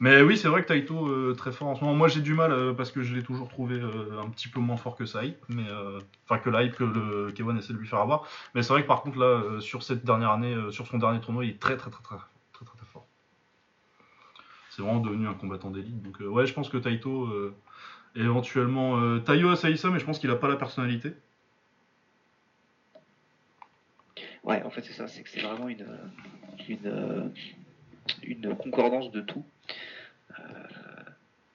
[0.00, 1.94] Mais oui, c'est vrai que Taito euh, très fort en ce moment.
[1.94, 4.60] Moi j'ai du mal euh, parce que je l'ai toujours trouvé euh, un petit peu
[4.60, 5.64] moins fort que sa hype, mais
[6.24, 8.26] enfin que la hype que le Kewan essaie de lui faire avoir.
[8.54, 11.44] Mais c'est vrai que par contre là, sur cette dernière année, sur son dernier tournoi,
[11.44, 13.06] il est très très très très très très, fort.
[14.70, 16.02] C'est vraiment devenu un combattant d'élite.
[16.02, 17.28] Donc ouais, je pense que Taito.
[18.16, 21.12] Éventuellement euh, Taiyo Asaïsa, mais je pense qu'il a pas la personnalité.
[24.44, 25.84] Ouais, en fait, c'est ça, c'est que c'est vraiment une
[28.56, 29.44] concordance de tout.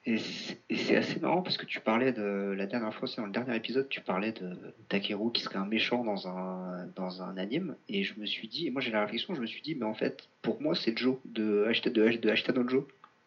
[0.06, 3.32] Et c'est assez marrant parce que tu parlais de la dernière fois, c'est dans le
[3.32, 4.56] dernier épisode, tu parlais de
[4.88, 7.76] Takeru qui serait un méchant dans un, dans un anime.
[7.88, 9.84] Et je me suis dit, et moi j'ai la réflexion, je me suis dit, mais
[9.84, 12.84] en fait, pour moi, c'est Joe de Ashita, de, de Ashita no Joe.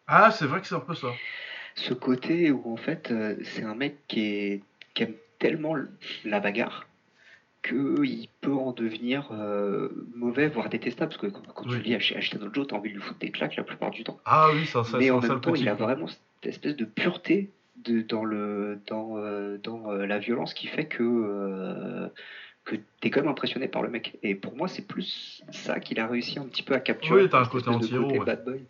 [0.08, 1.08] Ah, c'est vrai que c'est un peu ça.
[1.76, 4.62] ce côté où en fait euh, c'est un mec qui, est,
[4.94, 5.76] qui aime tellement
[6.24, 6.86] la bagarre
[7.62, 11.10] qu'il peut en devenir euh, mauvais, voire détestable.
[11.12, 11.76] Parce que quand, quand Oui.
[11.78, 14.04] tu lis Ash- Ashton Joe, t'as envie de lui foutre des claques la plupart du
[14.04, 14.20] temps.
[14.26, 15.62] Ah oui, ça, ça Mais en sale même temps, petit.
[15.62, 16.06] il a vraiment
[16.44, 20.86] cette espèce de pureté de, dans, le, dans, euh, dans euh, la violence qui fait
[20.86, 22.08] que, euh,
[22.64, 24.18] que t'es quand même impressionné par le mec.
[24.22, 27.22] Et pour moi, c'est plus ça qu'il a réussi un petit peu à capturer.
[27.22, 28.24] Oui, t'as un côté anti-héros, côté ouais.
[28.26, 28.60] bad boy.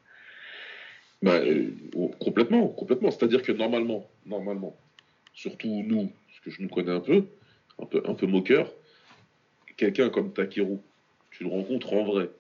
[1.23, 3.11] Bah, euh, oh, complètement, complètement.
[3.11, 4.77] C'est-à-dire que normalement, normalement,
[5.33, 7.25] surtout nous, parce que je nous connais un peu,
[7.81, 8.71] un peu, un peu moqueur,
[9.77, 10.79] quelqu'un comme Takeru,
[11.31, 12.31] tu le rencontres en vrai,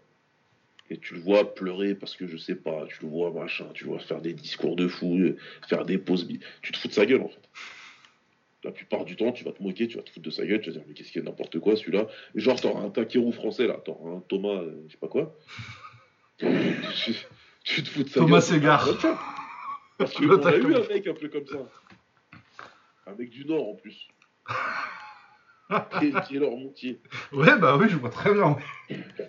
[0.91, 3.85] et tu le vois pleurer parce que je sais pas, tu le vois machin, tu
[3.85, 5.18] le vois faire des discours de fou,
[5.66, 6.28] faire des pauses,
[6.62, 7.49] tu te fous de sa gueule en fait.
[8.64, 10.61] La plupart du temps, tu vas te moquer, tu vas te foutre de sa gueule,
[10.61, 12.07] tu vas dire mais qu'est-ce qu'il y a n'importe quoi celui-là?
[12.35, 15.37] Genre t'auras un Takeru français là, t'auras un Thomas, euh, je sais pas quoi.
[16.39, 16.47] tu,
[17.64, 18.43] tu te fous de sa Thomas gueule.
[18.43, 18.89] Segar.
[19.99, 21.59] Parce qu'on a eu un mec un peu comme ça.
[23.07, 24.09] Un mec du Nord en plus.
[25.98, 26.98] qui, est, qui est leur montier.
[27.32, 28.56] Ouais, bah oui, je vois très bien.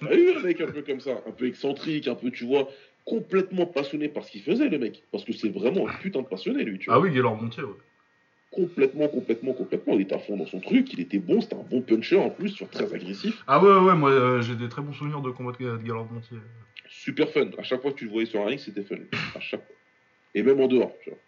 [0.02, 2.46] On a eu un mec un peu comme ça, un peu excentrique, un peu, tu
[2.46, 2.70] vois,
[3.06, 5.04] complètement passionné par ce qu'il faisait, le mec.
[5.12, 6.96] Parce que c'est vraiment un putain de passionné, lui, tu vois.
[6.96, 7.70] Ah oui, Gaylord Montier, ouais.
[8.52, 9.94] Complètement, complètement, complètement.
[9.96, 12.30] Il était à fond dans son truc, il était bon, c'était un bon puncher en
[12.30, 13.44] plus, sur très agressif.
[13.48, 16.38] Ah ouais, ouais, moi euh, j'ai des très bons souvenirs de combat de Gaylord Montier.
[16.90, 17.50] Super fun.
[17.58, 18.96] À chaque fois que tu le voyais sur un ring, c'était fun.
[19.36, 19.76] À chaque fois.
[20.34, 21.20] Et même en dehors, tu vois.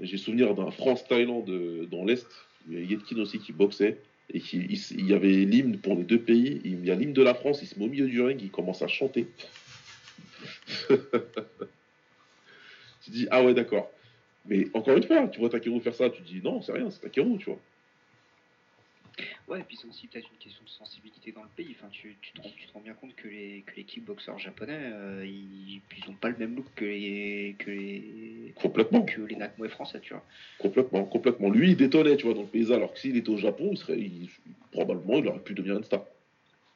[0.00, 2.26] J'ai souvenir d'un France-Thaïlande euh, dans l'Est.
[2.68, 3.98] Il y a Yetkin aussi qui boxait.
[4.30, 6.60] Et qui, il, s- il y avait l'hymne pour les deux pays.
[6.64, 7.60] Il y a l'hymne de la France.
[7.62, 8.40] Il se met au milieu du ring.
[8.42, 9.26] Il commence à chanter.
[10.88, 10.96] tu
[13.10, 13.90] dis, ah ouais, d'accord.
[14.46, 16.10] Mais encore une fois, tu vois Takeru faire ça.
[16.10, 17.60] Tu dis, non, c'est rien, c'est Takeru, tu vois.
[19.48, 21.76] Ouais, et puis c'est aussi peut-être une question de sensibilité dans le pays.
[21.78, 24.38] Enfin, tu, tu, te, rends, tu te rends bien compte que les, que les kickboxers
[24.38, 29.02] japonais, euh, ils, ils ont pas le même look que les, que les, Complètement.
[29.04, 30.24] que les Nakmoe français, tu vois.
[30.58, 31.50] Complètement, complètement.
[31.50, 32.76] Lui, il détonnait, tu vois, dans le paysage.
[32.78, 34.30] Alors que s'il était au Japon, il serait, il-
[34.70, 36.02] probablement, il aurait pu devenir une star.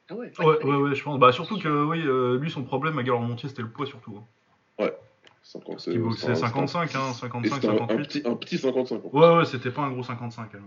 [0.09, 1.19] Ah ouais, Ouais, ouais, ouais, je pense.
[1.19, 4.19] Bah surtout que, oui, euh, lui, son problème à Gaylord Montier, c'était le poids surtout.
[4.79, 4.91] hein.
[5.43, 8.07] 50, Il boxait 55, hein, Et 55, c'était un, un 58.
[8.09, 8.99] petit, un petit 55.
[9.01, 9.11] quoi.
[9.33, 10.55] Ouais, ouais, c'était pas un gros 55.
[10.57, 10.59] hein.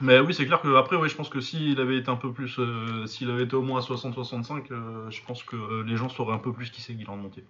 [0.00, 2.32] Mais oui, c'est clair que après, ouais, je pense que s'il avait été un peu
[2.32, 5.96] plus, euh, s'il avait été au moins à 60-65, euh, je pense que euh, les
[5.96, 7.44] gens sauraient un peu plus qui c'est Guillaume Montier.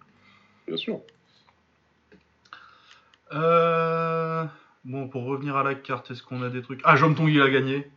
[0.67, 1.01] Bien sûr.
[3.33, 4.45] Euh...
[4.85, 6.81] Bon, pour revenir à la carte, est-ce qu'on a des trucs?
[6.85, 7.91] Ah, Jom Tong, il a gagné.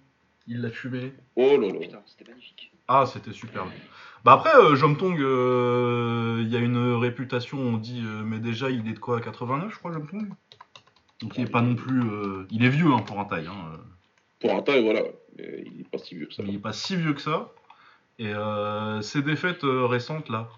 [0.48, 1.14] Il l'a fumé.
[1.36, 1.80] Oh là là.
[1.80, 2.72] Putain, c'était magnifique.
[2.88, 3.68] Ah, c'était superbe.
[4.24, 8.40] Bah après, euh, Jom Tong, euh, il y a une réputation, on dit, euh, mais
[8.40, 10.30] déjà, il est de quoi 89, je crois, Jom Tong
[11.22, 12.02] Donc il est pas non plus...
[12.10, 13.48] euh, Il est vieux hein, pour un taille.
[13.48, 13.78] Hein.
[14.40, 15.02] Pour un taille, voilà.
[15.40, 16.44] Il est pas si vieux que ça.
[16.46, 17.52] Il est pas si vieux que ça.
[18.20, 20.50] Et euh, ses défaites euh, récentes, là,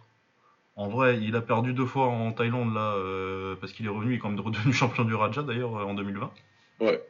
[0.76, 4.14] en vrai, il a perdu deux fois en Thaïlande, là, euh, parce qu'il est revenu,
[4.14, 6.32] il est quand même redevenu champion du Raja, d'ailleurs, en 2020.
[6.80, 7.04] Ouais.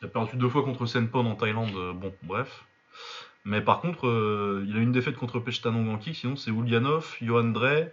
[0.00, 2.64] Il a perdu deux fois contre Senpon en Thaïlande, euh, bon, bref.
[3.44, 7.16] Mais par contre, euh, il a une défaite contre Pechtanong en kick, sinon c'est Ulyanov,
[7.20, 7.92] Johan Drey,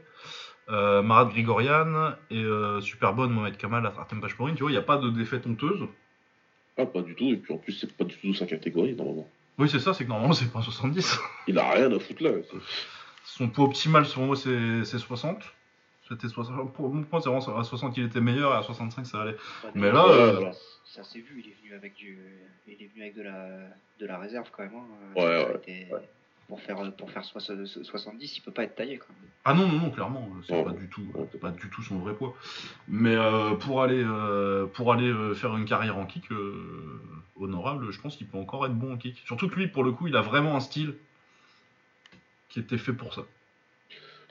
[0.70, 4.54] Marat Grigorian et euh, Superbon Mohamed Kamal à Artem Pachmorin.
[4.54, 5.88] Tu vois, il n'y a pas de défaite honteuse.
[6.78, 7.30] Ah, pas du tout.
[7.30, 9.28] Et puis en plus, c'est pas du tout sa catégorie, normalement.
[9.58, 11.18] Oui, c'est ça, c'est que normalement, c'est pas 70.
[11.48, 12.32] Il a rien à foutre là.
[13.24, 15.44] Son poids optimal, selon moi, c'est c'est 60.
[16.10, 16.74] C'était 60.
[16.74, 19.32] Pour mon point, c'est vraiment à 60 qu'il était meilleur et à 65 ça allait.
[19.64, 20.52] Ouais, Mais là, ça- euh, voilà.
[20.86, 22.18] ça s'est vu, il est venu avec du,
[22.68, 23.48] il est venu avec de la,
[24.00, 24.74] de la réserve quand même.
[24.76, 25.14] hein.
[25.16, 26.10] Ouais, ouais.
[26.52, 28.98] Pour faire, pour faire soix- 70, il peut pas être taillé.
[28.98, 29.08] Quoi.
[29.46, 31.96] Ah non, non, non, clairement, euh, c'est pas du tout, c'est pas du tout son
[32.00, 32.36] vrai poids.
[32.90, 37.00] Mais euh, pour aller, euh, pour aller faire une carrière en kick euh,
[37.38, 39.22] honorable, je pense qu'il peut encore être bon en kick.
[39.26, 40.96] Surtout que lui, pour le coup, il a vraiment un style
[42.50, 43.22] qui était fait pour ça.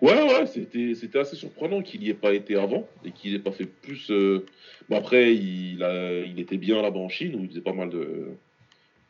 [0.02, 3.38] Ouais, ouais, c'était, c'était assez surprenant qu'il n'y ait pas été avant et qu'il n'ait
[3.38, 4.10] pas fait plus.
[4.10, 4.44] euh,
[4.90, 7.88] Bon, après, il, a, il était bien là-bas en Chine où il faisait pas mal
[7.88, 8.28] de.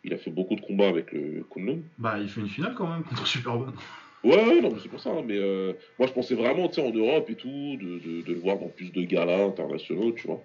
[0.05, 1.81] Il a fait beaucoup de combats avec le Kunlun.
[1.99, 3.75] Bah, il fait une finale quand même contre Superman.
[4.23, 5.11] Ouais, ouais, non, mais c'est pour ça.
[5.11, 7.49] hein, mais euh, moi, je pensais vraiment, tu sais, en Europe et tout,
[7.81, 10.43] de, de, de le voir dans plus de galas internationaux, tu vois.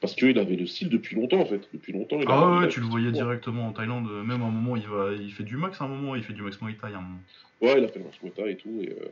[0.00, 1.68] Parce qu'il avait le style depuis longtemps, en fait.
[1.74, 4.06] Depuis longtemps, il Ah ouais, tu le voyais directement en Thaïlande.
[4.08, 6.22] euh, Même à un moment, il, va, il fait du max à un moment, il
[6.22, 7.18] fait du max Muay Thai à un moment.
[7.60, 8.80] Ouais, il a fait le match Mota et tout.
[8.82, 9.08] Et, euh,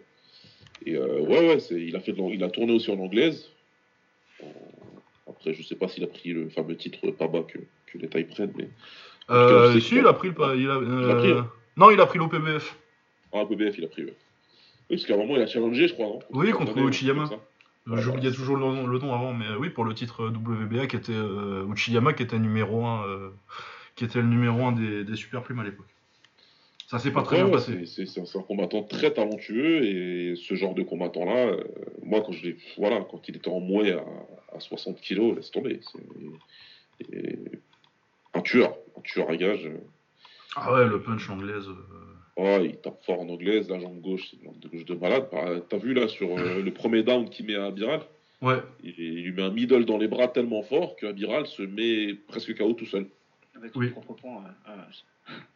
[0.87, 3.51] et euh, ouais, ouais, il, a fait de il a tourné aussi en anglaise.
[5.29, 8.09] Après, je sais pas s'il a pris le fameux titre pas bas que, que les
[8.09, 8.68] Thaïs prennent, mais.
[9.31, 10.35] Euh, si, il a- a pris le.
[10.35, 11.51] pas- Il a, Il a pris, euh, hein.
[11.76, 12.76] Non, il a pris l'OPBF.
[13.33, 14.14] Ah, PBF, il a pris, ouais.
[14.91, 17.29] Oui, parce qu'à un moment, il a challengé, je crois, Oui, contre Uchiyama.
[17.87, 18.31] J'oubliais voilà.
[18.37, 21.12] toujours le, nom- le nom avant, mais euh, oui, pour le titre WBA qui était
[21.14, 23.33] euh, Uchiyama qui était numéro 1
[23.97, 25.87] qui était le numéro 1 des, des super plumes à l'époque.
[26.87, 27.85] Ça s'est pas très bien passé.
[27.87, 31.64] c'est- un, combattant très talentueux et ce genre de combattant-là, euh,
[32.03, 32.51] moi, quand je.
[32.79, 34.05] Voilà, quand il était en mouet à,
[34.57, 35.81] à 60 kilos, laisse tomber.
[37.12, 37.39] Et-
[38.35, 39.66] un tueur, un tueur à gage.
[39.66, 39.79] euh,
[40.57, 41.68] Ah ouais, le punch anglaise.
[41.68, 41.74] euh,
[42.41, 44.95] Oh, il tape fort en anglaise, la jambe gauche, c'est une jambe de gauche de
[44.95, 45.29] malade.
[45.33, 48.01] Bah, T'as vu là sur euh, le premier down qu'il met à Biral
[48.41, 51.62] Ouais, il, il lui met un middle dans les bras tellement fort que Biral se
[51.62, 53.07] met presque KO tout seul.
[53.57, 53.89] Avec Oui.
[53.93, 54.37] son propre point.
[54.45, 54.72] ouais.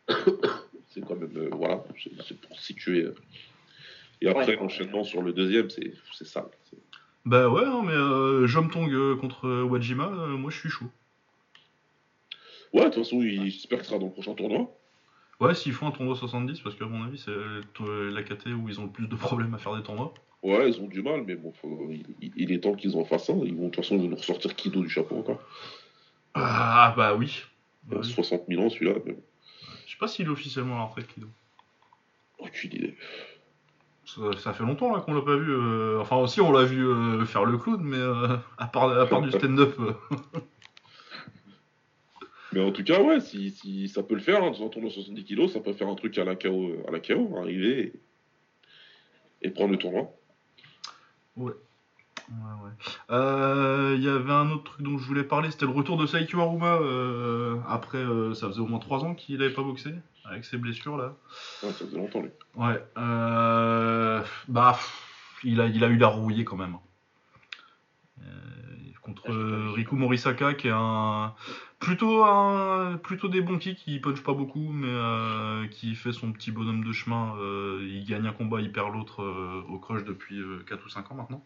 [0.08, 0.14] Ouais,
[0.88, 1.30] C'est quand même.
[1.36, 1.84] euh, voilà,
[2.26, 3.06] c'est pour situer.
[4.20, 4.56] Et après, Ouais.
[4.56, 6.46] l'enchaînement sur le deuxième, c'est c'est sale.
[7.24, 10.86] Bah ouais, hein, mais euh, Jomtong euh, contre Wajima, euh, moi je suis chaud.
[12.72, 14.70] Ouais, de toute façon, il- j'espère qu'il sera dans le prochain tournoi.
[15.40, 18.68] Ouais, s'ils font un tournoi 70, parce qu'à mon avis, c'est euh, la KT où
[18.68, 20.14] ils ont le plus de problèmes à faire des tournois.
[20.42, 21.88] Ouais, ils ont du mal, mais bon, faut-
[22.20, 23.38] il, est temps qu'ils en fassent un.
[23.44, 25.40] Ils vont, de toute façon, ils vont nous ressortir Kido du chapeau encore.
[26.34, 27.42] Ah bah oui.
[27.90, 28.04] Il a Ouais.
[28.04, 29.22] 60 000 ans celui-là, mais bon,
[29.86, 31.26] Je sais pas s'il est officiellement à la retraite, Kido.
[32.38, 32.94] aucune idée.
[34.04, 35.50] Ça, ça fait longtemps là qu'on l'a pas vu.
[35.52, 39.06] euh, Enfin aussi on l'a vu euh, faire le clown, mais euh, à part à
[39.06, 39.74] part du stand-up.
[42.52, 44.68] Euh, Mais en tout cas, ouais, si, si ça peut le faire, hein, dans un
[44.68, 47.36] tournoi de 70 kilos, ça peut faire un truc à la KO, à la KO
[47.38, 47.92] arriver
[49.42, 50.10] et, et prendre le tournoi.
[51.36, 51.52] Ouais,
[52.30, 52.70] ouais.
[53.10, 56.06] Euh, Il y avait un autre truc dont je voulais parler, c'était le retour de
[56.06, 56.76] Saikyo Aruma.
[56.76, 59.94] euh, après, euh, ça faisait au moins 3 ans qu'il avait pas boxé,
[60.24, 61.16] avec ses blessures là.
[61.62, 62.30] Ouais, ça faisait longtemps, lui.
[62.56, 62.82] Ouais.
[62.98, 64.78] Euh, bah,
[65.44, 66.76] il a, il a eu la rouillée quand même.
[69.14, 69.72] Contre Ah, euh.
[69.74, 71.34] Riku Morisaka, qui est un
[71.80, 76.32] plutôt un plutôt des bons kicks, qui punch pas beaucoup, mais euh, qui fait son
[76.32, 77.34] petit bonhomme de chemin.
[77.38, 79.24] euh, il gagne un combat, il perd l'autre
[79.68, 81.44] au crush depuis 4 ou 5 ans maintenant.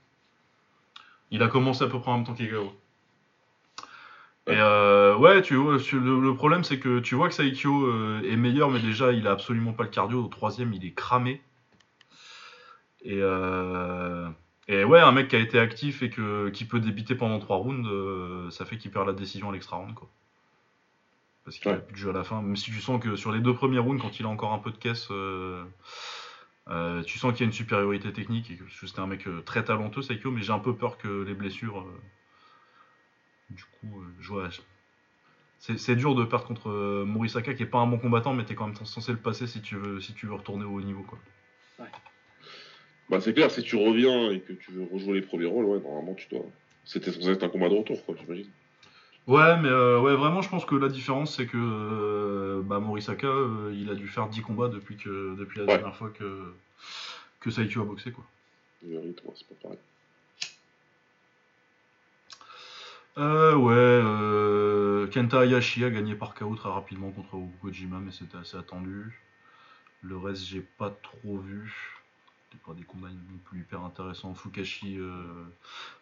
[1.30, 2.72] Il a commencé à peu près en même temps qu'Egao.
[4.48, 8.36] Et euh, ouais, tu vois, le, le problème c'est que tu vois que Saikyo est
[8.36, 10.24] meilleur, mais déjà il a absolument pas le cardio.
[10.24, 11.42] Au troisième, il est cramé.
[13.02, 14.28] Et, euh,
[14.68, 17.56] et ouais, un mec qui a été actif et que, qui peut débiter pendant 3
[17.56, 19.94] rounds, euh, ça fait qu'il perd la décision à l'extra round.
[19.94, 20.08] Quoi.
[21.44, 21.80] Parce qu'il a Ouais.
[21.80, 22.42] plus de jeu à la fin.
[22.42, 24.58] Même si tu sens que sur les deux premiers rounds, quand il a encore un
[24.58, 25.64] peu de caisse, euh,
[26.68, 28.50] euh, tu sens qu'il y a une supériorité technique.
[28.50, 30.74] Et que parce que c'était un mec euh, très talentueux, Saikyo, mais j'ai un peu
[30.76, 31.80] peur que les blessures.
[31.80, 32.00] euh,
[33.50, 34.48] du coup, euh, je vois.
[35.58, 38.44] C'est, c'est dur de perdre contre euh, Morisaka qui est pas un bon combattant, mais
[38.46, 40.80] t'es quand même censé le passer si tu veux, si tu veux retourner au haut
[40.82, 41.02] niveau.
[41.02, 41.18] Quoi.
[43.09, 45.80] Bah, c'est clair, si tu reviens et que tu veux rejouer les premiers rôles, ouais,
[45.80, 46.44] normalement, tu dois.
[46.84, 48.50] C'était censé être un combat de retour, quoi, j'imagine.
[49.26, 53.26] Ouais, mais euh, ouais, vraiment, je pense que la différence, c'est que euh, bah, Morisaka,
[53.26, 55.76] euh, il a dû faire 10 combats depuis, que, depuis la Ouais.
[55.78, 56.52] dernière fois que,
[57.40, 58.12] que a boxé.
[58.12, 58.24] Quoi.
[58.86, 59.78] Le rythme, ouais, c'est pas pareil.
[63.18, 68.36] Euh, ouais, euh, Kenta Hayashi a gagné par KO très rapidement contre Kojima, mais c'était
[68.36, 69.22] assez attendu.
[70.02, 71.72] Le reste, j'ai pas trop vu.
[72.51, 74.34] C'était pas des combats non plus hyper intéressants.
[74.34, 75.11] Fukashi, euh,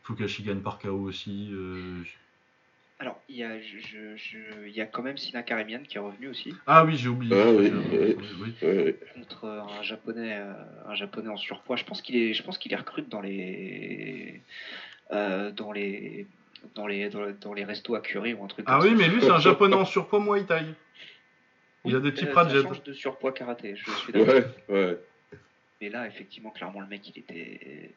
[0.03, 1.49] Fukashi gagne par KO aussi.
[1.53, 2.03] euh,
[2.99, 6.28] Alors, il y, a, je, je- y a quand même Sina Karimian qui est revenu
[6.28, 7.34] aussi Ah oui, j'ai oublié.
[7.34, 8.55] Ah oui, oui.
[8.62, 8.95] oui.
[9.14, 10.53] Contre un japonais, euh,
[10.86, 11.76] un japonais en surpoids.
[11.76, 14.42] Je pense qu'il est, je pense qu'il est recrute dans les,
[15.12, 16.26] euh, dans les,
[16.74, 18.66] dans les, dans, dans les restos à curry ou un truc.
[18.68, 18.97] Ah comme oui, ça.
[18.97, 20.66] mais lui, c'est un japonais en surpoips Muay Thai.
[21.86, 22.62] Il a des petits Euh, Pradjet.
[22.62, 23.76] Ça change de surpoids karaté.
[23.76, 24.34] Je suis d'accord.
[24.34, 24.99] Ouais, ouais.
[25.85, 27.91] Mais là, effectivement, clairement, le mec, il était,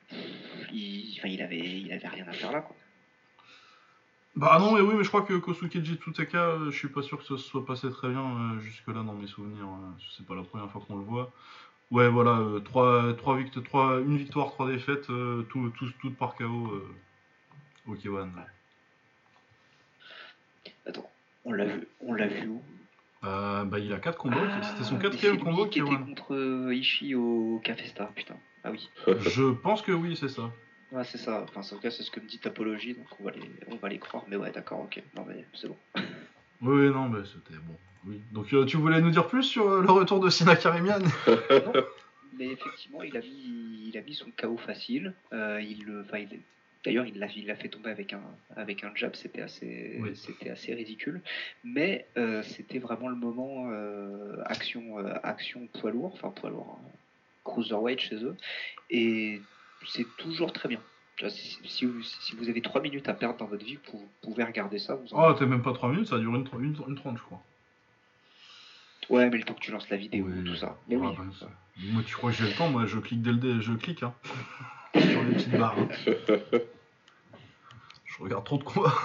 [0.74, 2.76] il, enfin, il avait, il avait rien à faire là, quoi.
[4.36, 7.18] Bah non, mais oui, mais je crois que Kosukeji Tsutaka, euh, je suis pas sûr
[7.18, 9.64] que ça se soit passé très bien euh, jusque-là dans mes souvenirs.
[9.68, 11.32] euh, C'est pas la première fois qu'on le voit.
[11.90, 16.18] Ouais, voilà, euh, trois, trois vict- trois- une victoire, trois défaites, euh, tout, tout, toutes
[16.18, 16.94] par KO euh,
[17.88, 18.28] au K1.
[20.86, 21.10] Attends,
[21.46, 22.62] on l'a vu, on l'a vu où?
[23.24, 26.05] Euh, bah, il a 4 combats, Ah, c'était son quatrième au qui était K1.
[26.05, 28.36] contre euh, Ishii au Café Star, putain.
[28.63, 28.89] Ah oui.
[29.20, 30.51] Je pense que oui, c'est ça.
[30.91, 31.43] Ouais, c'est ça.
[31.43, 33.76] Enfin, en tout cas, c'est ce que me dit Tapologie, donc on va les, on
[33.76, 34.24] va les croire.
[34.30, 35.01] Mais ouais, d'accord, ok.
[35.15, 35.78] Non, mais c'est bon.
[36.61, 37.76] Oui, non, mais c'était bon.
[38.07, 38.20] Oui.
[38.32, 40.99] Donc, euh, tu voulais nous dire plus sur euh, le retour de Sina Karimian?
[41.28, 41.74] Non,
[42.39, 45.13] mais effectivement, il a mis, il a mis son KO facile.
[45.34, 46.39] Euh, il le, enfin, il-
[46.86, 48.22] D'ailleurs, il l'a, il l'a fait tomber avec un,
[48.56, 49.16] avec un jab.
[49.16, 50.16] C'était assez, Oui.
[50.16, 51.22] c'était assez ridicule.
[51.64, 56.80] Mais euh, c'était vraiment le moment euh, action, euh, action poids lourd, enfin poids lourd,
[56.82, 56.90] hein,
[57.44, 58.36] cruiserweight chez eux.
[58.90, 59.42] Et
[59.86, 60.82] c'est toujours très bien.
[61.30, 64.44] Si, si vous, si vous avez 3 minutes à perdre dans votre vie, vous pouvez
[64.44, 64.94] regarder ça.
[64.96, 67.24] Vous en- Oh, t'es même pas 3 minutes, ça dure une, une, une 30, je
[67.24, 67.42] crois.
[69.10, 70.44] Ouais, mais le temps que tu lances la vidéo, Oui.
[70.44, 70.78] tout ça.
[70.88, 71.16] Mais Ah, oui.
[71.18, 71.50] bah, ça-
[71.92, 74.04] Moi, tu crois que j'ai le temps Moi, je clique dès le dé, je clique,
[74.04, 74.14] hein.
[74.96, 75.76] Sur les petites barres.
[78.06, 78.94] Je regarde trop de combats.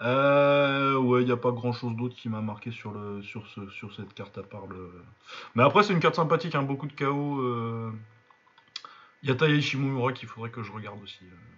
[0.00, 3.44] Euh, ouais, il n'y a pas grand chose d'autre qui m'a marqué sur, le, sur,
[3.48, 4.92] ce, sur cette carte à part le.
[5.56, 7.90] Mais après, c'est une carte sympathique, hein, beaucoup de euh.
[9.24, 11.18] Il y a Taya Ishimura qu'il faudrait que je regarde aussi.
[11.24, 11.57] euh,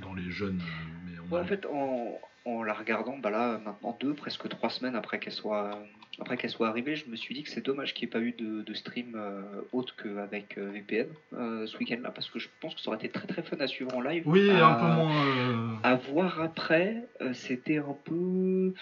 [0.00, 0.60] dans les jeunes.
[1.06, 4.48] Mais on Ouais, a- en fait, en, en la regardant, bah là, maintenant deux, presque
[4.48, 5.78] trois semaines après qu'elle soit,
[6.20, 8.20] après qu'elle soit arrivée, je me suis dit que c'est dommage qu'il n'y ait pas
[8.20, 9.42] eu de, de stream euh,
[9.72, 13.08] autre qu'avec euh, VPN euh, ce week-end-là, parce que je pense que ça aurait été
[13.08, 14.22] très très fun à suivre en live.
[14.26, 15.80] Oui, à, un peu moins.
[15.82, 18.72] À voir après, c'était un peu.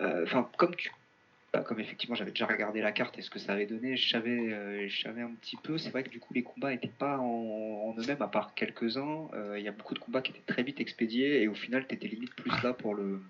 [0.00, 0.90] Enfin, comme tu.
[1.52, 4.08] Bah, comme effectivement j'avais déjà regardé la carte et ce que ça avait donné, je
[4.08, 5.78] savais, euh, je savais un petit peu.
[5.78, 9.28] C'est vrai que du coup les combats n'étaient pas en, en eux-mêmes, à part quelques-uns.
[9.34, 11.86] Euh, Il y a beaucoup de combats qui étaient très vite expédiés et au final
[11.86, 13.20] t'étais limite plus là pour le,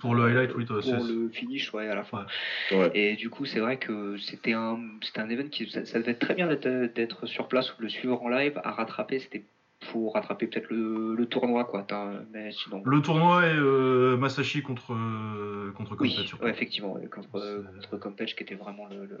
[0.00, 2.26] Pour le highlight, oui, toi, pour le finish ouais, à la fin.
[2.70, 2.90] Ouais.
[2.94, 6.12] Et du coup c'est vrai que c'était un, c'était un event qui ça, ça devait
[6.12, 9.18] être très bien d'être, d'être sur place ou de le suivre en live à rattraper.
[9.18, 9.42] C'était
[9.90, 11.86] pour rattraper peut-être le, le tournoi quoi.
[12.32, 12.82] Mais sinon.
[12.84, 18.42] Le tournoi est euh, Masashi contre, euh, contre Oui, ouais, effectivement, contre, contre Compage qui
[18.42, 19.06] était vraiment le.
[19.06, 19.18] le-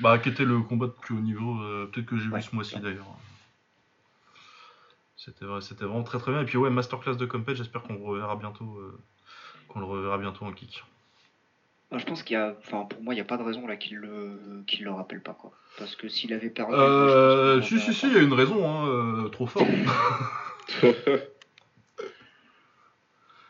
[0.00, 2.42] Bah, qui était le combat de plus haut niveau, euh, peut-être que j'ai Ouais, vu
[2.42, 3.06] ce mois-ci d'ailleurs.
[5.16, 6.42] C'était vrai- c'était vraiment très très bien.
[6.42, 8.78] Et puis ouais, masterclass de Compet, j'espère qu'on reverra bientôt,
[9.68, 10.84] qu'on le reverra bientôt en kick.
[11.92, 13.66] Ah, Je pense qu'il y a, enfin pour moi, il n'y a pas de raison
[13.66, 15.52] là qu'il le, qu'il le rappelle pas quoi.
[15.78, 16.74] Parce que s'il avait perdu.
[16.74, 19.66] Euh, si si si, il y a une raison, hein, euh, trop fort.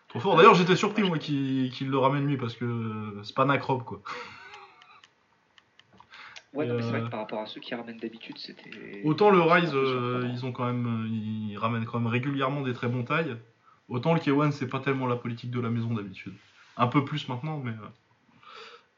[0.09, 0.37] trop fort.
[0.37, 4.03] D'ailleurs, j'étais surpris moi qu'il le ramène lui parce que c'est pas Nakrob quoi.
[6.53, 9.03] Ouais, non, mais c'est vrai Euh, que par rapport à ceux qui ramènent d'habitude, c'était.
[9.05, 12.89] Autant le Rise, euh, ils ont quand même, ils ramènent quand même régulièrement des très
[12.89, 13.37] bons tailles.
[13.89, 16.34] Autant le K1, c'est pas tellement la politique de la maison d'habitude.
[16.78, 17.72] Un peu plus maintenant, mais.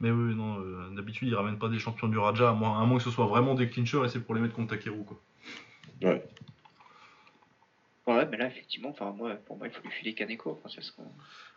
[0.02, 2.80] Euh, Mais oui, non, euh, d'habitude ils ramènent pas des champions du Raja, à moins,
[2.80, 5.04] à moins que ce soit vraiment des clinchers et c'est pour les mettre contre Takeru
[5.04, 5.20] quoi.
[6.02, 6.22] Ouais.
[8.06, 10.58] Ouais, mais là, effectivement, enfin, moi, pour moi, il faut lui filer Kaneko.
[10.64, 11.02] Enfin, serait...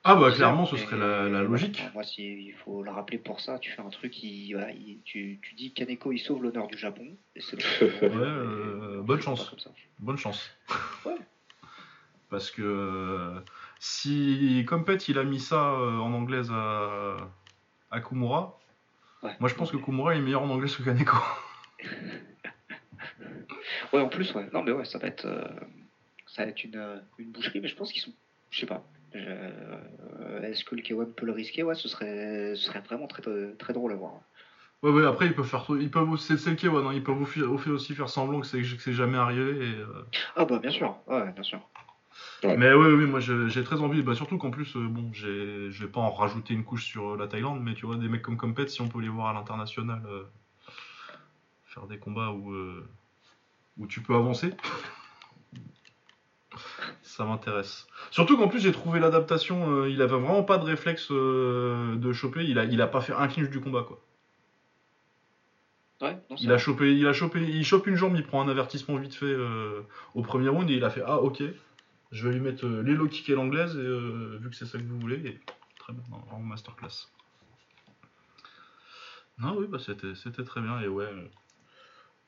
[0.03, 1.77] Ah bah clairement, ce serait la, la ouais, logique.
[1.79, 3.57] enfin, moi, si, il faut le rappeler pour ça.
[3.57, 6.77] Tu fais un truc, il, voilà, il- tu, tu dis Kaneko, il sauve l'honneur du
[6.77, 7.07] Japon.
[7.37, 7.39] Et
[8.01, 9.49] Ouais, euh, bonne chance.
[9.49, 9.71] Comme ça.
[9.99, 10.51] Bonne chance.
[11.05, 11.15] Ouais.
[12.29, 13.39] Parce que euh,
[13.79, 17.15] si Compet il a mis ça euh, en anglaise à,
[17.91, 18.57] à Kumura,
[19.23, 19.35] Ouais.
[19.39, 21.17] moi je pense que Kumura est meilleur en anglaise que Kaneko.
[23.93, 24.47] Ouais, en plus, ouais.
[24.53, 25.43] Non, mais ouais, ça va être, euh,
[26.27, 28.13] ça va être une, euh, une boucherie, mais je pense qu'ils sont,
[28.49, 28.83] je sais pas.
[29.15, 31.63] Euh, Est-ce que le K1 peut le risquer?
[31.63, 33.21] Ouais, ce serait, ce serait vraiment très,
[33.57, 34.13] très, drôle à voir.
[34.81, 35.65] Ouais, ouais, après ils peuvent faire.
[35.79, 38.61] Ils peuvent aussi, c'est le K1, hein, ils peuvent aussi, aussi faire semblant que c'est,
[38.61, 39.67] que c'est jamais arrivé.
[39.67, 41.59] Et, euh, Ah bah bien sûr, ouais, bien sûr.
[42.43, 42.57] Ouais.
[42.57, 44.01] Mais oui, oui, moi j'ai très envie.
[44.01, 47.13] Bah, surtout qu'en plus, euh, bon, j'ai, je vais pas en rajouter une couche sur
[47.13, 49.27] euh, la Thaïlande, mais tu vois, des mecs comme Compet, si on peut les voir
[49.27, 50.23] à l'international euh,
[51.65, 52.87] faire des combats où, euh,
[53.77, 54.53] où tu peux avancer,
[57.01, 57.87] ça m'intéresse.
[58.11, 62.43] Surtout qu'en plus, j'ai trouvé l'adaptation, euh, il avait vraiment pas de réflexe de choper,
[62.45, 63.99] il a, il a pas fait un clinch du combat, quoi.
[66.01, 68.49] Ouais, non, Il a chopé, il a chopé, il chope une jambe, il prend un
[68.49, 69.35] avertissement vite fait
[70.15, 71.43] au premier round et il a fait ah ok,
[72.11, 74.65] je vais lui mettre euh, les low kicks et l'anglaise et, euh, vu que c'est
[74.65, 75.39] ça que vous voulez et
[75.79, 77.09] très bien, vraiment masterclass.
[79.39, 81.27] Non oui bah c'était c'était très bien et ouais euh,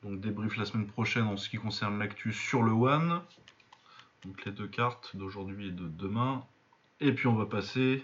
[0.02, 3.20] donc débrief la semaine prochaine en ce qui concerne l'actu sur le one
[4.24, 6.44] donc les deux cartes d'aujourd'hui et de demain
[7.00, 8.02] et puis on va passer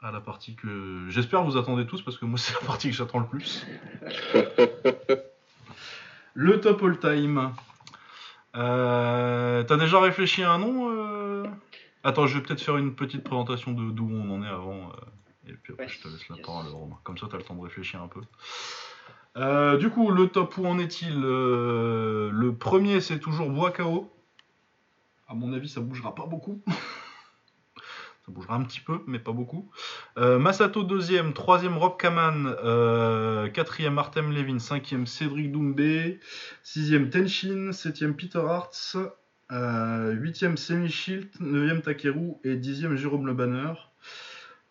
[0.00, 2.96] à la partie que j'espère vous attendez tous parce que moi c'est la partie que
[2.96, 3.66] j'attends le plus.
[6.34, 7.52] Le top all time.
[8.56, 11.44] Euh, T'as déjà réfléchi à un nom euh
[12.02, 14.88] Attends, je vais peut-être faire une petite présentation de d'où on en est avant.
[14.88, 16.46] euh, et puis Ouais, je te laisse la yes.
[16.46, 16.96] parole, Romain.
[17.04, 18.20] Comme ça, tu as le temps de réfléchir un peu.
[19.36, 24.10] Euh, du coup, le top, où en est-il Le premier, c'est toujours Bois KO.
[25.28, 26.60] À mon avis, ça bougera pas beaucoup.
[28.30, 29.70] bougera un petit peu, mais pas beaucoup.
[30.18, 31.32] Euh, Masato, deuxième.
[31.32, 32.54] Troisième, Rob Kaman.
[32.64, 34.58] Euh, quatrième, Artem Levin.
[34.58, 36.20] Cinquième, Cédric Doumbé.
[36.62, 37.72] Sixième, Tenshin.
[37.72, 38.96] Septième, Peter Hartz.
[39.52, 41.28] Euh, huitième, Semi Shield.
[41.40, 42.34] Neuvième, Takeru.
[42.44, 43.72] Et dixième, Jérôme Le Banner.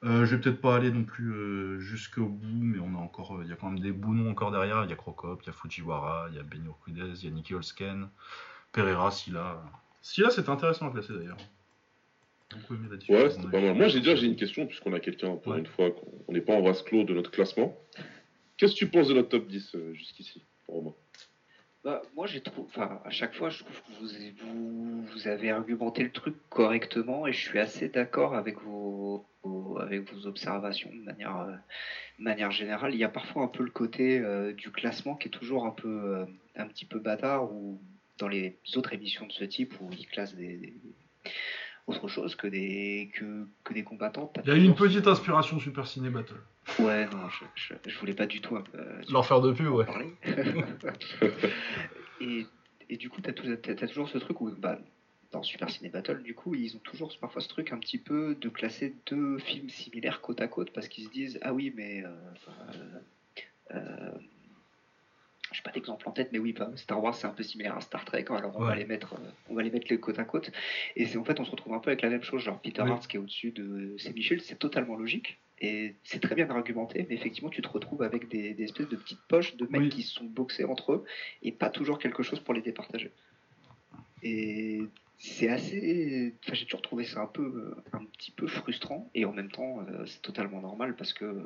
[0.05, 3.35] Euh, je vais peut-être pas aller non plus euh, jusqu'au bout, mais on a encore,
[3.35, 4.83] euh, il y a quand même des bons noms encore derrière.
[4.85, 7.27] Il y a Crocop, il y a Fujiwara, il y a Benio Kudez, il y
[7.27, 8.09] a Nicky Holsken,
[8.71, 9.61] Pereira, Silla.
[10.01, 11.37] Silla, c'était intéressant à classer d'ailleurs.
[12.51, 13.75] J'ai beaucoup aimé la discussion Ouais, c'était a pas mal.
[13.75, 15.59] Moi, j'ai déjà j'ai une question, puisqu'on a quelqu'un, pour Ouais.
[15.59, 17.71] une fois, qu'on- on n'est pas en vase clos de notre classement.
[18.57, 20.93] Qu'est-ce que tu penses de notre top 10 euh, jusqu'ici, Romain?
[21.83, 22.67] Bah, moi, j'ai trouvé.
[22.67, 27.25] Enfin, à chaque fois, je trouve que vous, vous, vous avez argumenté le truc correctement
[27.25, 31.51] et je suis assez d'accord avec vos, vos- avec vos observations de manière, euh,
[32.17, 32.93] de manière générale.
[32.93, 35.71] Il y a parfois un peu le côté euh, du classement qui est toujours un
[35.71, 35.87] peu,
[36.17, 36.25] euh,
[36.55, 37.79] un petit peu bâtard ou
[38.17, 40.73] dans les autres émissions de ce type où ils classent des, des-
[41.89, 44.31] autre chose que des, que, que des combattants.
[44.33, 46.41] t'as Il y a eu une petite inspiration Super Ciné Battle.
[46.79, 49.85] Ouais, non, je, je, je voulais pas du tout euh, Leur faire de pub, ouais.
[49.85, 50.13] parler.
[52.21, 52.45] et,
[52.89, 54.79] et du coup, tu as, toujours ce truc où, bah,
[55.31, 58.35] dans Super Ciné Battle, du coup, ils ont toujours parfois ce truc un petit peu
[58.39, 62.03] de classer deux films similaires côte à côte parce qu'ils se disent Ah oui, mais.
[62.03, 62.09] Euh,
[62.47, 64.11] euh, euh,
[65.59, 67.81] j'ai pas d'exemple en tête, mais oui, bah, Star Wars c'est un peu similaire à
[67.81, 70.23] Star Trek, alors on va les mettre, euh, on va les mettre les côte à
[70.23, 70.51] côte.
[70.95, 72.81] Et c'est en fait, on se retrouve un peu avec la même chose, genre Peter
[72.83, 72.91] Oui.
[72.91, 77.05] Hart qui est au-dessus de Semi Shield, c'est totalement logique et c'est très bien argumenté,
[77.09, 79.89] mais effectivement, tu te retrouves avec des, des espèces de petites poches de mecs Oui.
[79.89, 81.03] qui se sont boxés entre eux
[81.43, 83.11] et pas toujours quelque chose pour les départager.
[84.23, 84.83] Et
[85.19, 86.33] c'est assez.
[86.43, 89.81] Enfin, j'ai toujours trouvé ça un peu, un petit peu frustrant et en même temps,
[89.81, 91.43] euh, c'est totalement normal parce que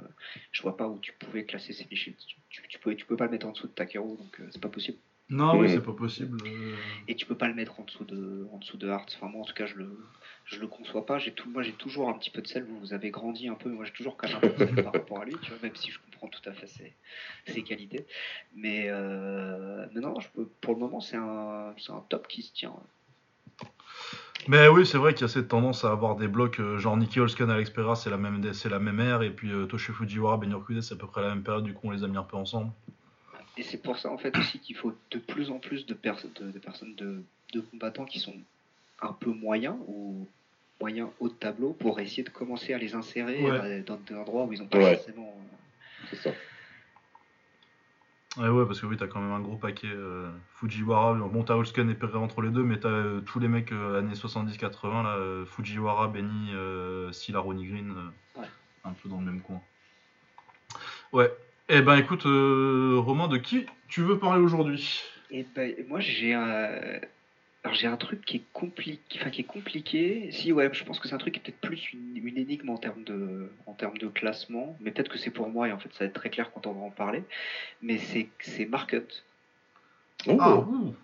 [0.52, 2.16] je vois pas où tu pouvais classer ces fichiers.
[2.50, 4.62] Tu, tu, peux, tu peux pas le mettre en dessous de Takeru, donc euh, c'est
[4.62, 4.98] pas possible.
[5.30, 6.38] Non, oui, c'est pas possible.
[6.46, 6.76] euh.
[7.08, 9.16] Et tu peux pas le mettre en dessous de, en dessous de Hearts.
[9.16, 9.98] Enfin, moi, en tout cas, je le,
[10.46, 11.18] je le conçois pas.
[11.18, 12.66] J'ai tout, moi, j'ai toujours un petit peu de sel.
[12.66, 13.70] Vous, vous avez grandi un peu.
[13.70, 15.60] Moi, j'ai toujours quand même un peu de sel par rapport à lui, tu vois,
[15.64, 16.94] même si je comprends tout à fait ses,
[17.48, 18.06] ses qualités.
[18.54, 22.44] Mais, euh, mais non, je peux, pour le moment, c'est un, c'est un top qui
[22.44, 22.76] se tient.
[24.48, 26.98] Mais oui, c'est vrai qu'il y a cette tendance à avoir des blocs euh, genre
[26.98, 29.92] Nicky Holsken à l'Expera, c'est la même c'est la même ère, et puis euh, Toshi
[29.92, 32.08] Fujiwara, Ben Yorkude, c'est à peu près la même période, du coup on les a
[32.08, 32.72] mis un peu ensemble.
[33.58, 36.18] Et c'est pour ça, en fait, aussi qu'il faut de plus en plus de, pers-
[36.42, 37.22] de, de personnes, de,
[37.54, 38.34] de combattants qui sont
[39.02, 40.28] un peu moyens ou
[40.82, 43.52] moyens haut de tableau pour essayer de commencer à les insérer Ouais.
[43.52, 44.96] euh, dans des endroits où ils n'ont pas Ouais.
[44.96, 45.38] forcément.
[45.38, 46.32] euh, C'est ça.
[48.38, 51.54] Ouais, ouais, parce que oui, t'as quand même un gros paquet euh, Fujiwara, bon, t'as
[51.54, 55.04] Holsken et Pereira entre les deux, mais t'as euh, tous les mecs euh, années 70-80,
[55.04, 56.52] là, Fujiwara, Benny,
[57.14, 57.94] Silla, Ronnie Green,
[58.36, 58.48] Ouais.
[58.86, 59.62] un peu dans le même coin.
[61.12, 61.32] Ouais,
[61.70, 65.04] eh ben écoute, euh, Romain, de qui tu veux parler aujourd'hui?
[65.30, 66.72] Et ben, moi j'ai un,
[67.64, 70.30] alors j'ai un truc qui est compliqué, enfin qui est compliqué.
[70.32, 72.70] Si ouais, je pense que c'est un truc qui est peut-être plus une, une énigme
[72.70, 75.80] en termes de, en termes de classement, mais peut-être que c'est pour moi et en
[75.80, 77.24] fait ça va être très clair quand on va en parler.
[77.82, 79.24] Mais c'est c'est Mark Hunt
[80.28, 80.96] Oh, Ah, ouh,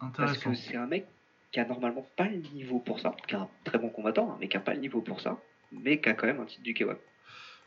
[0.00, 0.50] parce intéressant.
[0.50, 1.06] que c'est un mec
[1.52, 4.36] qui a normalement pas le niveau pour ça, qui est un très bon combattant, hein,
[4.40, 5.38] mais qui a pas le niveau pour ça,
[5.72, 6.96] mais qui a quand même un titre du K1.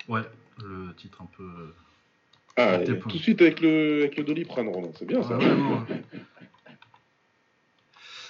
[0.08, 0.22] Ouais,
[0.64, 1.74] le titre un peu...
[2.58, 4.70] Ah, tout de suite avec le, avec le Doliprane.
[4.96, 5.30] C'est bien ça.
[5.34, 6.04] Ah ouais, ouais,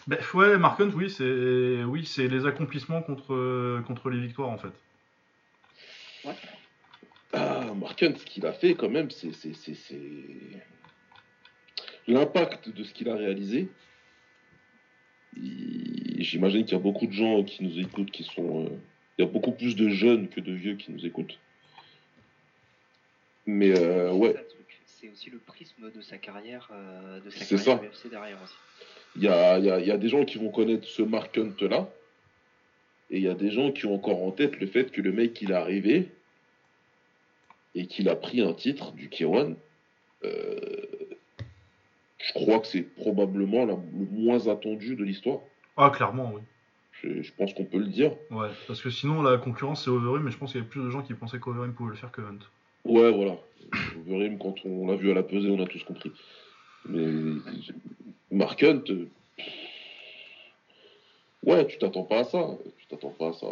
[0.07, 0.17] ouais.
[0.17, 4.57] Ben, ouais, Mark Hunt, oui, c'est oui, c'est les accomplissements contre, contre les victoires en
[4.57, 4.73] fait.
[7.33, 9.31] Ah, Mark Hunt, ce qu'il a fait quand même, c'est.
[9.33, 10.65] c'est- c'est- c'est-
[12.07, 13.69] L'impact de ce qu'il a réalisé.
[15.37, 18.65] J'imagine qu'il y a beaucoup de gens qui nous écoutent qui sont.
[18.65, 18.69] euh,
[19.17, 21.37] Il y a beaucoup plus de jeunes que de vieux qui nous écoutent.
[23.45, 24.47] Mais euh, C'est ouais.
[24.85, 28.05] C'est aussi le prisme de sa carrière, euh, de sa C'est carrière ça.
[28.05, 28.53] UFC derrière aussi.
[29.15, 31.89] Il y a, y a- y a des gens qui vont connaître ce Mark Hunt-là.
[33.09, 35.11] Et il y a des gens qui ont encore en tête le fait que le
[35.11, 36.07] mec, il est arrivé
[37.75, 39.55] et qu'il a pris un titre du K1.
[40.23, 40.59] euh,
[42.19, 45.39] je crois que c'est probablement la- le moins attendu de l'histoire.
[45.75, 46.41] Ah, clairement, oui.
[46.91, 48.11] Je, je pense qu'on peut le dire.
[48.29, 50.83] Ouais, parce que sinon la concurrence c'est Overeem, mais je pense qu'il y avait plus
[50.83, 52.37] de gens qui pensaient qu'Overeem pouvait le faire que Hunt.
[52.85, 53.37] Ouais, voilà.
[53.97, 56.11] Overeem, quand on l'a vu à la pesée, on a tous compris.
[56.85, 57.07] Mais
[58.31, 59.07] Mark Hunt, euh,
[61.43, 62.49] ouais, tu t'attends pas à ça.
[62.77, 63.47] Tu t'attends pas à ça.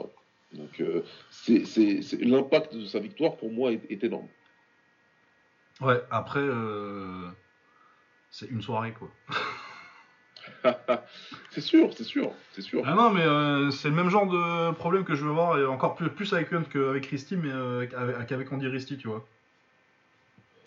[0.53, 4.27] Donc, euh, c'est, c'est- c'est- l'impact de sa victoire pour moi est, est énorme.
[5.81, 7.27] Ouais, après, euh,
[8.31, 9.09] c'est une soirée quoi.
[11.51, 12.81] c'est sûr, c'est sûr, c'est sûr.
[12.85, 15.65] Ah non, mais euh, c'est le même genre de problème que je veux voir, et
[15.65, 19.25] encore plus, plus avec Hunt qu'avec Christie, mais euh, avec- qu'avec Andy Risty, tu vois.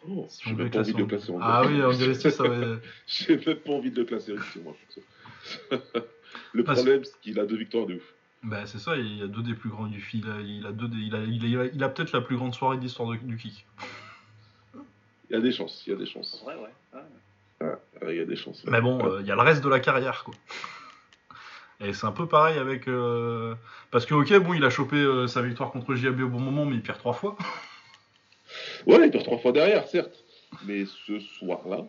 [0.08, 1.78] Oh, J'ai on même pas envie de le classer en Ah oui,
[2.30, 2.76] ça va.
[3.06, 4.74] J'ai même pas envie de le classer ici, moi.
[6.52, 8.02] le Parce- problème, c'est qu'il a deux victoires de ouf.
[8.44, 10.72] Bah, c'est ça, il y a deux des plus grands du il a, il a
[10.72, 13.08] deux des- il a, il a, il a peut-être la plus grande soirée de l'histoire
[13.10, 13.66] de- du kick.
[15.30, 16.42] Il y a des chances, il y a des chances.
[16.44, 16.68] Vrai, ouais.
[16.92, 17.72] ouais.
[18.02, 18.62] Ah, Il y a des chances.
[18.66, 20.34] Mais bon, euh, il y a le reste de la carrière, quoi.
[21.80, 22.86] Et c'est un peu pareil avec.
[22.86, 23.54] euh,
[23.90, 26.66] Parce que, ok, bon, il a chopé euh, sa victoire contre JAB au bon moment,
[26.66, 27.38] mais il perd trois fois.
[28.86, 30.24] Ouais, il perd trois fois derrière, certes.
[30.66, 31.86] Mais ce soir-là,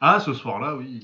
[0.00, 1.00] Ah, ce soir-là, oui.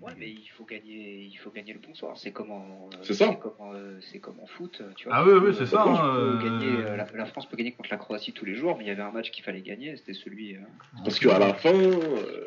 [0.00, 2.16] Ouais, mais il faut gagner, il faut gagner le bonsoir.
[2.18, 3.28] C'est comme en, euh, C'est ça.
[3.28, 5.16] C'est comme, en, euh, c'est comme en foot, tu vois.
[5.16, 7.90] Ah oui, oui, c'est ça, hein, euh, gagner, euh, la, la France peut gagner contre
[7.90, 10.14] la Croatie tous les jours, mais il y avait un match qu'il fallait gagner, c'était
[10.14, 10.56] celui.
[10.56, 10.60] euh,
[11.04, 12.46] parce qu'à la fin, euh,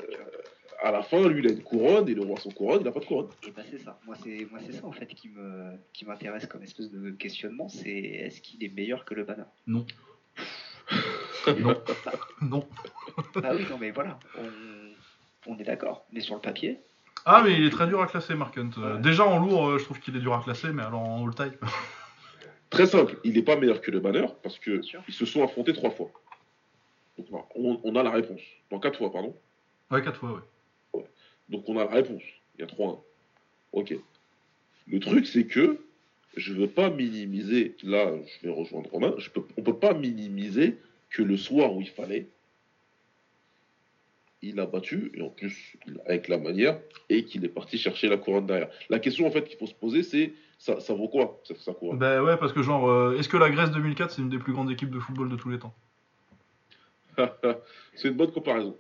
[0.84, 2.92] à la fin, lui, il a une couronne et le roi sans couronne, il a
[2.92, 3.30] pas de couronne.
[3.48, 3.98] Et bah c'est ça.
[4.06, 7.70] Moi c'est, moi c'est ça en fait qui me, qui m'intéresse comme espèce de questionnement.
[7.70, 9.86] C'est est-ce qu'il est meilleur que le banner Non.
[11.60, 11.82] Non.
[12.42, 12.68] Non.
[13.44, 14.20] Ah oui, non mais voilà.
[14.38, 16.06] On, on est d'accord.
[16.12, 16.80] Mais sur le papier,
[17.26, 18.72] Ah, mais il est très dur à classer, Mark Hunt.
[18.78, 19.00] Ouais.
[19.02, 21.54] Déjà en lourd, euh, je trouve qu'il est dur à classer, mais alors en all-time.
[22.72, 25.72] Très simple, il n'est pas meilleur que le banner parce que ils se sont affrontés
[25.72, 26.12] trois fois.
[27.18, 28.42] Donc voilà, on, on a la réponse.
[28.72, 29.34] Non, quatre fois, pardon.
[29.92, 30.42] ouais, quatre fois,
[30.94, 31.06] ouais.
[31.48, 32.24] Donc on a la réponse.
[32.58, 33.00] Il y a 3-1.
[33.72, 33.96] Ok.
[34.88, 35.80] Le truc, c'est que
[36.36, 37.78] je veux pas minimiser.
[37.84, 39.14] Là, je vais rejoindre Romain.
[39.20, 40.78] Je peux, on peut pas minimiser
[41.10, 42.30] que le soir où il fallait,
[44.42, 46.80] il a battu, et en plus avec la manière,
[47.10, 48.70] et qu'il est parti chercher la couronne derrière.
[48.90, 51.42] La question en fait qu'il faut se poser, c'est ça, ça vaut quoi
[51.80, 51.98] couronne?
[51.98, 54.54] Bah ouais, parce que genre, euh, est-ce que la Grèce 2004, c'est une des plus
[54.54, 55.74] grandes équipes de football de tous les temps?
[57.96, 58.76] C'est une bonne comparaison.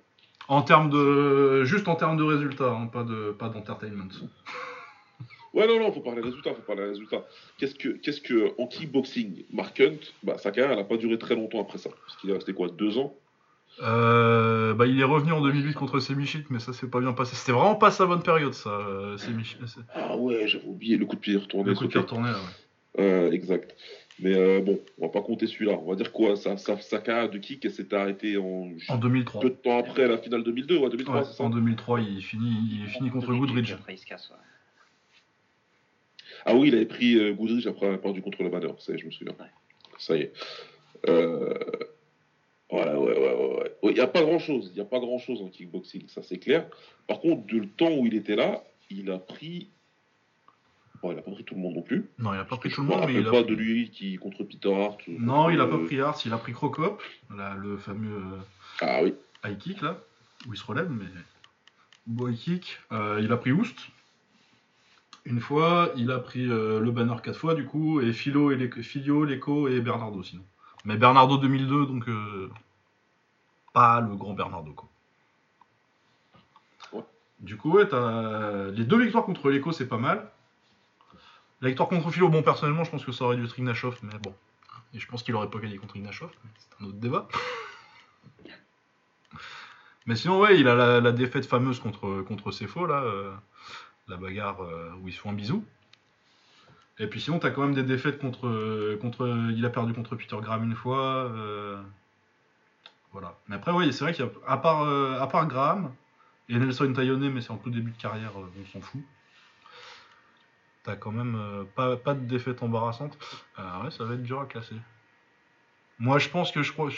[0.49, 1.63] En termes de.
[1.63, 4.09] Juste en termes de résultats, hein, pas de pas d'entertainment.
[5.56, 7.24] Ouais, non, non, faut parler résultats, faut parler résultats.
[7.58, 11.18] Qu'est-ce que, qu'est-ce que, en kickboxing, Mark Hunt, bah, sa carrière, elle n'a pas duré
[11.18, 11.89] très longtemps après ça.
[12.06, 13.16] Parce qu'il est resté quoi, deux ans?
[13.82, 17.36] Euh, bah, il est revenu en 2008 contre Semichit, mais ça s'est pas bien passé.
[17.36, 19.58] C'était vraiment pas sa bonne période, ça, euh, Semichit.
[19.93, 21.70] Ah ouais, j'avais oublié le coup de pied retourné.
[21.72, 23.01] Le coup de pied retourné, ouais.
[23.01, 23.76] Euh, exact.
[24.20, 25.74] Mais euh, bon, on va pas compter celui-là.
[25.82, 28.97] On va dire quoi sa, sa, sa carrière de kick, elle s'est arrêtée en, En
[28.97, 29.41] 2003.
[29.41, 31.43] peu de temps après la finale 2002, ouais, 2003, Ouais, c'est ça?
[31.43, 33.74] en 2003, il finit, il finit contre Goodridge.
[33.74, 34.38] Après, il se casse, ouais.
[36.45, 38.95] Ah oui, il avait pris euh, Goodrich après avoir perdu contre le Banner, ça y
[38.95, 39.33] est, je me souviens.
[39.39, 39.45] Ouais.
[39.97, 40.33] Ça y est.
[41.09, 41.53] Euh...
[42.69, 43.57] Voilà, ouais, ouais, ouais.
[43.83, 43.91] ouais.
[43.91, 46.67] Il n'y a pas grand-chose, il n'y a pas grand-chose en kickboxing, ça c'est clair.
[47.07, 49.69] Par contre, de le temps où il était là, il a pris...
[51.01, 52.09] Bon, il a pas pris tout le monde non plus.
[52.17, 53.89] Non, il a pas pris tout le monde, mais il a pas pris- de lui
[53.91, 54.99] qui contre Peter Hart.
[55.07, 57.01] ou Non, il a contre, pas euh, pris Hart, il a pris Crocop,
[57.35, 58.39] là, le fameux euh,
[58.81, 59.13] Ah oui.
[59.45, 59.99] high kick, là,
[60.47, 61.05] où il se relève, mais.
[62.07, 62.77] High kick.
[62.91, 63.77] Euh, il a pris Oust.
[65.26, 68.55] Une fois, il a pris euh, le banner quatre fois, du coup, et Philo, et
[68.57, 70.43] Leco- Filio, Leco et Bernardo, sinon.
[70.86, 72.07] Mais Bernardo 2002, donc.
[72.07, 72.49] euh,
[73.73, 74.88] pas le grand Bernardo, quoi.
[76.93, 77.03] Ouais.
[77.39, 80.30] Du coup, ouais, t'as les deux victoires contre Leco, c'est pas mal.
[81.61, 84.17] La victoire contre Philo, bon, personnellement, je pense que ça aurait dû être Ignashov, mais
[84.21, 84.34] bon.
[84.93, 87.28] Et je pense qu'il aurait pas gagné contre Ignashov, c'est un autre débat.
[90.05, 93.34] Mais sinon, ouais, il a la, la défaite fameuse contre, contre Cefo, là, euh,
[94.08, 95.66] la bagarre euh, où ils se font un bisou.
[96.97, 98.47] Et puis sinon, t'as quand même des défaites contre.
[99.56, 101.26] Il a perdu contre Peter Graham une fois.
[101.26, 101.82] euh,
[103.12, 103.38] voilà.
[103.47, 105.93] Mais après, oui, c'est vrai qu'à part, euh, à part Graham
[106.49, 109.01] et Nelson Tayone, mais c'est en tout début de carrière, on s'en fout.
[110.84, 113.18] T'as quand même pas, pas de défaite embarrassante.
[113.58, 114.76] Ouais, ça va être dur à classer.
[115.97, 116.89] Moi, je pense que je crois.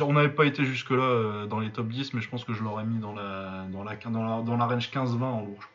[0.00, 2.84] On n'avait pas été jusque-là dans les top 10, mais je pense que je l'aurais
[2.84, 5.68] mis dans la, dans la, dans la, range 15-20 en lourd.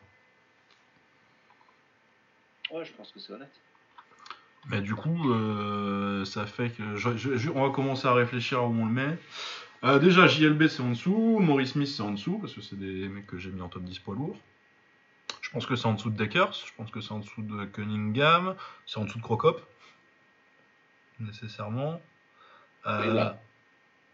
[2.72, 3.52] Ouais, je pense que c'est honnête.
[4.68, 6.96] Mais du coup, euh, ça fait que.
[6.96, 9.18] je- je- je- on va commencer à réfléchir à où on le met.
[9.84, 13.08] Euh, déjà, JLB c'est en dessous, Maurice Smith c'est en dessous, parce que c'est des
[13.08, 14.36] mecs que j'ai mis en top 10 poids lourd.
[15.40, 17.64] Je pense que c'est en dessous de Deckers, je pense que c'est en dessous de
[17.66, 18.54] Cunningham,
[18.86, 19.60] c'est en dessous de Crocop.
[21.18, 22.00] Nécessairement.
[22.86, 23.42] Euh, Et là.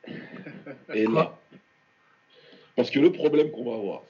[0.94, 1.38] Et là.
[2.74, 4.02] Parce que le problème qu'on va avoir,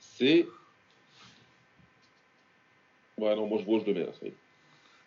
[0.00, 0.46] c'est.
[3.18, 4.34] Ouais, non, moi je vois, je le mets là, ça y est.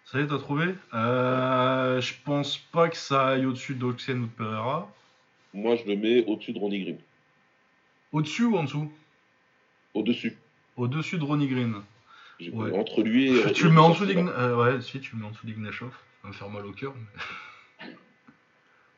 [0.05, 0.73] Ça y est, t'as trouvé?
[0.93, 4.91] Euh, Je pense pas que ça aille au-dessus d'Oxen ou de Pereira.
[5.53, 6.97] Moi je le mets au-dessus de Ronnie Green.
[8.11, 8.91] Au-dessus ou en dessous?
[9.93, 10.37] Au-dessus.
[10.77, 11.75] Au-dessus de Ronnie Green.
[12.53, 12.77] Ouais.
[12.77, 13.51] Entre lui et.
[13.53, 15.91] tu le mets en dessous euh, ouais, si, tu le mets en dessous d'Ignashov.
[15.91, 16.93] Ça va me faire mal au cœur.
[16.95, 17.87] mais-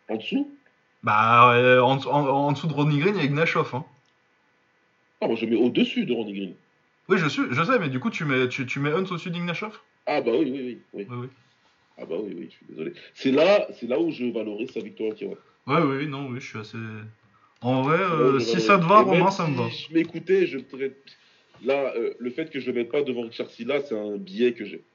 [0.09, 0.55] En dessous?
[1.03, 3.73] Bah, euh, en, en- en dessous de Ronnie Green, il y a Ignashov.
[3.73, 3.83] Hein.
[5.19, 6.53] Ah, moi je mets au-dessus de Randy Green.
[7.11, 9.31] Oui, je, suis, je sais, mais du coup, tu mets, tu, tu mets Hunt au-dessus
[9.31, 9.77] d'Ignashov?
[10.05, 10.81] Ah, bah oui, oui, oui.
[10.93, 11.07] oui.
[11.09, 11.27] Oui, oui.
[11.97, 12.93] Ah, bah oui, oui, je suis désolé.
[13.13, 15.35] C'est là, c'est là où je valorise sa victoire qui Ouais,
[15.67, 16.77] oui, oui, non, oui, je suis assez.
[17.59, 19.69] En vrai, euh, si ça te va, Romain, ça me va.
[19.69, 20.75] Si je m'écoutais, je te
[21.65, 24.15] Là, euh, le fait que je ne le mette pas devant Richard Silla, c'est un
[24.15, 24.85] biais que j'ai.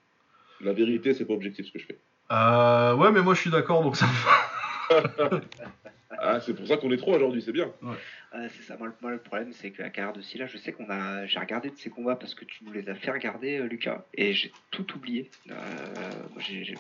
[0.63, 1.99] La vérité, c'est pas objectif ce que je fais.
[2.33, 5.41] Euh, ouais, mais moi je suis d'accord, donc ça me va.
[6.27, 7.71] ah, c'est pour ça qu'on est trois aujourd'hui, c'est bien.
[7.83, 8.49] Ouais.
[8.51, 8.77] c'est ça.
[8.77, 11.71] Moi, le problème, c'est que la carrière de Silla, je sais qu'on a, j'ai regardé
[11.71, 14.53] de ses combats parce que tu nous les as fait regarder, euh, Lucas, et j'ai
[14.71, 15.31] tout oublié.
[15.51, 15.55] Euh,
[16.39, 16.75] j'ai,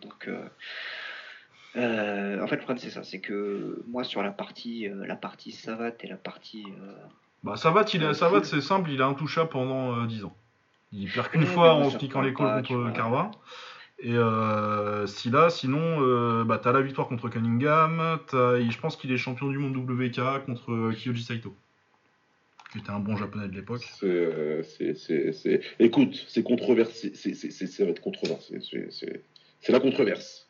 [0.00, 0.28] donc,
[1.76, 6.02] en fait, le problème c'est ça, c'est que moi sur la partie, la partie savate
[6.04, 6.64] et la partie
[7.44, 10.34] bah, Savate, il est, Savate c'est simple, il est intouchable pendant 10 ans.
[10.92, 13.30] Il perd qu'une fois en se piquant les côtes contre Carva.
[14.00, 18.18] Et euh, si là, sinon, euh, bah, t'as la victoire contre Cunningham.
[18.32, 21.54] Je pense qu'il est champion du monde WK contre euh, Kyoji Saito,
[22.70, 23.82] qui était un bon japonais de l'époque.
[24.04, 27.12] Euh, c'est, Écoute, c'est controversé.
[27.14, 28.60] ça va être controversé.
[29.60, 30.48] C'est la controverse.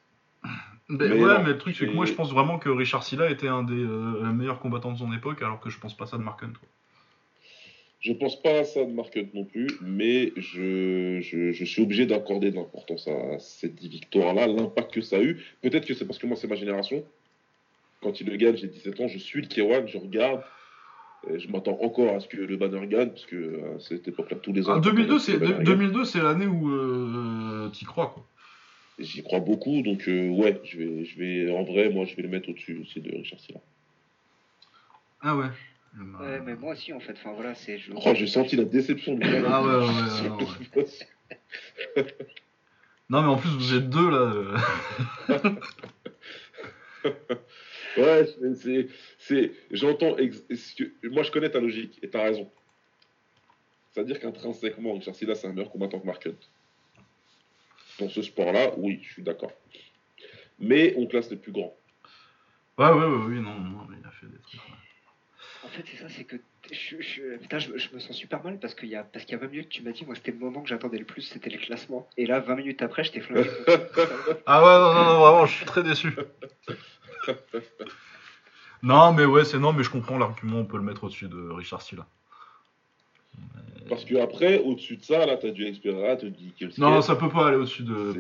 [0.91, 3.49] mais ouais, mais le truc, c'est que moi, je pense vraiment que Richard Silla était
[3.49, 3.87] un des
[4.35, 6.53] meilleurs combattants de son époque, alors que je pense pas ça de Mark Hunt.
[8.01, 12.53] Je pense pas à ça de Mark non plus, mais je, je, suis obligé d'accorder
[12.53, 15.43] de l'importance à cette victoire-là, l'impact que ça a eu.
[15.63, 17.05] Peut-être que c'est parce que moi, c'est ma génération.
[18.01, 20.43] Quand il le gagne, j'ai 17 ans, je suis le K1, je regarde.
[21.29, 24.37] je m'attends encore à ce que le banner gagne, parce que à euh, cette époque-là,
[24.41, 24.75] tous les ans.
[24.77, 28.25] Ah, 2002, c'est, 2002, c'est l'année où euh, tu y crois, quoi.
[29.01, 32.23] J'y crois beaucoup, donc euh, ouais, je vais, je vais, en vrai, moi, je vais
[32.23, 33.61] le mettre au-dessus aussi de Richard Silla.
[35.21, 35.47] Ah ouais.
[36.21, 37.13] Ouais, mais moi aussi, en fait.
[37.13, 37.79] Enfin, voilà, c'est.
[37.79, 37.93] Je...
[37.95, 40.85] Oh, j'ai senti la déception de Ah ouais, ouais,
[41.97, 42.05] ouais.
[43.11, 44.33] non, mais en plus, vous êtes deux là.
[47.97, 48.89] ouais, c'est.
[49.19, 50.17] c'est J'entends.
[51.05, 52.51] Moi, je connais ta logique et t'as raison.
[53.91, 56.39] C'est-à-dire qu'intrinsèquement, Richard Silla, c'est un meilleur combattant que Mark Hunt.
[57.99, 59.53] Dans ce sport-là, oui, je suis d'accord.
[60.61, 61.75] Mais on classe les plus grands.
[62.79, 64.61] Ouais, ouais, ouais, oui, non, non, il a fait des trucs.
[65.65, 66.37] En fait, c'est ça, c'est que
[66.71, 69.39] je, je, putain, je, me sens super mal parce qu'il y a, parce qu'il y
[69.39, 71.51] a 20 minutes, tu m'as dit, moi, c'était le moment que j'attendais le plus, c'était
[71.51, 72.09] les classements.
[72.17, 73.49] Et là, 20 minutes après, je t'ai flingué.
[74.47, 76.13] ah ouais, non, non, non, vraiment, je suis très déçu.
[78.83, 81.51] non, mais ouais, c'est non, mais je comprends l'argument, on peut le mettre au-dessus de
[81.51, 82.07] Richard Silla.
[83.89, 87.31] Parce que après, au-dessus de ça, là, t'as du Xperia, tu dis Non, ça peut
[87.31, 88.13] pas aller au-dessus de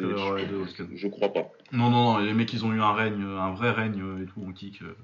[0.94, 1.50] Je crois pas.
[1.72, 4.46] Non, non, non, les mecs, ils ont eu un règne, un vrai règne et tout
[4.48, 4.80] en kick.
[4.80, 4.96] Euh.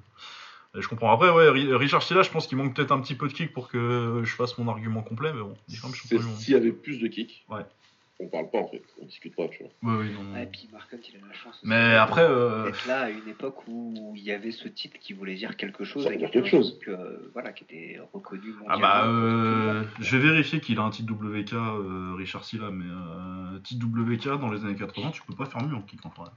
[0.74, 1.12] Je comprends.
[1.12, 3.68] Après, ouais, Richard Silla, je pense qu'il manque peut-être un petit peu de kick pour
[3.68, 5.54] que je fasse mon argument complet, mais bon.
[5.68, 7.62] S'il y avait plus de kick, ouais.
[8.18, 9.94] on parle pas en fait, on discute pas, tu vois.
[9.94, 12.64] Ouais, oui, non, Et puis Mark il a la chance mais après, euh...
[12.64, 15.84] d'être là à une époque où il y avait ce titre qui voulait dire quelque
[15.84, 20.60] chose, avec quelque chose, que, voilà, qui était reconnu Ah bah, euh, je vais vérifier
[20.60, 24.76] qu'il a un titre WK, euh, Richard Silla, mais euh, titre WK dans les années
[24.76, 26.30] 80, tu peux pas faire mieux en kick en fait.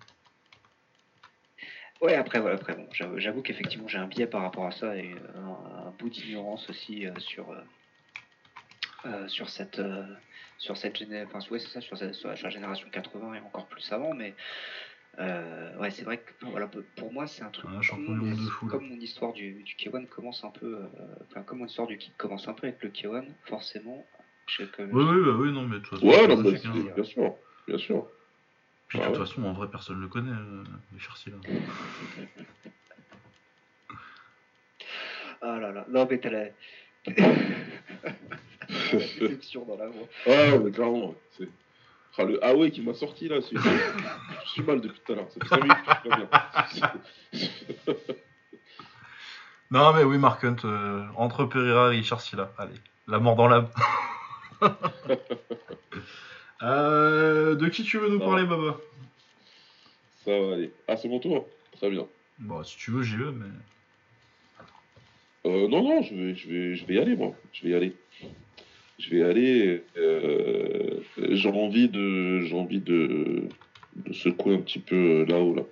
[2.01, 5.13] Ouais, après, voilà, après bon, j'avoue qu'effectivement j'ai un biais par rapport à ça et
[5.13, 5.39] euh,
[5.87, 7.55] un, bout d'ignorance aussi euh, sur,
[9.05, 9.81] euh, sur cette,
[10.59, 13.91] sur cette génération, enfin, ouais, c'est ça, sur, sur, la génération 80 et encore plus
[13.91, 14.35] avant, mais
[15.17, 17.71] ouais, c'est vrai que voilà, pour moi c'est un truc
[18.69, 20.79] comme, mon histoire du, du K1 commence un peu,
[21.29, 24.05] enfin, comme mon histoire du kick commence un peu avec le K1, forcément.
[24.45, 26.93] Je sais que, oui, oui, bah oui, non, mais de toute façon, ouais, non, hein.
[26.95, 27.35] bien sûr,
[27.67, 28.07] bien sûr.
[28.87, 30.63] Puis de toute façon, en vrai, personne ne le connaît, euh,
[30.93, 31.37] les là.
[35.41, 36.45] Ah là là, non mais t'as la...
[38.91, 40.07] déception dans la voix.
[40.25, 41.49] Ah mais clairement, c'est...
[42.17, 45.29] Ah, le ah ouais qui m'a sorti là, je suis mal depuis tout à l'heure,
[45.29, 46.09] ça fait 5 minutes que
[46.63, 46.93] je suis pas
[47.93, 48.15] bien.
[49.69, 52.73] non mais oui, Mark Hunt, euh, entre Pereira et Richard Silla, allez,
[53.07, 53.67] la mort dans l'âme.
[56.63, 58.77] Euh, de qui tu veux nous parler, Baba?
[60.25, 60.71] Ça va aller.
[60.87, 62.07] Ah, c'est mon tour Très bien.
[62.39, 63.45] Bon, si tu veux, j'y vais, mais.
[65.45, 67.33] Euh, non, non, je vais, je, vais, je vais y aller, moi.
[67.53, 67.95] Je vais y aller.
[68.97, 69.83] Je vais y aller.
[69.97, 72.41] Euh, j'ai envie de.
[72.41, 73.47] J'ai envie de.
[73.95, 75.63] de secouer un petit peu là-haut, là.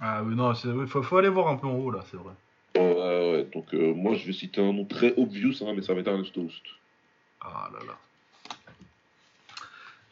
[0.00, 2.32] Ah oui, non, il faut, faut, aller voir un peu en haut, là, c'est vrai.
[2.76, 6.00] Ouais, ouais, donc moi, je vais citer un nom très obvious, hein, mais ça va
[6.00, 6.62] être un Toast.
[7.40, 7.98] Ah là là.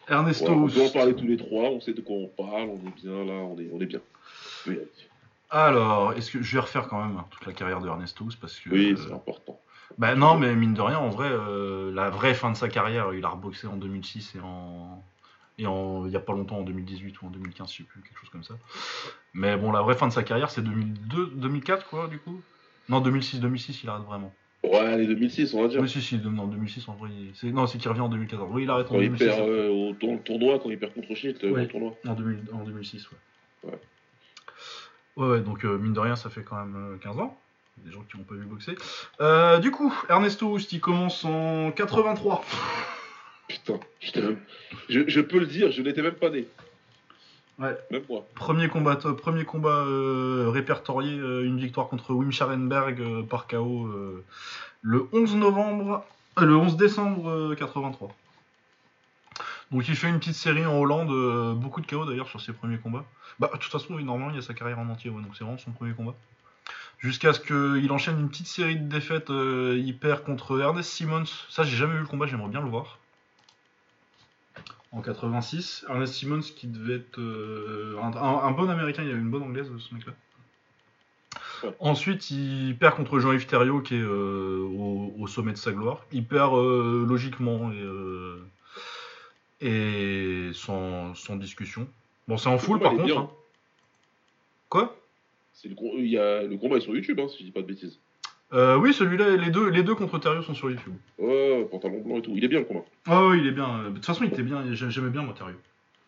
[0.08, 0.50] Ernesto.
[0.50, 3.02] on peut en parler tous les trois, on sait de quoi on parle, on est
[3.02, 4.00] bien là, on est, on est bien.
[5.50, 8.70] Alors, est-ce que je vais refaire quand même toute la carrière de Ernestos parce que.
[8.70, 9.58] Oui, c'est important.
[9.96, 13.14] Bah non, mais mine de rien, en vrai, euh, la vraie fin de sa carrière,
[13.14, 15.02] il a reboxé en 2006 et en
[15.58, 18.00] et en, il n'y a pas longtemps en 2018 ou en 2015, je sais plus,
[18.02, 18.54] quelque chose comme ça.
[19.34, 22.40] Mais bon, la vraie fin de sa carrière, c'est 2002, 2004 quoi, du coup?
[22.88, 24.32] Non, 2006, 2006, il arrête vraiment.
[24.64, 25.80] Ouais, les 2006, on va dire.
[25.80, 27.10] Oui, si, si, non, en 2006, en vrai.
[27.16, 28.50] il- c'est- Non, c'est qu'il revient en 2014.
[28.52, 29.24] Oui, il arrête en Quand il 2006.
[29.26, 31.62] perd euh, au tournoi, quand il perd contre Schmidt, euh, Ouais.
[31.62, 31.94] au tournoi.
[32.06, 33.70] En, 2000 en 2006, ouais.
[33.70, 33.78] Ouais.
[35.16, 37.38] Ouais, ouais, donc euh, mine de rien, ça fait quand même euh, 15 ans.
[37.78, 38.74] Il Des gens qui n'ont pas vu boxer.
[39.20, 42.44] Euh, du coup, Ernesto Houst, il commence en 83.
[43.48, 43.78] Putain,
[44.88, 46.46] je, je peux le dire, je n'étais même pas né.
[47.58, 47.76] Ouais.
[47.90, 48.24] Même moi.
[48.34, 53.48] Premier combat, euh, premier combat euh, répertorié, euh, une victoire contre Wim Scharenberg euh, par
[53.48, 54.24] KO euh,
[54.82, 56.04] le 11 novembre,
[56.40, 58.10] le 11 décembre euh, 83.
[59.72, 62.78] Donc il fait une petite série en Hollande, beaucoup de KO d'ailleurs sur ses premiers
[62.78, 63.04] combats.
[63.38, 65.36] Bah de toute façon, oui, normalement il y a sa carrière en entier, ouais, donc
[65.36, 66.14] c'est vraiment son premier combat.
[66.98, 71.26] Jusqu'à ce qu'il enchaîne une petite série de défaites, il perd contre Ernest Simmons.
[71.50, 72.98] Ça j'ai jamais vu le combat, j'aimerais bien le voir.
[74.90, 79.42] En 86, Ernest Simmons qui devait être euh, un, bon américain, il avait une bonne
[79.42, 80.14] anglaise ce mec-là.
[81.62, 81.74] Ouais.
[81.80, 86.06] Ensuite, il perd contre Jean-Yves Thériault qui est euh, au, au sommet de sa gloire.
[86.12, 91.86] Il perd euh, logiquement et, et sans, sans discussion.
[92.26, 93.18] Bon, c'est en full par contre.
[93.18, 93.30] hein.
[94.70, 94.96] Quoi?
[95.52, 97.62] C'est le, il y a, le combat est sur YouTube, hein, si je dis pas
[97.62, 97.98] de bêtises.
[98.54, 100.94] Euh, Oui, celui-là, les deux, les deux contre Thériault sont sur YouTube.
[101.18, 102.32] Ouais, pantalon blanc et tout.
[102.34, 102.84] Il est bien le combat.
[103.06, 103.84] Ah oui, il est bien.
[103.90, 104.64] De toute façon, il était bien.
[104.72, 105.34] j'ai- J'aimais bien moi.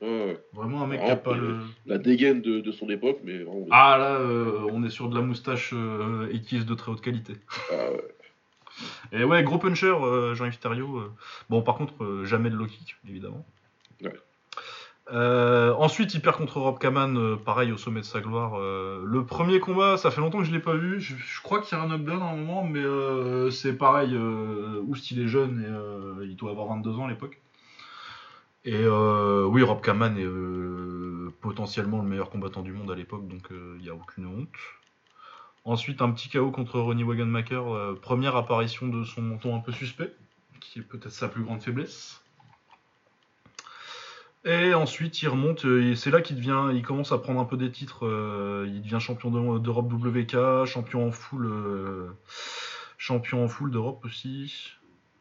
[0.01, 0.41] Ouais, ouais.
[0.55, 1.59] Vraiment un mec Ah, qui a pas le.
[1.87, 3.67] La dégaine de, de son époque, mais vraiment.
[3.71, 7.35] Ah là, euh, on est sur de la moustache euh, de très haute qualité.
[7.71, 8.05] Ah, ouais.
[9.13, 11.09] Et ouais, gros puncher, euh, Jean-Yves euh.
[11.51, 13.45] Bon, par contre, jamais de low kick, évidemment.
[14.03, 14.15] Ouais.
[15.13, 18.55] Euh, ensuite, il perd contre Rob Kaman, euh, pareil au sommet de sa gloire.
[18.55, 19.03] euh.
[19.05, 21.01] le premier combat, ça fait longtemps que je l'ai pas vu.
[21.01, 22.83] Je, crois qu'il y a un knockdown à un moment, mais
[23.51, 24.17] c'est pareil.
[24.17, 27.41] Oust, il est jeune et il doit avoir 22 ans à l'époque.
[28.65, 33.83] Et oui, Rob Kaman est potentiellement le meilleur combattant du monde à l'époque, donc il
[33.83, 34.49] n'y a aucune honte.
[35.65, 39.73] Ensuite, un petit KO contre Ronnie Wagenmaker, euh, première apparition de son menton un peu
[39.73, 40.13] suspect,
[40.61, 42.23] qui est peut-être sa plus grande faiblesse.
[44.45, 47.45] Et ensuite, il remonte, euh, et c'est là qu'il devient, il commence à prendre un
[47.45, 48.07] peu des titres.
[48.07, 52.09] euh, il devient champion de- d'Europe WK, champion en full, euh,
[52.97, 54.73] champion en full d'Europe aussi,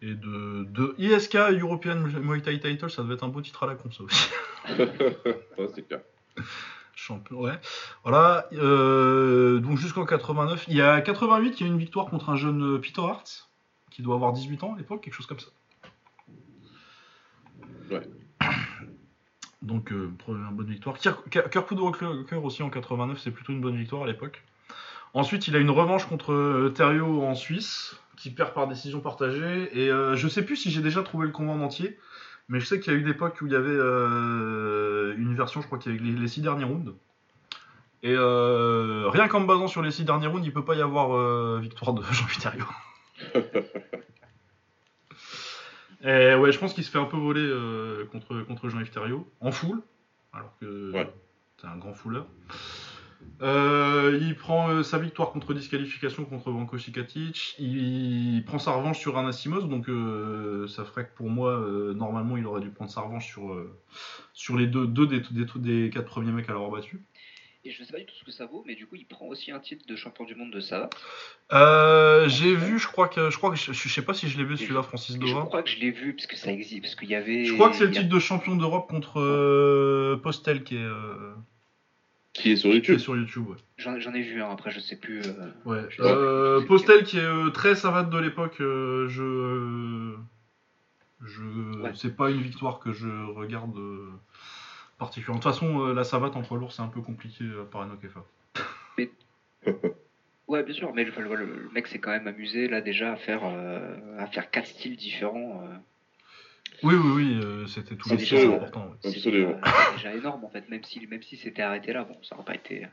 [0.02, 3.68] et de, de ISK European Muay Thai Title, ça devait être un beau titre à
[3.68, 4.30] la con ça aussi.
[5.58, 6.00] Ouais, c'est clair.
[6.96, 7.60] Champion, ouais.
[8.04, 8.48] Voilà.
[8.54, 10.64] euh, donc jusqu'en 89.
[10.70, 13.50] Il y a 88, il y a une victoire contre un jeune Peter Hart,
[13.92, 15.48] qui doit avoir 18 ans à l'époque, quelque chose comme ça.
[17.92, 18.02] Ouais.
[19.62, 20.98] Donc, euh, première bonne victoire.
[20.98, 24.44] Kirkwood Walker aussi en 89, c'est plutôt une bonne victoire à l'époque.
[25.14, 29.70] Ensuite, il a une revanche contre euh, Thériault en Suisse, qui perd par décision partagée.
[29.74, 31.98] Et euh, je sais plus si j'ai déjà trouvé le combat en entier,
[32.50, 35.36] mais je sais qu'il y a eu des époques où il y avait euh, une
[35.36, 36.94] version, je crois qu'il y avait les, six derniers rounds.
[38.04, 40.82] Et euh, rien qu'en me basant sur les six derniers rounds, il peut pas y
[40.82, 42.04] avoir victoire de
[42.42, 42.66] Thériault.
[46.04, 49.28] Et ouais, je pense qu'il se fait un peu voler euh, contre, contre Jean-Yves Thériault,
[49.42, 49.82] en full,
[50.34, 51.12] alors que Ouais.
[51.60, 52.26] c'est un grand fouleur.
[53.42, 57.56] Euh, il prend euh, sa victoire contre disqualification contre Branko Sikatic.
[57.60, 61.94] Il, il prend sa revanche sur Anasimos, donc euh, ça ferait que pour moi, euh,
[61.94, 63.78] normalement, il aurait dû prendre sa revanche sur, euh,
[64.34, 67.02] sur les deux, deux des, des, des quatre premiers mecs à l'avoir battu.
[67.66, 69.26] Et je sais pas du tout ce que ça vaut, mais du coup, il prend
[69.28, 70.96] aussi un titre de champion du monde de Savate.
[71.52, 74.38] Euh, J'ai vu, je crois que je crois que je, je sais pas si je
[74.38, 75.46] l'ai vu celui-là, Francis Et je Dova.
[75.46, 77.44] crois que je l'ai vu parce que ça existe, parce qu'il y avait.
[77.44, 80.80] Je crois que c'est le a- titre de champion d'Europe contre euh, Postel qui est,
[80.80, 81.34] euh,
[82.32, 83.00] Qui est sur qui est YouTube.
[83.00, 83.50] sur YouTube.
[83.50, 83.58] Ouais.
[83.78, 85.20] J'en j'en ai vu un, après je sais plus.
[85.26, 85.82] euh, Ouais.
[85.98, 86.02] Sais.
[86.02, 90.16] Euh, sais Postel qui est euh, très savate de l'époque, euh, je.
[91.26, 91.42] Je.
[91.82, 91.92] Ouais.
[91.96, 93.78] C'est pas une victoire que je regarde
[95.00, 95.40] particulièrement.
[95.40, 97.82] De toute façon, euh, la savate en poids lourd, c'est un peu compliqué euh, par
[97.82, 98.24] Enoch FA.
[100.48, 103.16] Ouais, bien sûr, mais le, le- le mec s'est quand même amusé là déjà à
[103.18, 105.64] faire, euh, à faire quatre styles différents.
[105.64, 105.76] euh.
[106.82, 108.88] Oui, oui, oui, euh, c'était tout les déjà- c'est important.
[108.88, 108.96] ouais.
[109.02, 109.60] C'est Absolument.
[109.96, 112.56] déjà, énorme en fait, même si, même si c'était arrêté là, bon, ça n'aurait pas
[112.56, 112.88] été.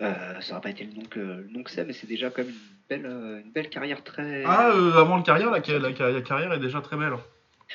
[0.00, 2.30] euh, ça aurait pas été le nom que, le nom que c'est, mais c'est déjà
[2.30, 2.54] comme une
[2.88, 3.06] belle,
[3.44, 4.44] une belle carrière très.
[4.46, 7.14] Ah, euh, avant le carrière, la, la, la carrière est déjà très belle.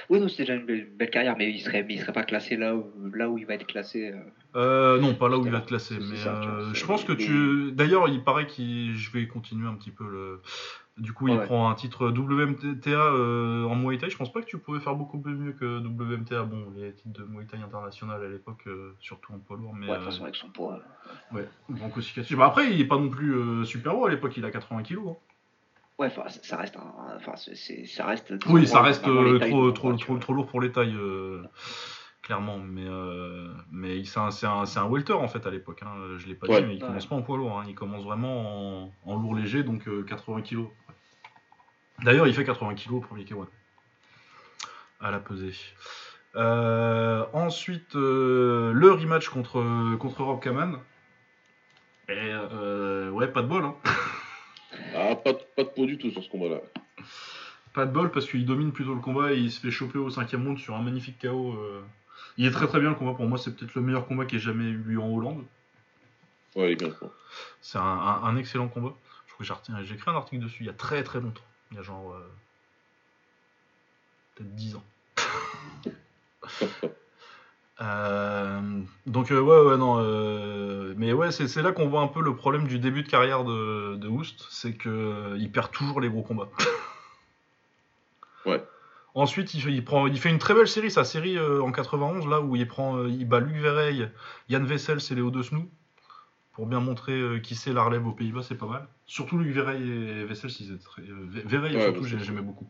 [0.09, 2.23] Oui, non, c'est déjà une belle, belle carrière, mais il serait, mais il serait pas
[2.23, 4.11] classé là où, là où il va être classé.
[4.11, 4.19] euh.
[4.57, 7.13] Euh, non, pas là où il va classer, C'est mais ça, euh, je pense que
[7.13, 7.71] tu.
[7.73, 8.95] D'ailleurs, il paraît qu'il.
[8.95, 10.41] Je vais continuer un petit peu le.
[10.97, 11.45] Du coup, il Ouais.
[11.45, 14.09] prend un titre WMTA euh, en Muay Thai.
[14.09, 16.43] Je pense pas que tu pouvais faire beaucoup mieux que WMTA.
[16.43, 19.87] Bon, les titres de Muay Thai international à l'époque, euh, surtout en poids lourd, mais.
[19.87, 20.79] Ouais, de toute façon, avec son poids.
[21.33, 21.45] ouais.
[22.37, 24.83] Bah, après, il est pas non plus euh, super haut à l'époque, il a 80
[24.83, 25.05] kilos.
[25.09, 25.15] hein.
[25.97, 27.15] Ouais, enfin, ça- reste un.
[27.15, 28.33] Enfin, c'est- ça reste.
[28.47, 31.41] Oui, ça reste euh, tailles trop, trop, trop, trop lourd pour les tailles, euh,
[32.21, 32.57] clairement.
[32.59, 35.81] Mais, euh, mais c'est un, c'est un, c'est un welter en fait à l'époque.
[35.83, 35.93] Hein.
[36.17, 36.61] Je l'ai pas Ouais.
[36.61, 37.59] dit, mais il commence pas en poids lourd.
[37.59, 37.63] hein.
[37.69, 40.67] Il commence vraiment en, en lourd léger, donc euh, 80 kilos.
[42.03, 43.47] D'ailleurs, il fait 80 kg au premier K1.
[44.99, 45.53] À la pesée.
[46.35, 50.77] Euh, ensuite, euh, le rematch contre, contre Rob Kaman.
[52.09, 53.63] Et euh, ouais, pas de bol.
[53.63, 53.75] Hein.
[54.95, 56.61] Ah, pas, de- pas de peau du tout sur ce combat-là.
[57.73, 60.09] Pas de bol parce qu'il domine plutôt le combat et il se fait choper au
[60.09, 61.53] cinquième round sur un magnifique KO.
[61.53, 61.81] euh.
[62.37, 63.13] Il est très très bien le combat.
[63.13, 65.43] Pour moi, c'est peut-être le meilleur combat qui ait jamais eu lieu en Hollande.
[66.55, 66.93] Ouais, il est bien.
[67.61, 68.93] C'est un, un- un excellent combat.
[69.27, 71.43] Je crois que j'ai écrit un article dessus il y a très très longtemps.
[71.71, 72.13] Il y a genre.
[72.13, 72.31] euh,
[74.35, 74.83] peut-être 10 ans.
[77.81, 78.61] Euh,
[79.05, 82.21] donc euh, ouais ouais non euh, mais ouais c'est c'est là qu'on voit un peu
[82.21, 86.07] le problème du début de carrière de, de Houst c'est que il perd toujours les
[86.09, 86.49] gros combats.
[88.45, 88.63] Ouais.
[89.15, 92.55] ensuite il prend il fait une très belle série sa série en 91 là où
[92.55, 94.07] il prend il bat Luc Verreil
[94.49, 95.67] Yann Vessels et Léo Desnou
[96.53, 98.87] pour bien montrer qui c'est la relève aux Pays-Bas c'est pas mal.
[99.07, 102.69] Surtout Luc Verreil et Vessels ils étaient très Ve- Verreil Ouais, surtout j'aimais beaucoup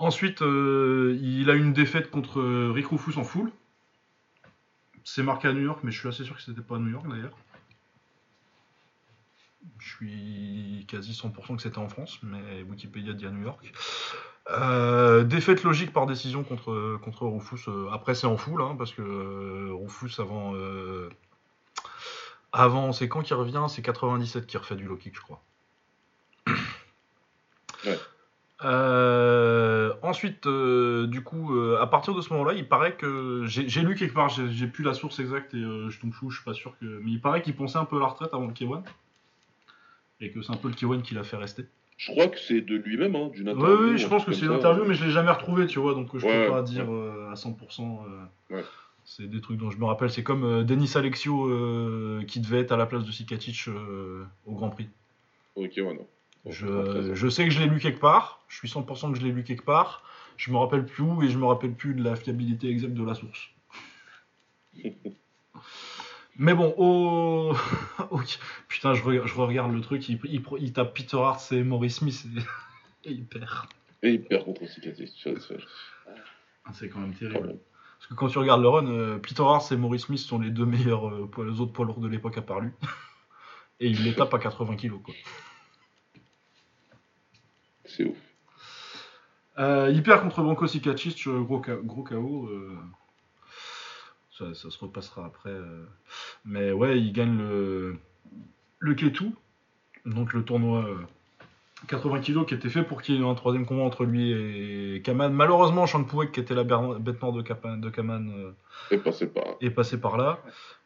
[0.00, 3.52] Ensuite, euh, il a une défaite contre euh, Rick Rufus en full.
[5.04, 6.88] C'est marqué à New York, mais je suis assez sûr que c'était pas à New
[6.88, 7.36] York d'ailleurs.
[9.78, 13.72] Je suis quasi 100% que c'était en France, mais Wikipédia dit à New York.
[14.52, 17.68] Euh, défaite logique par décision contre, contre Rufus.
[17.92, 20.54] Après, c'est en full, hein, parce que Rufus, avant,
[22.52, 23.66] avant c'est quand qu'il revient?
[23.68, 25.42] C'est 97 qui refait du low kick, je crois.
[27.84, 27.98] Ouais.
[28.64, 33.80] Euh, ensuite, euh, du coup, euh, à partir de ce moment-là, il paraît que j'ai
[33.82, 36.52] lu quelque part, j'ai plus la source exacte et je tombe chou, je suis pas
[36.54, 38.82] sûr que, mais il paraît qu'il pensait un peu à la retraite avant le K1
[40.20, 41.64] et que c'est un peu le K1 qui l'a fait rester.
[41.96, 43.90] Je crois que c'est de lui-même, hein, d'une interview.
[43.92, 45.94] oui, je un pense que c'est une interview, mais je l'ai jamais retrouvé, tu vois,
[45.94, 46.64] donc je Ouais, peux pas ouais.
[46.66, 46.84] dire
[47.30, 48.00] à 100%.
[48.50, 48.64] euh, Ouais.
[49.04, 50.10] C'est des trucs dont je me rappelle.
[50.10, 51.48] C'est comme Denis Alexio
[52.28, 53.66] qui devait être à la place de Sikatic
[54.46, 54.88] au Grand Prix.
[55.56, 56.06] Ok, ouais, non.
[56.46, 58.39] Je, je sais que je l'ai lu quelque part.
[58.50, 60.02] Je suis 100% que je l'ai lu quelque part.
[60.36, 63.04] Je me rappelle plus où et je me rappelle plus de la fiabilité exacte de
[63.04, 63.48] la source.
[66.36, 66.74] Mais bon,
[68.10, 68.38] ok.
[68.68, 70.08] Putain, je, re- je regarde le truc.
[70.08, 72.24] Il, il, il tape Peter Hart et Maurice Smith
[73.04, 73.68] et, et il perd.
[74.02, 75.12] Et il perd contre Cicatrice.
[75.22, 75.36] c'est-
[76.64, 77.56] Ah, C'est quand même terrible.
[77.98, 80.50] Parce que quand tu regardes le run, euh, Peter Hart et Maurice Smith sont les
[80.50, 82.70] deux meilleurs euh, poids- les autres poids lourds de l'époque à part lui.
[83.78, 85.00] et il les tape à 80 kilos.
[85.04, 85.14] Quoi.
[87.84, 88.16] C'est ouf.
[89.58, 90.64] Euh, il perd contre Banco
[91.26, 92.46] euh, gros, gros KO.
[92.48, 92.76] euh,
[94.38, 95.50] ça, ça se repassera après.
[95.50, 95.84] euh.
[96.44, 97.96] Mais ouais, il gagne le,
[98.78, 99.32] le K2,
[100.06, 100.96] donc le tournoi euh,
[101.88, 105.02] 80 kg qui était fait pour qu'il y ait un troisième combat entre lui et
[105.02, 105.32] Kaman.
[105.32, 108.52] Malheureusement, Shang Puek, qui était la bête noire de, Kapan- de Kaman, euh,
[108.90, 109.44] Et passé par.
[109.60, 110.38] est passé par là.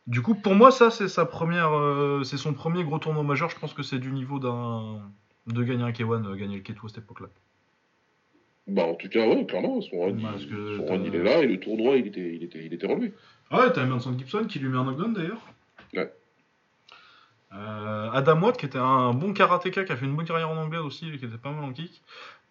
[0.07, 3.51] Du coup, pour moi, ça, c'est sa première, euh, c'est son premier gros tournoi majeur.
[3.51, 5.01] Je pense que c'est du niveau d'un
[5.47, 7.27] de gagner un K1, euh, gagner le K2 à cette époque-là.
[8.67, 11.41] Bah, en tout cas, ouais, clairement, son run, Parce il, son run, il est là
[11.43, 13.13] et le tournoi, il était, il était, il était relevé.
[13.51, 15.43] Ah ouais, t'as Emerson Gibson qui lui met un knockdown d'ailleurs.
[15.95, 16.11] Ouais.
[17.53, 20.57] Euh, Adam Watt qui était un bon karatéka qui a fait une bonne carrière en
[20.57, 22.03] anglais aussi et qui était pas mal en kick.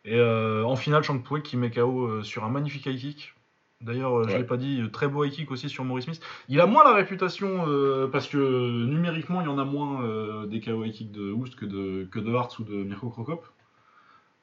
[0.06, 3.34] Et euh, en finale, Chang Puek qui met KO euh, sur un magnifique high kick.
[3.82, 4.38] D'ailleurs, je Ouais.
[4.38, 6.22] l'ai pas dit, très beau high kick aussi sur Maurice Smith.
[6.48, 8.38] Il a moins la réputation euh, parce que
[8.86, 12.20] numériquement, il y en a moins des KO high kick de Houst que de, que
[12.20, 13.44] de Hartz ou de Mirko Krokop.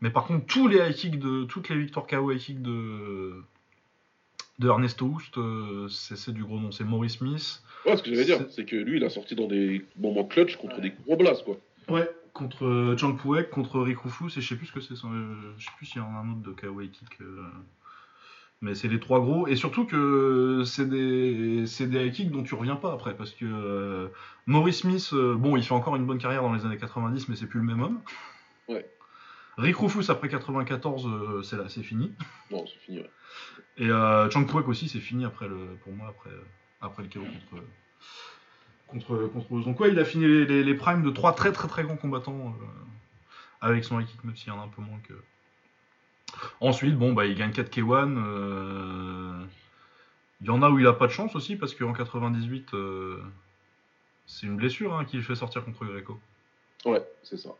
[0.00, 3.42] Mais par contre, tous les high kicks de toutes les victoires KO high kick de
[4.58, 6.70] de Ernesto Houst, euh, c'est du gros nom.
[6.70, 7.62] C'est Maurice Smith.
[7.86, 10.56] Ouais, ce que j'allais dire, C'est- que lui, il a sorti dans des moments clutch
[10.56, 11.56] contre des gros blasts, quoi.
[11.88, 14.92] Ouais, contre euh, Chang Puek, contre Rick Rufus, et je sais plus ce que c'est.
[15.06, 17.22] euh, je sais plus s'il y en a un autre de Kawaii Kick.
[17.22, 17.42] euh,
[18.60, 19.46] mais c'est les trois gros.
[19.48, 23.16] Et surtout que c'est des, c'est des high kicks dont tu reviens pas après.
[23.16, 24.10] Parce que
[24.44, 27.46] Maurice Smith, bon, il fait encore une bonne carrière dans les années 90, mais c'est
[27.46, 28.00] plus le même homme.
[28.68, 28.86] Ouais.
[29.60, 32.12] Rick Rufus, après 94, euh, c'est là, c'est fini.
[32.50, 33.10] Non, c'est fini, ouais.
[33.76, 36.42] Et euh, Chang aussi, c'est fini après le, pour moi, après, euh,
[36.80, 37.64] après le KO contre,
[38.86, 39.64] contre, contre Oz.
[39.64, 41.96] Donc ouais, il a fini les, les, les primes de trois très très très grands
[41.96, 42.64] combattants euh,
[43.60, 45.14] avec son kick, même s'il y en a un peu moins que...
[46.60, 48.16] Ensuite, bon, bah, il gagne 4 K1.
[48.16, 49.44] euh,
[50.40, 53.22] Il y en a où il a pas de chance aussi, parce qu'en 98, euh,
[54.26, 56.20] c'est une blessure hein, qui le fait sortir contre Greco.
[56.84, 57.50] Ouais, c'est ça.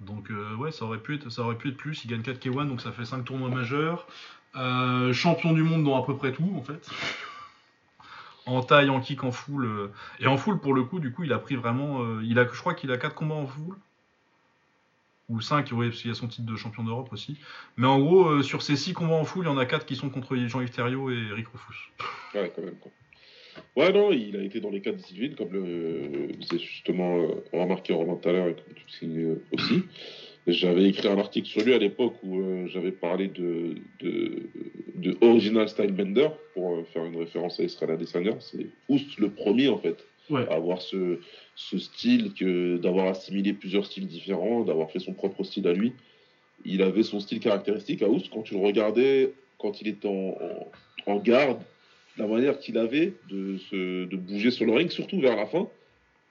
[0.00, 2.04] Donc euh, ouais, ça aurait, pu être, ça aurait pu être plus.
[2.04, 4.06] Il gagne 4 K1, donc ça fait 5 tournois majeurs.
[4.56, 6.88] Euh, champion du monde dans à peu près tout, en fait.
[8.46, 9.64] en taille, en kick, en full.
[9.64, 12.20] euh, Et en full, pour le coup, du coup, il a pris vraiment...
[12.20, 13.76] il a, je crois qu'il a 4 combats en full.
[15.28, 17.36] Ou 5, ouais, parce qu'il y a son titre de champion d'Europe aussi.
[17.76, 19.96] Mais en gros, sur ces 6 combats en full, il y en a 4 qui
[19.96, 21.90] sont contre Jean-Yves Thériault et Eric Rufus.
[23.76, 27.92] Ouais, non, il a été dans les cas disciplines, comme le, c'est justement euh, remarqué
[27.92, 29.82] Romain tout à l'heure et comme tu euh, aussi.
[30.46, 34.42] J'avais écrit un article sur lui à l'époque où euh, j'avais parlé de, de,
[34.94, 38.36] de Original Style Bender, pour euh, faire une référence à Israël Adesanya.
[38.40, 39.96] C'est Oust le premier, en fait,
[40.28, 40.44] Ouais.
[40.48, 41.20] à avoir ce,
[41.54, 45.92] ce style, que d'avoir assimilé plusieurs styles différents, d'avoir fait son propre style à lui.
[46.64, 48.28] Il avait son style caractéristique à Oust.
[48.32, 50.36] Quand tu le regardais, quand il était en,
[51.06, 51.58] en, en garde,
[52.18, 55.66] la manière qu'il avait de, se, de bouger sur le ring, surtout vers la fin,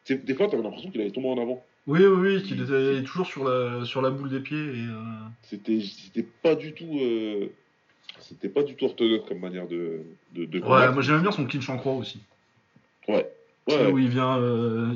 [0.09, 1.63] des fois, tu avais l'impression qu'il allait tomber en avant.
[1.87, 4.57] Oui, oui, oui, qu'il était toujours sur la, sur la boule des pieds.
[4.57, 5.01] Et, euh,
[5.43, 7.47] C'était, c'était pas du tout, euh,
[8.19, 10.01] c'était pas du tout orthodoxe comme manière de,
[10.33, 12.19] de, de Ouais, moi j'aime bien son clinch en croix aussi.
[13.07, 13.29] Ouais.
[13.67, 13.91] Ouais.
[13.91, 14.39] Où il vient.
[14.39, 14.93] euh,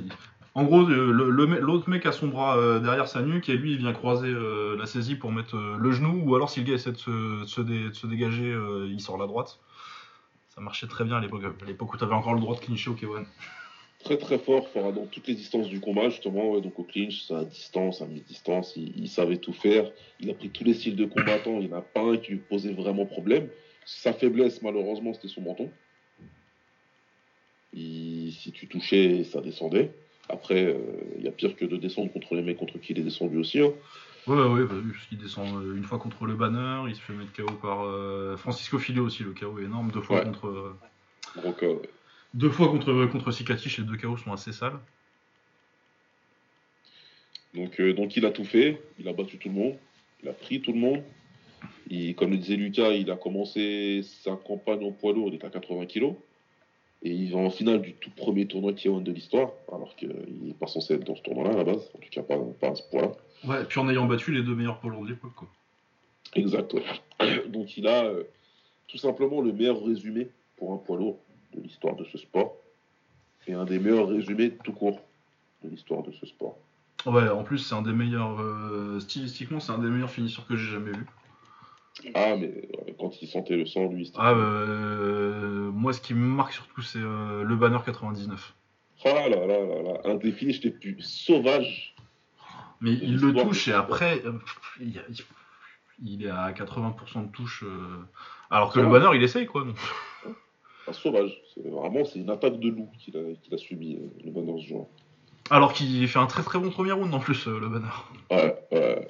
[0.55, 1.29] En gros, le- le
[1.59, 4.75] l'autre mec a son bras euh, derrière sa nuque et lui il vient croiser euh,
[4.77, 6.23] la saisie pour mettre euh, le genou.
[6.25, 8.87] Ou alors si le gars essaie de se, de se dé- de se dégager, euh,
[8.89, 9.59] il sort la droite.
[10.59, 12.95] Marchait très bien à l'époque, à l'époque où t'avais encore le droit de clincher au
[12.95, 13.25] K1.
[14.03, 16.59] Très très fort, fort dans toutes les distances du combat, justement.
[16.59, 19.91] donc au clinch, à distance, à mi-distance, il, il savait tout faire.
[20.21, 21.59] Il a pris tous les styles de combattant.
[21.59, 23.49] Il n'y a pas un qui lui posait vraiment problème.
[23.85, 25.69] Sa faiblesse, malheureusement, c'était son menton.
[27.73, 29.91] Si tu touchais, ça descendait.
[30.29, 30.77] Après, euh,
[31.17, 33.37] il y a pire que de descendre contre les mecs contre qui il est descendu
[33.37, 33.59] aussi.
[33.59, 33.73] hein.
[34.29, 37.01] Ouais, ouais, bah, oui, parce qu'il descend euh, une fois contre le banner, il se
[37.01, 40.23] fait mettre KO par euh, Francisco Filio aussi, le KO est énorme, deux fois Ouais.
[40.23, 40.47] contre.
[40.47, 41.81] euh,
[42.35, 44.79] Deux fois contre, contre Sikatich, les deux KO sont assez sales.
[47.55, 49.75] Donc, euh, donc il a tout fait, il a battu tout le monde,
[50.21, 51.01] il a pris tout le monde.
[51.89, 55.47] Et comme le disait Lucas, il a commencé sa campagne en poids lourd, il était
[55.47, 56.13] à 80 kg.
[57.01, 60.09] Et il va en finale du tout premier tournoi K1 de l'histoire, alors qu'il
[60.43, 62.69] n'est pas censé être dans ce tournoi-là à la base, en tout cas pas, pas
[62.69, 63.11] à ce point-là.
[63.45, 65.47] Ouais, puis en ayant battu les deux meilleurs poids lourds de l'époque, quoi.
[66.35, 66.83] Exact, ouais.
[67.47, 68.23] Donc il a euh,
[68.87, 71.19] tout simplement le meilleur résumé pour un poids lourd
[71.53, 72.55] de l'histoire de ce sport.
[73.47, 74.99] Et un des meilleurs résumés tout court
[75.63, 76.57] de l'histoire de ce sport.
[77.05, 78.39] Ouais, en plus, c'est un des meilleurs.
[78.41, 81.05] euh, stylistiquement, c'est un des meilleurs finisseurs que j'ai jamais vu.
[82.13, 84.17] Ah, mais euh, quand il sentait le sang, lui, c'était...
[84.21, 88.53] Ah, euh, moi, ce qui me marque surtout, c'est le banner 99.
[89.05, 91.95] Ah là là là là, un des finishes les plus sauvages.
[92.81, 94.33] Mais Et il le touche et après, euh,
[94.79, 95.03] il, y a-
[96.01, 97.63] il est à 80% de touche.
[97.63, 97.97] euh,
[98.49, 98.83] alors que Ah.
[98.83, 99.63] le banner, il essaye, quoi.
[99.63, 99.75] donc.
[100.87, 101.39] Un sauvage.
[101.57, 103.19] Vraiment c'est une attaque de loup qu'il a,
[103.53, 104.89] a subi euh, le bonheur ce jour.
[105.51, 107.87] Alors qu'il fait un très très bon premier round en plus, euh, le banner.
[108.31, 109.07] Ouais, ouais.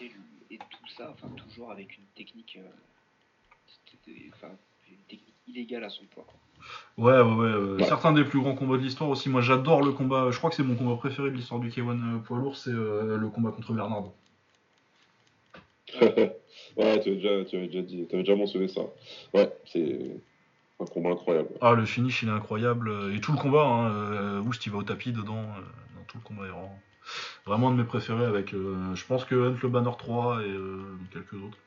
[0.00, 4.52] Et, le- et tout ça, enfin, toujours avec une technique, euh, enfin,
[4.88, 6.24] une technique illégale à son poids.
[6.26, 6.38] quoi.
[6.96, 7.46] Ouais, ouais, ouais.
[7.46, 7.84] euh, Ouais.
[7.84, 9.28] Certains des plus grands combats de l'histoire aussi.
[9.28, 10.30] Moi, j'adore le combat.
[10.30, 12.56] Je crois que c'est mon combat préféré de l'histoire du K1 euh, poids lourd.
[12.56, 14.12] C'est euh, le combat contre Bernardo.
[16.02, 16.36] ouais,
[16.76, 18.82] tu avais déjà, tu avais déjà dit, tu avais déjà mentionné ça.
[19.32, 19.98] Ouais, c'est
[20.80, 21.48] un combat incroyable.
[21.60, 22.92] Ah, le finish, il est incroyable.
[23.14, 25.42] Et tout le combat, hein, Woust, il va au tapis dedans.
[25.96, 26.78] dans tout le combat est vraiment,
[27.46, 28.24] vraiment un de mes préférés.
[28.26, 30.82] Avec, euh, je pense que Hunt, le banner 3 et euh,
[31.12, 31.58] quelques autres.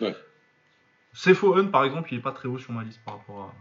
[0.00, 0.14] Ouais.
[1.12, 3.40] C'est faux, Hunt, par exemple, il est pas très haut sur ma liste par rapport
[3.42, 3.54] à.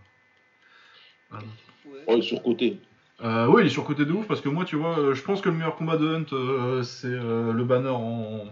[2.07, 2.79] Oh, et surcoté.
[3.21, 5.41] Euh, oui, il est surcoté de ouf parce que moi, tu vois, euh, je pense
[5.41, 8.45] que le meilleur combat de Hunt, euh, c'est euh, le banner en,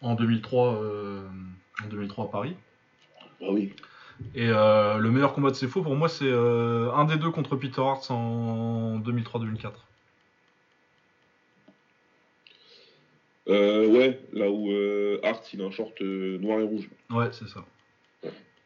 [0.00, 1.28] en 2003, euh,
[1.84, 2.56] en 2003 à Paris.
[3.40, 3.72] Bah oui.
[4.34, 7.30] Et euh, le meilleur combat de ses faux, pour moi, c'est euh, un des deux
[7.30, 9.72] contre Peter Hart en 2003-2004.
[13.48, 16.88] Euh, ouais, là où euh, Hart, il a un short euh, noir et rouge.
[17.10, 17.64] Ouais, c'est ça.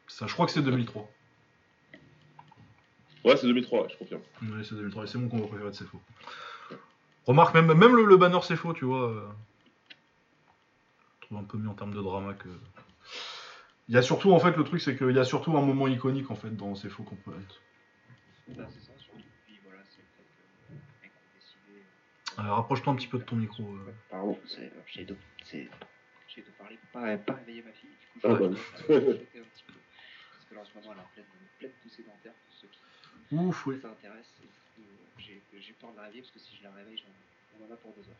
[0.06, 0.26] ça.
[0.26, 1.10] Je crois que c'est 2003.
[3.24, 4.22] Ouais, c'est 2003, ouais, je confirme.
[4.42, 6.00] Ouais, c'est 2003, et c'est mon combat préféré de c'est faux.
[7.26, 9.10] Remarque, même, même le, le banner c'est faux, tu vois.
[9.10, 9.28] euh,
[11.20, 12.48] Je trouve un peu mieux en termes de drama que.
[13.88, 15.86] Il y a surtout, en fait, le truc, c'est qu'il y a surtout un moment
[15.88, 17.60] iconique, en fait, dans faux qu'on peut être.
[18.56, 19.20] Bah, c'est ça, surtout.
[19.46, 21.84] Puis voilà, c'est le fait que les mecs ont décidé.
[22.38, 23.62] Euh, Rapproche-toi un petit peu de ton micro.
[23.64, 23.92] euh.
[24.08, 25.68] Pardon, c'est- j'ai de, c'est-
[26.28, 27.90] j'ai de parler pour pas, pas réveiller ma fille.
[27.90, 28.54] Du coup, Ah, je bah vais
[29.06, 29.18] oui.
[29.18, 29.74] chuchoter un petit peu.
[30.32, 31.26] Parce que là, en ce moment, elle est en pleine,
[31.58, 32.78] pleine poussée dentaire pour ceux qui
[33.32, 33.76] Ouf, oui.
[33.80, 34.26] ça intéresse.
[35.18, 37.76] J'ai peur de la réveiller parce que si je la réveille, j'en- on en a
[37.76, 38.16] pour deux heures.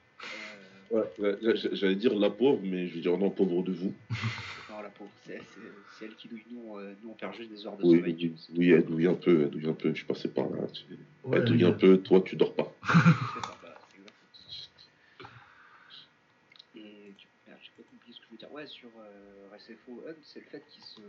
[0.93, 1.37] Euh, Ouais,
[1.73, 3.93] j'allais dire la pauvre, mais je vais dire non, pauvre de vous.
[4.71, 5.41] non, la pauvre, c'est
[6.03, 6.45] elle qui douille.
[6.51, 8.15] Nous, on, euh, nous, on perd juste des heures de Oui, sommeil.
[8.15, 10.67] oui, oui, elle douille un peu, elle douille un peu, je suis passé par là.
[10.69, 10.83] tu-
[11.25, 12.73] Ouais, elle douille un peu, toi, tu dors pas.
[12.83, 15.25] C'est ça, bah, c'est exactement ça.
[16.75, 17.89] Et du coup, merde, j'ai pas
[18.67, 21.01] sur euh, RSFO Hunt, c'est le fait qu'il se.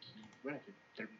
[0.00, 0.58] qu'il voilà,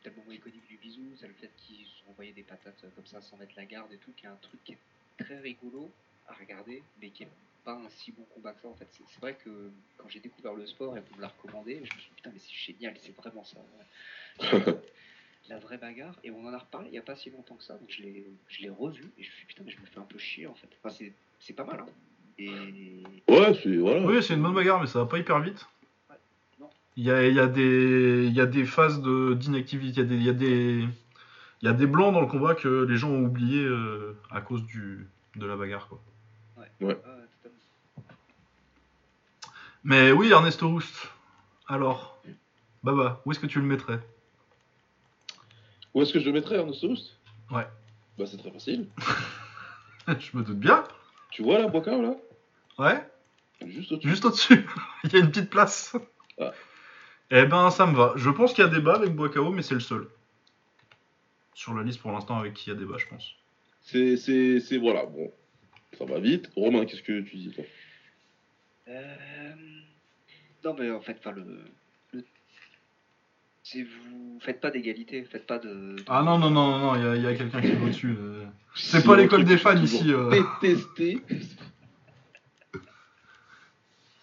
[0.03, 3.37] tellement iconique du bisou, c'est le fait qu'ils envoyés des patates euh, comme ça sans
[3.37, 4.79] mettre la garde et tout, qui est un truc qui est
[5.19, 5.91] très rigolo
[6.29, 7.29] à regarder, mais qui est
[7.65, 8.89] pas un si bon combat que ça en fait.
[8.91, 12.01] C'est vrai que quand j'ai découvert le sport et qu'on me l'a recommandé, je me
[12.01, 13.59] suis dit putain, mais c'est génial, c'est vraiment ça.
[15.49, 17.63] La vraie bagarre, et on en a reparlé il n'y a pas si longtemps que
[17.63, 19.99] ça, donc je l'ai revu et je me suis dit putain, mais je me fais
[19.99, 20.69] un peu chier en fait.
[20.83, 21.87] Enfin, c'est- c'est pas mal, hein.
[22.39, 23.77] Ouais, c'est.
[23.77, 24.01] Voilà.
[24.07, 25.67] Oui, c'est une bonne bagarre, mais ça va pas hyper vite.
[26.11, 26.17] Ouais,
[26.61, 26.69] non.
[26.97, 30.05] Il y a, il y, a des- il y a des phases de- d'inactivité, il
[30.05, 30.85] y, a des- il y, a des-
[31.63, 34.41] il y a des blancs dans le combat que les gens ont oublié euh, à
[34.41, 35.07] cause du,
[35.37, 35.89] de la bagarre.
[35.89, 36.01] Quoi.
[36.83, 36.97] ouais.
[39.85, 41.09] Mais oui, Ernesto Roost.
[41.69, 42.21] Alors,
[42.83, 44.01] Baba, où est-ce que tu le mettrais?
[45.95, 47.17] Où est-ce que je le mettrais, Ernesto Houst
[47.51, 47.67] Ouais.
[48.19, 48.87] Bah, c'est très facile.
[50.09, 50.85] Je me doute bien.
[51.31, 52.15] Tu vois la Boicao, là?
[52.79, 53.03] Ouais,
[53.67, 54.09] Juste au-dessus.
[54.09, 54.67] juste au-dessus.
[55.05, 55.97] il y a une petite place.
[56.41, 56.53] Ah.
[57.31, 58.13] Eh ben, ça me va.
[58.17, 60.07] Je pense qu'il y a débat avec Boakao, mais c'est le seul.
[61.55, 63.35] Sur la liste pour l'instant avec qui il y a débat, je pense.
[63.83, 64.77] C'est, c'est, c'est.
[64.77, 65.33] Voilà, bon.
[65.99, 66.51] Ça va vite.
[66.55, 67.65] Romain, qu'est-ce que tu dis, toi?
[68.89, 69.55] Euh,
[70.65, 71.45] Non, mais en fait, enfin, le.
[72.13, 72.25] le...
[73.63, 75.97] C'est vous faites pas d'égalité, faites pas de.
[76.09, 78.15] Ah non, non, non, non, il y a, il y a quelqu'un qui est au-dessus.
[78.19, 78.45] euh.
[78.75, 80.31] C'est Si pas l'école des fans ici, euh.
[80.61, 81.23] Détesté.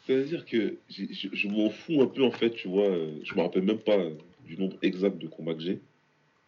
[0.06, 2.88] C'est-à-dire que je, je m'en fous un peu en fait, tu vois.
[2.90, 4.16] euh, Je me rappelle même pas euh,
[4.46, 5.80] du nombre exact de combats que j'ai.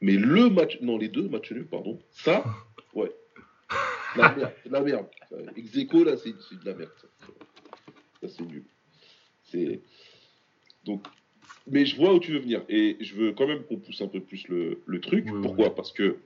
[0.02, 1.98] Mais le match, non, les deux matchs nuls, pardon.
[2.12, 2.44] Ça,
[2.94, 3.12] ouais.
[4.18, 5.06] La merde, la merde.
[5.58, 6.92] Ex aequo, là, c'est de la merde.
[7.00, 7.08] Ça,
[8.22, 8.64] Ça, c'est nul.
[9.44, 9.80] C'est.
[10.86, 11.06] Donc.
[11.68, 12.62] Mais je vois où tu veux venir.
[12.70, 15.26] Et je veux quand même qu'on pousse un peu plus le, le truc.
[15.32, 15.68] Oui, Pourquoi?
[15.70, 15.74] Oui.
[15.76, 16.18] Parce que.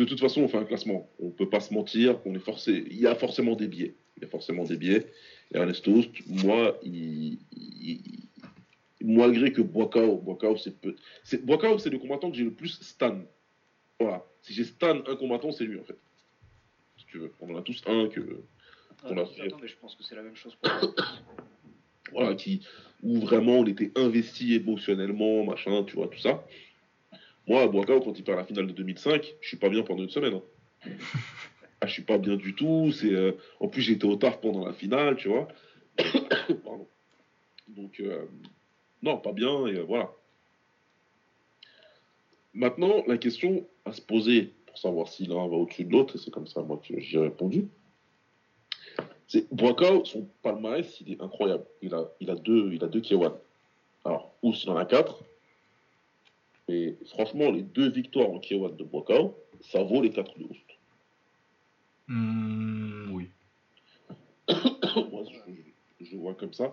[0.00, 1.10] De toute façon, on fait un classement.
[1.18, 2.18] On peut pas se mentir.
[2.24, 2.84] On est forcé.
[2.90, 3.94] Il y a forcément des biais.
[4.16, 5.06] Il y a forcément des biais.
[5.52, 5.92] Et Ernesto
[6.26, 8.00] moi, il, il-
[9.02, 10.96] malgré que Boakao, Boakao, c'est peu.
[11.22, 13.18] c'est- Boakao, c'est le combattant que j'ai le plus stan.
[13.98, 14.24] Voilà.
[14.40, 15.98] Si j'ai stan un combattant, c'est lui en fait.
[16.96, 17.32] Si tu veux.
[17.40, 18.22] On en a tous un que.
[19.04, 20.94] Ah, a attends, mais je pense que c'est la même chose pour
[22.12, 22.60] voilà, qui,
[23.02, 26.42] où vraiment on était investi émotionnellement, machin, tu vois, tout ça.
[27.50, 30.04] Moi, à Boakao, quand il perd la finale de 2005, je suis pas bien pendant
[30.04, 30.34] une semaine.
[30.34, 30.42] hein.
[31.80, 32.92] ah, je suis pas bien du tout.
[32.92, 35.48] C'est, euh, En plus, j'étais au taf pendant la finale, tu vois.
[35.98, 36.86] Pardon.
[37.66, 38.24] Donc, euh,
[39.02, 40.12] non, pas bien, et euh, voilà.
[42.54, 46.18] Maintenant, la question à se poser pour savoir si l'un va au-dessus de l'autre, et
[46.20, 47.66] c'est comme ça, moi, que j'y ai répondu.
[49.26, 51.64] C'est Boakao, son palmarès, il est incroyable.
[51.82, 53.34] Il a, il a deux, il a deux K1.
[54.04, 55.24] Alors, Ous, il en a quatre.
[56.70, 60.56] Mais franchement, les deux victoires en K1 de Boakao, ça vaut les quatre de Ous.
[62.06, 63.28] Hmm, oui.
[64.48, 65.24] Moi,
[66.00, 66.68] je, vois comme ça.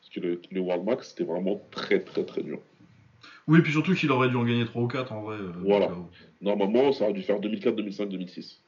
[0.00, 2.60] Parce que le, le World Max, c'était vraiment très, très, très dur.
[3.46, 5.36] Oui, puis surtout qu'il aurait dû en gagner 3 ou 4 en vrai.
[5.38, 5.86] euh, Voilà.
[5.88, 6.10] Boakao.
[6.42, 8.60] Normalement, ça aurait dû faire 2004, 2005, 2006.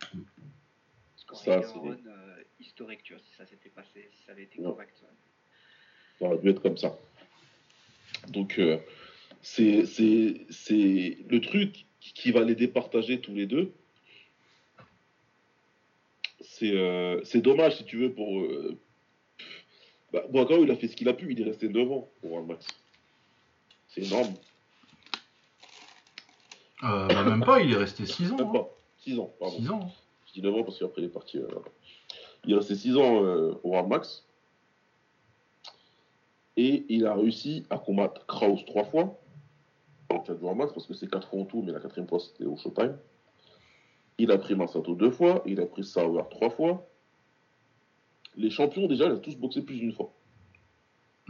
[0.00, 4.42] Parce qu'on Ça, c'est- euh, historique, tu vois, si ça s'était passé, si ça avait
[4.44, 4.64] été Ouais.
[4.64, 4.96] correct.
[5.00, 5.08] ouais.
[6.18, 6.98] Ça aurait dû être comme ça.
[8.28, 8.78] Donc, euh,
[9.42, 13.72] c'est c'est- c'est le truc qui va les départager tous les deux.
[16.40, 18.40] C'est euh, c'est dommage, si tu veux, pour.
[18.40, 18.78] Euh,
[20.12, 22.32] bah, Boakao, il a fait ce qu'il a pu, il est resté 9 ans pour
[22.32, 22.66] World Max.
[23.88, 24.34] C'est énorme.
[26.84, 28.36] Euh, bah, même pas, il est resté 6 ans.
[28.36, 28.52] Même hein.
[28.52, 28.68] pas.
[28.98, 29.56] 6 ans, pardon.
[29.58, 29.92] 6 ans.
[30.26, 31.38] Je dis 9 ans parce qu'après il est parti.
[31.38, 31.46] euh,
[32.44, 34.24] Il est resté 6 ans euh, au World Max.
[36.56, 39.18] Et il a réussi à combattre Kraus 3 fois.
[40.20, 42.44] Cadre du Max, parce que c'est 4 fois en tout, mais la quatrième fois c'était
[42.44, 42.96] au Showtime.
[44.18, 45.42] Il a pris Masato 2 fois.
[45.46, 46.86] Il a pris Sauer 3 fois.
[48.36, 50.12] Les champions, déjà, ils ont tous boxé plus d'une fois.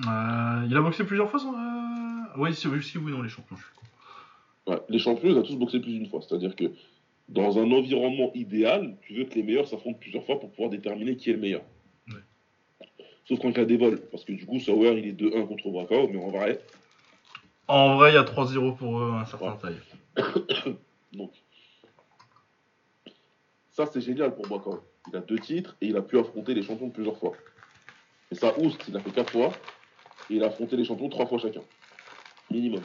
[0.01, 1.55] Euh, il a boxé plusieurs fois sans.
[1.55, 2.39] Euh...
[2.39, 4.73] Oui, si, oui, si, oui, non, les champions, je suis con.
[4.73, 6.21] Ouais, les champions, ils ont tous boxé plus d'une fois.
[6.23, 6.73] C'est-à-dire que
[7.29, 11.17] dans un environnement idéal, tu veux que les meilleurs s'affrontent plusieurs fois pour pouvoir déterminer
[11.17, 11.63] qui est le meilleur.
[12.09, 12.87] Ouais.
[13.27, 16.09] Sauf qu'en cas des vols, parce que du coup, Sauer, il est 2-1 contre Bracao,
[16.09, 16.61] mais en vrai,
[17.69, 19.59] En vrai, il y a 3-0 pour eux, un certain Ouais.
[19.59, 19.81] taille.
[21.13, 21.31] donc.
[23.71, 24.83] Ça, c'est génial pour Bracao.
[25.09, 27.33] Il a deux titres et il a pu affronter les champions plusieurs fois.
[28.31, 29.53] Et ça, Oust, il a fait 4 fois,
[30.31, 31.61] et il a affronté les champions 3 fois chacun.
[32.51, 32.83] Minimum.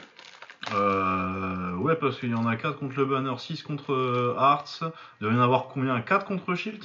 [0.74, 4.80] Euh, ouais, parce qu'il y en a 4 contre le Banner, 6 contre euh, Hearts.
[5.20, 6.00] Il doit y en avoir combien?
[6.00, 6.82] 4 contre Shield?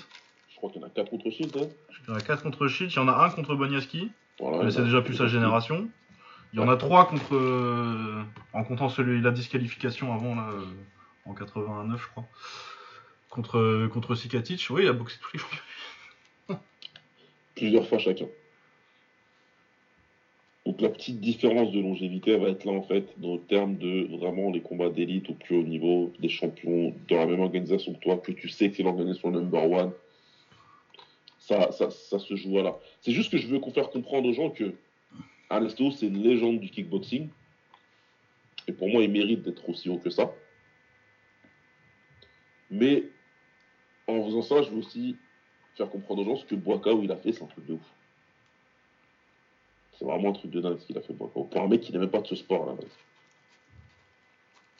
[0.49, 1.57] Je crois qu'il y en a 4 contre Shield.
[1.57, 1.67] Hein
[2.07, 4.63] Il y en a 4 contre Shield, il y en a un contre Boniaski, voilà,
[4.63, 5.87] mais c'est déjà plus sa génération.
[6.53, 7.35] Il y en a 3 contre.
[7.35, 8.23] euh,
[8.53, 10.65] en comptant celui la disqualification avant, là, euh,
[11.25, 12.25] en 89, je crois.
[13.29, 15.57] Contre, contre Sikatic, oui, il a boxé tous les champions.
[17.55, 18.27] plusieurs fois chacun.
[20.65, 24.07] Donc la petite différence de longévité va être là en fait dans le terme de
[24.17, 27.99] vraiment les combats d'élite au plus haut niveau, des champions dans la même organisation que
[27.99, 29.91] toi, que tu sais que c'est l'organisation number one.
[31.39, 32.77] Ça, ça, ça se joue là.
[33.01, 34.73] C'est juste que je veux qu'on faire comprendre aux gens que
[35.49, 37.29] Ernesto c'est une légende du kickboxing.
[38.67, 40.33] Et pour moi il mérite d'être aussi haut que ça.
[42.69, 43.03] Mais
[44.07, 45.15] en faisant ça, je veux aussi
[45.75, 47.73] faire comprendre aux gens ce que Boaka, où il a fait, c'est un truc de
[47.73, 47.93] ouf.
[49.97, 51.33] C'est vraiment un truc de dingue ce qu'il a fait Boaka.
[51.33, 52.97] Pour un mec qui même pas de ce sport à la base.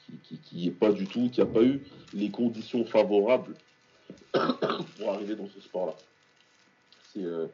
[0.06, 1.82] Qui, qui, qui est pas du tout, qui a pas eu
[2.14, 3.56] les conditions favorables
[4.32, 5.96] pour arriver dans ce sport-là.
[7.14, 7.48] C'est euh,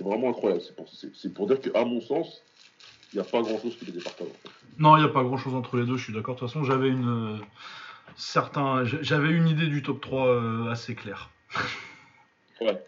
[0.00, 0.62] c'est vraiment incroyable.
[0.62, 2.40] C'est pour, c'est- pour dire qu'à mon sens,
[3.12, 4.28] il n'y a pas grand-chose qui les départage.
[4.28, 4.54] en fait.
[4.78, 6.36] Non, il n'y a pas grand chose entre les deux, je suis d'accord.
[6.36, 7.08] De toute façon, j'avais une.
[7.08, 7.36] euh,
[8.16, 11.28] certain, j'avais une idée du top 3 euh, assez claire.
[12.62, 12.78] Ouais.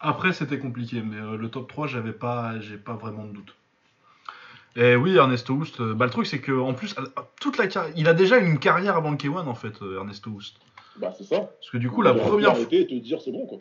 [0.00, 3.54] Après, c'était compliqué, mais euh, le top 3, j'avais pas, j'ai pas vraiment de doute.
[4.74, 6.96] Et oui, Ernesto Houst, euh, bah, le truc c'est que en plus,
[7.40, 10.56] toute la carrière, il a déjà une carrière avant le K1 en fait, Ernesto Houst.
[10.96, 11.42] Bah, c'est ça.
[11.60, 13.58] Parce que du coup, la première, fois, arrêter et te dire c'est bon, quoi.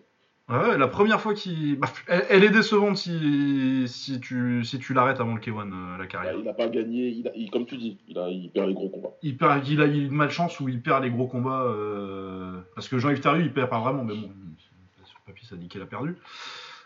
[0.49, 4.93] Ouais, la première fois qu'il, bah, elle, elle est décevante si, si tu, si tu
[4.93, 6.35] l'arrêtes avant le K1 euh, la Bah, carrière.
[6.37, 8.73] il n'a pas gagné, il a- il- comme tu dis, il, a, il perd les
[8.73, 9.09] gros combats.
[9.21, 11.63] Il, perd, il a eu une malchance où il perd les gros combats.
[11.63, 14.31] euh, Parce que Jean-Yves Thériault, il perd pas vraiment, mais bon,
[15.05, 16.15] sur le papier, ça dit qu'il a perdu.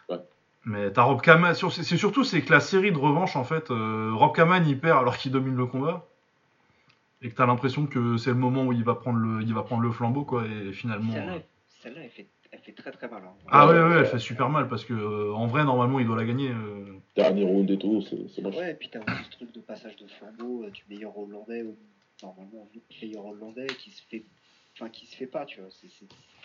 [0.10, 0.18] Ouais.
[0.66, 1.54] Mais t'as Rob Kaman.
[1.54, 4.66] sur- C'est c'est surtout c'est que la série de revanche, en fait, euh, Rob Kaman,
[4.68, 6.06] il perd alors qu'il domine le combat.
[7.22, 9.64] Et que t'as l'impression que c'est le moment où il va prendre le, il va
[9.64, 10.46] prendre le flambeau, quoi.
[10.46, 11.12] Et finalement.
[11.12, 11.44] Celle-là, euh, elle-
[11.82, 13.24] celle-là, elle fait, elle fait très très mal.
[13.26, 13.34] hein.
[13.52, 16.18] Ah ouais, Ouais, elle fait super mal parce que euh, en vrai, normalement, il doit
[16.18, 16.50] la gagner.
[16.50, 16.86] euh.
[17.16, 18.56] Dernier round et tout, c'est c'est moche.
[18.56, 21.64] Ouais, et puis t'as aussi ce truc de passage de flambeau euh, du meilleur hollandais
[21.64, 21.76] au
[22.22, 24.24] normalement le meilleur hollandais qui se fait,
[24.80, 25.70] enfin qui se fait pas, tu vois.
[25.72, 25.90] C'est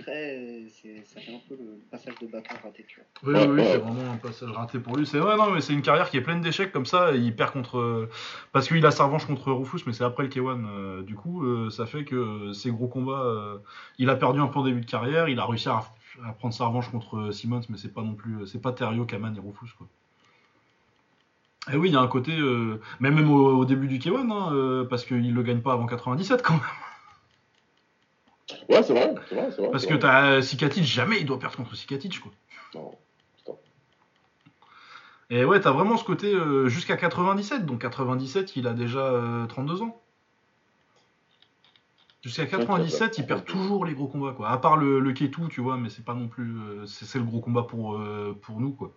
[0.02, 0.66] très,
[1.04, 3.32] ça fait un peu le passage de bâton raté, tu vois.
[3.32, 5.06] Oui, oui, c'est vraiment un passage raté pour lui.
[5.06, 7.12] C'est ouais, non, mais c'est une carrière qui est pleine d'échecs comme ça.
[7.14, 8.08] il perd contre
[8.52, 10.64] parce qu'il a sa revanche contre Rufus, mais c'est après le K1.
[10.66, 13.58] euh, du coup, euh, ça fait que ces gros combats, euh,
[13.98, 15.28] il a perdu un peu en début de carrière.
[15.28, 15.84] Il a réussi à,
[16.38, 19.40] prendre sa revanche contre Simmons, mais c'est pas non plus, c'est pas Terrio, Kaman et
[19.40, 19.86] Rufus quoi.
[21.72, 24.86] Et oui, il y a un côté, euh, mais même au, début du K1, hein,
[24.90, 26.62] parce qu'il le gagne pas avant 97 quand même.
[28.68, 29.70] Ouais, c'est vrai, c'est vrai, c'est vrai.
[29.70, 32.32] Parce que t'as Sikatic, jamais il doit perdre contre Sikatic quoi.
[32.74, 32.92] Non,
[33.36, 33.52] putain.
[35.30, 37.64] Et ouais, t'as vraiment ce côté euh, jusqu'à 97.
[37.64, 40.00] Donc 97, il a déjà euh, 32 ans.
[42.22, 44.48] Jusqu'à 97, il perd toujours les gros combats, quoi.
[44.48, 46.56] À part le, le K2, tu vois, mais c'est pas non plus.
[46.58, 48.92] euh, c'est c'est le gros combat pour, euh, pour nous, quoi.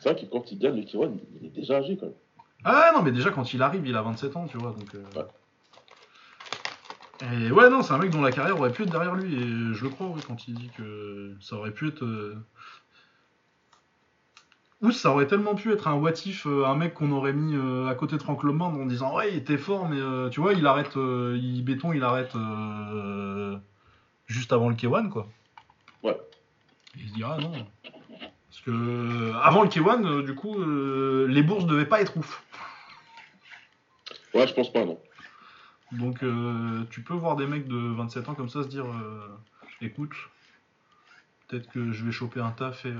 [0.00, 2.14] C'est vrai que quand il gagne le Kiwan, il est déjà âgé quand même.
[2.64, 4.72] Ah non, mais déjà, quand il arrive, il a 27 ans, tu vois.
[4.72, 5.26] Donc, euh, Ouais.
[7.20, 9.34] Et ouais, non, c'est un mec dont la carrière aurait pu être derrière lui.
[9.34, 12.04] Et je le crois, oui, quand il dit que ça aurait pu être.
[12.04, 12.36] euh,
[14.82, 17.56] Ou ça aurait tellement pu être un what if, euh, un mec qu'on aurait mis
[17.56, 20.40] euh, à côté de Frank Lemond en disant ouais, il était fort, mais euh, tu
[20.40, 23.56] vois, il arrête, il béton, il arrête euh,
[24.26, 25.26] juste avant le K1, quoi.
[26.04, 26.16] Ouais.
[26.96, 27.50] Il se dit ah non.
[28.50, 30.56] Parce que avant le K1, euh, du coup,
[31.26, 32.44] les bourses devaient pas être ouf.
[34.34, 35.00] Ouais, je pense pas, non.
[35.92, 39.28] Donc euh, tu peux voir des mecs de 27 ans comme ça se dire euh,
[39.80, 40.12] écoute,
[41.46, 42.92] peut-être que je vais choper un taf et,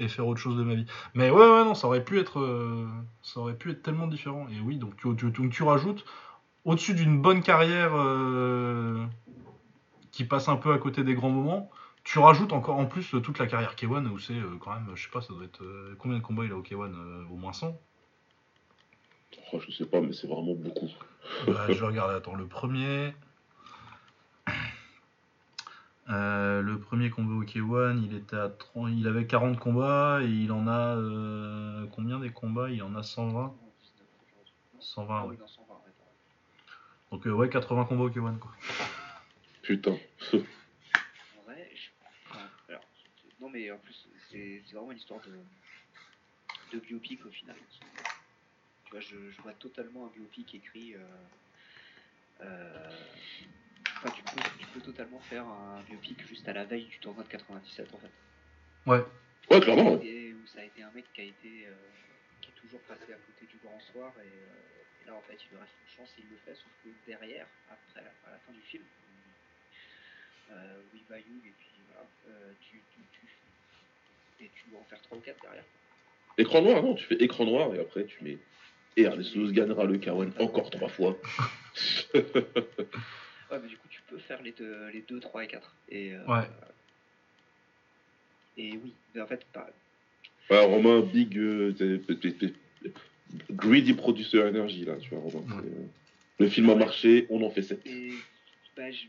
[0.00, 0.86] euh, faire autre chose de ma vie.
[1.14, 2.86] Mais ouais non, ça aurait pu être
[3.22, 4.46] ça aurait pu être tellement différent.
[4.48, 6.04] Et oui, donc tu, rajoutes
[6.64, 7.92] au-dessus d'une bonne carrière
[10.12, 11.70] qui passe un peu à côté des grands moments,
[12.04, 15.10] tu rajoutes encore en plus toute la carrière K1 où c'est quand même, je sais
[15.10, 15.62] pas, ça doit être
[15.98, 17.76] combien de combats il a au K1 euh, Au moins 100
[19.52, 20.88] Oh, je sais pas, mais c'est vraiment beaucoup.
[21.46, 23.14] Bah, je vais regarder, attends, le premier.
[26.10, 30.28] Euh, le premier combat au K1, il était à 30, il avait 40 combats et
[30.28, 32.68] il en a euh, combien des combats?
[32.68, 33.54] Il en a 120.
[34.80, 35.30] 120, Ah ouais.
[35.30, 37.10] oui, dans 120, ouais, t'as raison.
[37.10, 38.50] Donc euh, ouais, 80 combats au K1 quoi.
[39.62, 39.96] Putain.
[40.30, 40.36] Je...
[42.68, 42.82] alors,
[43.40, 47.56] non mais en plus c'est c'est vraiment une histoire de, de biopic au final.
[48.94, 50.94] Vois, je, je vois totalement un biopic écrit.
[50.94, 50.98] Euh,
[52.42, 52.90] euh,
[53.96, 57.24] enfin, tu peux, tu peux totalement faire un biopic juste à la veille du tournoi
[57.24, 58.10] de 97 en fait.
[58.86, 59.04] Ouais.
[59.50, 59.94] Ouais, clairement.
[59.94, 60.06] ouais.
[60.06, 61.74] Et où ça a été un mec qui a été euh,
[62.40, 65.38] qui est toujours passé à côté du grand soir et, euh, et là en fait
[65.44, 68.38] il lui reste une chance et il le fait sauf que derrière après à la
[68.38, 68.84] fin du film
[70.52, 73.00] euh, oui Bayou et puis voilà euh, tu, tu,
[74.38, 75.64] tu et tu dois en faire 3 ou 4 derrière
[76.36, 78.38] Écran noir, non, tu fais écran noir et après tu mets.
[78.96, 81.16] Et Ernesto gagnera le K1 encore trois fois.
[82.14, 86.14] ouais mais du coup tu peux faire les deux les 2 3 et 4 et
[86.14, 86.48] euh, Ouais.
[88.56, 89.68] et oui mais en fait pas
[90.50, 91.38] Ouais, Romain, big.
[91.38, 92.52] euh, t'es- t'es- t'es-
[93.50, 95.56] greedy producer energy, là, tu vois, Romain.
[95.56, 95.62] Ouais.
[95.64, 95.86] euh,
[96.38, 97.80] Le film a marché, on en fait 7.
[97.86, 98.10] Et
[98.76, 99.06] bah, je-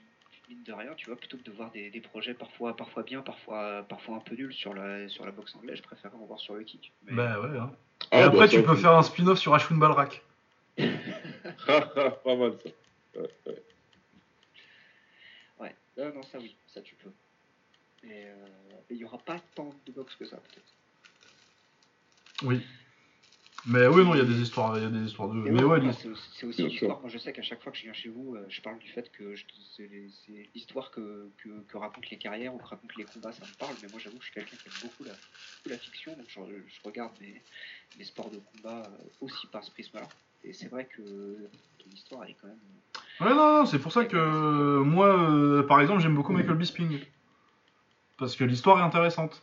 [0.47, 3.21] mine de rien, tu vois, plutôt que de voir des, des projets parfois, parfois bien,
[3.21, 6.39] parfois, parfois un peu nuls sur la, sur la boxe anglaise, je préfère en voir
[6.39, 6.93] sur le kick.
[7.05, 7.57] Mais- Bah ouais.
[7.59, 7.73] hein.
[8.11, 10.23] Ah, et après tu peux faire un spin-off sur Ashwin Balrak.
[10.77, 12.69] pas mal ça.
[13.19, 13.29] Ouais,
[15.59, 15.75] ouais.
[15.97, 17.11] Non, non, ça oui, ça tu peux.
[18.03, 18.47] Et euh,
[18.89, 20.73] il y aura pas tant de box que ça, peut-être.
[22.43, 22.61] Oui.
[23.67, 25.47] Mais oui, non, il y a des histoires, il y a des histoires de.
[25.47, 26.97] Et Mais ouais, c'est aussi, c'est aussi Bien l'histoire.
[26.97, 27.01] sûr.
[27.01, 28.87] Moi, je sais qu'à chaque fois que je viens chez vous, euh, je parle du
[28.89, 29.43] fait que je-
[29.75, 29.89] c'est
[30.53, 33.73] l'histoire que, que, que racontent les carrières ou que racontent les combats, ça me parle.
[33.81, 36.25] Mais moi, j'avoue que je suis quelqu'un qui aime beaucoup la, beaucoup la fiction, donc
[36.27, 37.41] je, je regarde mes,
[37.97, 40.07] mes sports de combat euh, aussi par ce prisme-là.
[40.43, 42.59] Et c'est vrai que ton histoire, elle est quand même.
[43.19, 46.55] Ouais, non, non, c'est pour ça que euh, moi, euh, par exemple, j'aime beaucoup Michael
[46.55, 46.99] Bisping.
[48.17, 49.41] Parce que l'histoire est intéressante.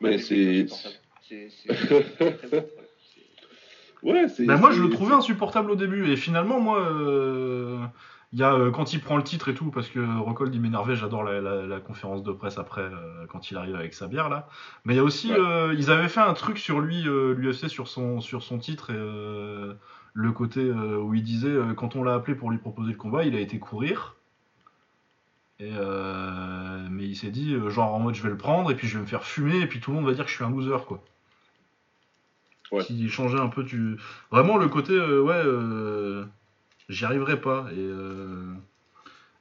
[0.00, 0.66] Mais c'est-
[1.28, 2.66] c'est très bon,
[4.02, 4.26] ouais.
[4.46, 6.10] Bah, moi, je le trouvais insupportable au début.
[6.10, 7.78] Et finalement, moi, euh,
[8.32, 10.60] il y a euh, quand il prend le titre et tout, parce que Rockhold, il
[10.60, 10.96] m'énervait.
[10.96, 14.28] J'adore la, la- la conférence de presse après, euh, quand il arrive avec sa bière
[14.28, 14.48] là.
[14.84, 15.38] Mais il y a aussi, Ouais.
[15.38, 19.76] euh, ils avaient fait un truc sur lui, l'UFC, sur son, sur son titre et
[20.14, 23.34] le côté où il disait, quand on l'a appelé pour lui proposer le combat, il
[23.36, 24.16] a été courir.
[25.60, 25.70] Et
[26.90, 29.02] mais il s'est dit, genre en mode, je vais le prendre et puis je vais
[29.02, 30.84] me faire fumer et puis tout le monde va dire que je suis un loser,
[30.86, 31.02] quoi.
[32.72, 32.82] Ouais.
[32.82, 33.96] S'il changeait un peu, tu.
[34.30, 36.24] Vraiment le côté, euh, ouais, euh,
[36.88, 37.66] j'y arriverai pas.
[37.72, 38.52] Et, euh,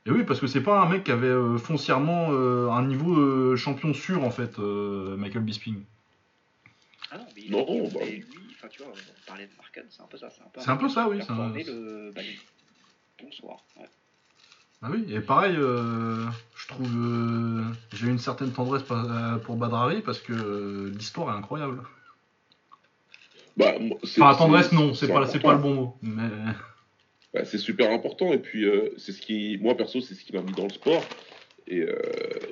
[0.05, 3.17] et oui, parce que c'est pas un mec qui avait euh, foncièrement euh, un niveau
[3.17, 5.83] euh, champion sûr, en fait, euh, Michael Bisping.
[7.09, 7.99] Ah non, mais il Non, il- bah.
[8.03, 10.29] et lui, enfin tu vois, on parlait de Marken, c'est un peu ça.
[10.29, 12.11] C'est un peu, C'est un peu ça, oui, un- formé le.
[12.13, 12.39] Bah, les-
[13.23, 13.57] Bonsoir.
[13.79, 13.87] Ouais.
[14.81, 16.25] Ah oui, et pareil, euh,
[16.55, 16.89] je trouve.
[16.97, 17.63] euh,
[17.93, 18.81] J'ai une certaine tendresse
[19.45, 21.81] pour Badrari parce que euh, l'histoire est incroyable.
[23.57, 25.95] Bah, Enfin, tendresse, non, c'est pas, le bon mot.
[26.01, 26.29] Mais.
[27.33, 30.33] Bah, c'est super important et puis euh, c'est ce qui moi perso c'est ce qui
[30.33, 31.01] m'a mis dans le sport
[31.65, 31.95] et euh,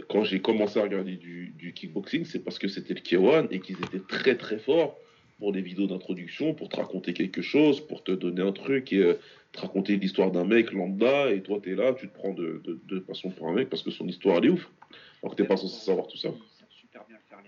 [0.07, 3.59] quand j'ai commencé à regarder du, du kickboxing c'est parce que c'était le K1 et
[3.59, 4.95] qu'ils étaient très très forts
[5.37, 8.99] pour des vidéos d'introduction pour te raconter quelque chose pour te donner un truc et
[8.99, 9.19] euh,
[9.51, 12.79] te raconter l'histoire d'un mec lambda et toi t'es là tu te prends de, de,
[12.87, 14.69] de passion pour un mec parce que son histoire elle est ouf
[15.21, 16.29] alors que t'es pas censé savoir tout ça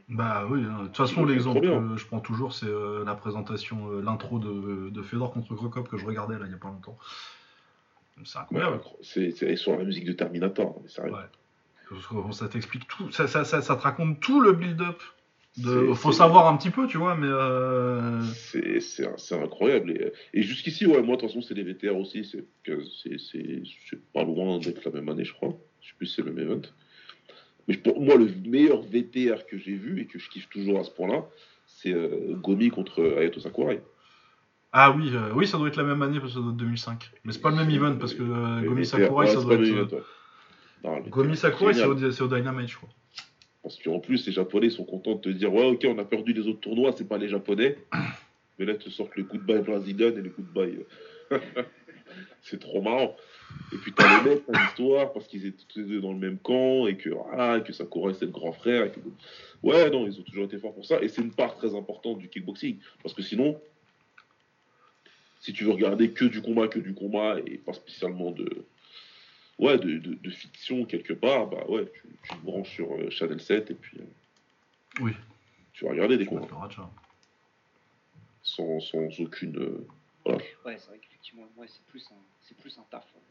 [0.10, 0.82] Ils Bah oui, hein.
[0.84, 4.90] de toute façon, l'exemple que je prends toujours, c'est euh, la présentation, euh, l'intro de,
[4.90, 6.98] de Fedor contre Krokop que je regardais là il y a pas longtemps.
[8.24, 8.76] C'est incroyable.
[8.76, 11.12] Ouais, c'est c'est sur la musique de Terminator mais sérieux.
[11.14, 11.20] Ouais.
[11.90, 15.02] Parce que Ça t'explique tout, ça, ça, ça, ça te raconte tout le build-up.
[15.58, 15.94] De...
[15.94, 17.28] Faut savoir un petit peu, tu vois, mais.
[17.28, 19.92] euh, C'est c'est- c'est incroyable.
[19.92, 22.24] Et, et jusqu'ici, ouais, moi, de toute façon, c'est les VTR aussi.
[22.24, 22.46] C'est
[23.20, 25.54] c'est pas loin d'être la même année, je crois.
[25.82, 26.62] Je sais plus si c'est le même event.
[27.68, 30.84] Mais pour moi, le meilleur VTR que j'ai vu et que je kiffe toujours à
[30.84, 31.26] ce point-là,
[31.68, 33.82] c'est euh, Gomi contre Ayato Sakurai.
[34.74, 36.58] Ah oui, euh, oui, ça doit être la même année parce que ça doit être
[36.58, 37.12] 2005.
[37.24, 40.06] Mais c'est pas le même event parce que euh, Gomi Sakurai, ça doit être.
[40.84, 42.90] Non, Gomi Sakurai, c'est au, Dynamite, je crois.
[43.62, 46.34] Parce qu'en plus, les Japonais sont contents de te dire Ouais, ok, on a perdu
[46.34, 47.78] les autres tournois, c'est pas les Japonais.
[48.58, 50.80] Mais là, ils te sortent le goodbye brésilien et le goodbye.
[52.42, 53.16] c'est trop marrant.
[53.74, 56.20] Et puis, t'as les mecs, t'as l'histoire, parce qu'ils étaient tous les deux dans le
[56.20, 58.86] même camp, et que, et que Sakurai, c'est le grand frère.
[58.86, 59.00] Et que...
[59.64, 61.02] Ouais, non, ils ont toujours été forts pour ça.
[61.02, 62.78] Et c'est une part très importante du kickboxing.
[63.04, 63.60] Parce que sinon,
[65.40, 68.66] si tu veux regarder que du combat, que du combat, et pas spécialement de.
[69.60, 73.10] Ouais, de, de, de fiction quelque part, bah ouais, tu, tu te branches sur euh,
[73.12, 75.12] Channel 7 et puis euh, Oui.
[75.74, 76.48] tu vas regarder des combats
[78.42, 79.56] sans, sans aucune.
[79.60, 79.86] euh.
[80.26, 83.06] Ouais, c'est vrai qu'effectivement, le moi, c'est plus un, c'est plus un taf.
[83.16, 83.22] ouais.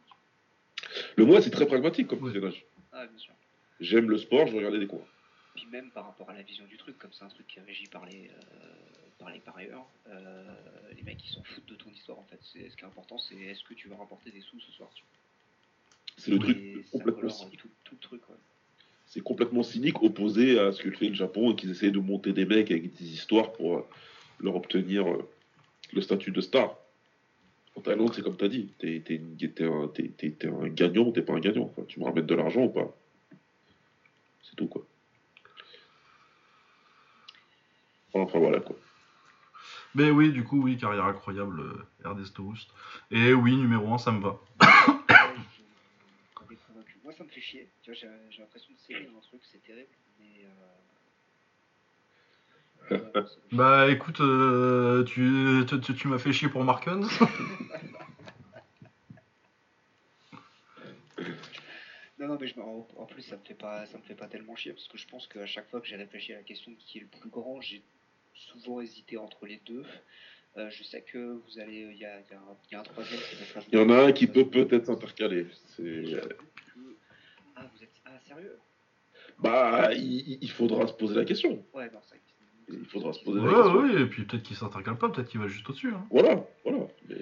[1.16, 2.64] Le moi, c'est très pragmatique comme visionnage.
[2.92, 3.32] Ah, bien sûr.
[3.80, 5.06] J'aime le sport, je vais regarder des combats.
[5.54, 7.62] Puis même par rapport à la vision du truc, comme c'est un truc qui est
[7.62, 8.74] régi par les, euh,
[9.18, 10.44] par les parieurs, euh,
[10.96, 12.38] les mecs ils s'en foutent de ton histoire en fait.
[12.42, 14.88] C'est, ce qui est important, c'est est-ce que tu vas rapporter des sous ce soir.
[14.94, 15.02] tu.
[16.16, 17.58] C'est le Et truc complètement, cynique.
[17.58, 18.28] tout, tout le truc.
[18.28, 18.36] Ouais.
[19.06, 22.32] c'est complètement cynique, opposé à ce que fait le Japon et qu'ils essayent de monter
[22.32, 23.86] des mecs avec des histoires pour euh,
[24.40, 25.28] leur obtenir euh,
[25.92, 26.76] le statut de star.
[27.76, 30.48] En Thaïlande, c'est comme tu as dit, t'es, t'es, une- t'es un, t'es- t'es- t'es
[30.48, 31.72] un gagnant ou t'es pas un gagnant.
[31.88, 32.94] Tu me ramènes de l'argent ou pas?
[34.42, 34.84] C'est tout quoi.
[38.12, 38.76] Enfin voilà quoi.
[39.94, 42.70] Mais oui, du coup, oui, carrière incroyable, euh, Ernesto Houst.
[43.10, 44.38] Et oui, numéro 1, ça me va.
[47.02, 47.68] Moi ça me fait chier.
[47.82, 48.78] Tu vois, j'ai, j'ai l'impression de
[49.10, 49.88] dans un truc, c'est terrible.
[50.20, 50.44] Mais.
[50.44, 50.48] Euh...
[50.48, 50.52] ouais,
[52.54, 52.69] ça me fait
[53.52, 57.04] Bah écoute, euh, tu, tu, tu- tu m'as fait chier pour Marken.
[62.18, 64.26] Non, non, mais je en, en plus, ça me fait pas, ça me fait pas
[64.26, 66.70] tellement chier parce que je pense qu'à chaque fois que j'ai réfléchi à la question
[66.70, 67.82] de qui est le plus grand, j'ai
[68.34, 69.84] souvent hésité entre les deux.
[70.58, 71.16] Euh, je sais que
[71.46, 73.44] vous allez, il y a, il y a un- y a un troisième qui va
[73.46, 73.76] se rajouter.
[73.76, 75.46] Il y en a un qui peut peut-être s'intercaler.
[75.76, 76.04] C'est...
[77.56, 78.58] Ah, vous êtes, ah, sérieux?
[79.38, 81.64] Bah, il, il faudra se poser la question.
[81.72, 82.16] Ouais, non, ça.
[82.72, 83.80] Il faudra se poser Ouais, la question.
[83.82, 85.92] oui, et puis peut-être qu'il s'intercale pas, peut-être qu'il va juste au-dessus.
[85.94, 86.04] hein.
[86.10, 86.78] Voilà, voilà.
[87.08, 87.16] Mais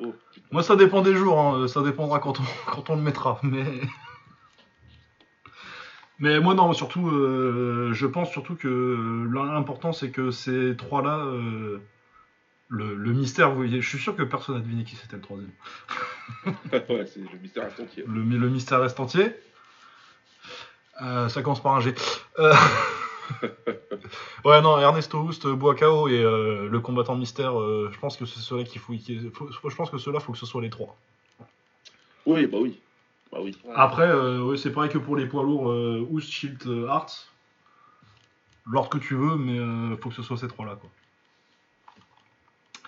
[0.00, 0.14] Oh.
[0.52, 3.40] Moi, ça dépend des jours, hein, ça dépendra quand on, quand on le mettra.
[3.42, 3.64] Mais
[6.18, 11.78] Mais moi, non, surtout, euh, je pense surtout que l'important, c'est que ces trois-là, euh,
[12.68, 15.22] le, le mystère, vous voyez, je suis sûr que personne n'a deviné qui c'était le
[15.22, 15.50] troisième.
[16.46, 18.04] ouais, c'est le mystère reste entier.
[18.06, 19.30] Le, le mystère reste entier.
[21.02, 21.94] Euh, ça commence par un G.
[23.42, 23.48] Euh,
[24.44, 28.40] ouais, non, Ernesto Houst, Boakao et euh, le combattant mystère, euh, je pense que c'est
[28.40, 30.96] ceux-là qu'il faut, Je pense que ceux-là, faut que ce soit les trois.
[32.24, 32.78] Oui, bah oui.
[33.32, 33.56] Bah oui.
[33.74, 37.28] Après, euh, ouais, c'est pareil que pour les poids lourds, euh, Houst, Shield, euh, Hart.
[38.68, 40.90] L'ordre que tu veux, mais euh, faut que ce soit ces trois-là, quoi.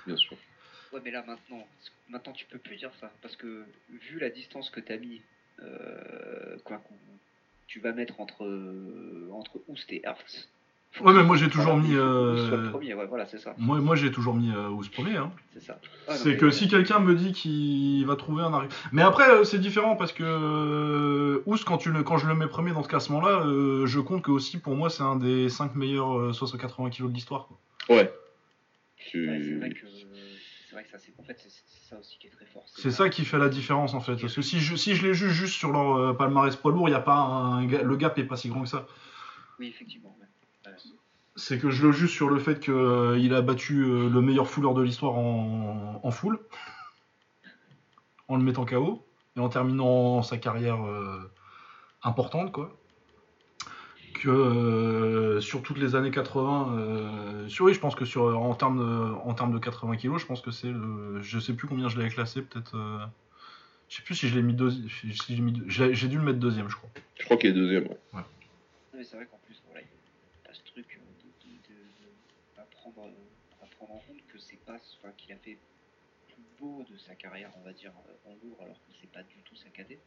[0.07, 0.37] Bien sûr.
[0.93, 1.67] Ouais, mais là maintenant,
[2.09, 5.21] maintenant tu peux plus dire ça parce que vu la distance que t'as mis,
[5.63, 6.95] euh, quoi, qu'on-
[7.69, 10.49] tu vas mettre entre euh, entre Oust et Hertz.
[10.91, 13.79] faut Ouais, mais moi, j'ai toujours mis, euh, Oust premier, ouais, voilà, c'est ça, Moi,
[13.81, 15.31] moi j'ai toujours mis euh, Houst premier, hein.
[15.53, 15.79] c'est ça.
[16.09, 18.71] Ah, C'est que si quelqu'un me dit qu'il va trouver un arrière.
[18.91, 22.35] Mais après, euh, c'est différent parce que euh, Ous, quand, tu le, quand je le
[22.35, 25.51] mets premier dans ce classement-là, euh, je compte que aussi pour moi, c'est un des
[25.51, 27.49] 5 meilleurs euh, 80 kg de l'histoire.
[27.91, 28.11] Ouais.
[28.97, 29.29] Tu...
[29.29, 30.08] Ouais, c'est
[30.79, 32.63] vrai que c'est ça c'est en fait c'est c'est ça aussi qui est très fort.
[32.67, 34.17] C'est ça qui fait la différence en fait.
[34.17, 36.89] Parce que si je, si je les juge juste sur leur euh, palmarès poids lourd,
[36.89, 38.87] y a pas un, le gap est pas si grand que ça.
[39.59, 40.17] Oui, effectivement.
[40.21, 40.73] ouais.
[41.37, 44.75] C'est que je le juge sur le fait qu'il a battu euh, le meilleur fouleur
[44.75, 46.41] de l'histoire en, en full,
[48.27, 49.07] en le mettant KO,
[49.37, 51.31] et en terminant sa carrière euh,
[52.03, 52.78] importante, quoi.
[54.21, 58.55] Que euh, sur toutes les années 80, euh, sur, oui, je pense que sur, en,
[58.57, 61.23] termes de, en termes de 80 kilos, je pense que c'est le.
[61.23, 62.77] Je sais plus combien je l'avais classé, peut-être.
[62.77, 62.99] euh,
[63.89, 64.89] je sais plus si je l'ai mis deuxième.
[64.89, 66.91] Si j'ai mis deux- j'ai j'ai dû le mettre deuxième, je crois.
[67.19, 67.85] Je crois qu'il est deuxième.
[67.85, 67.95] ouais.
[68.13, 68.25] Non,
[68.95, 69.87] mais c'est vrai qu'en plus, voilà,
[70.45, 70.87] t'as ce truc
[71.23, 73.09] de, de, de, de- à, prendre,
[73.63, 75.59] à prendre en compte que c'est pas, enfin, qu'il a fait
[76.27, 77.93] plus beau de sa carrière, on va dire,
[78.27, 80.01] en lourd, alors que c'est pas du tout sa cadet.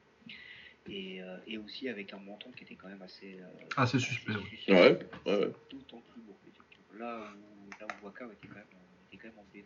[0.89, 3.45] Et, euh, et aussi avec un menton qui était quand même assez, euh,
[3.77, 4.43] Assez suspect, ouais.
[4.49, 4.73] suspect.
[4.73, 5.51] Ouais, ouais, ouais.
[5.71, 6.99] D'autant plus lourd, effectivement.
[6.99, 9.65] Là où, là où Waka était quand même, euh, était quand même en B2.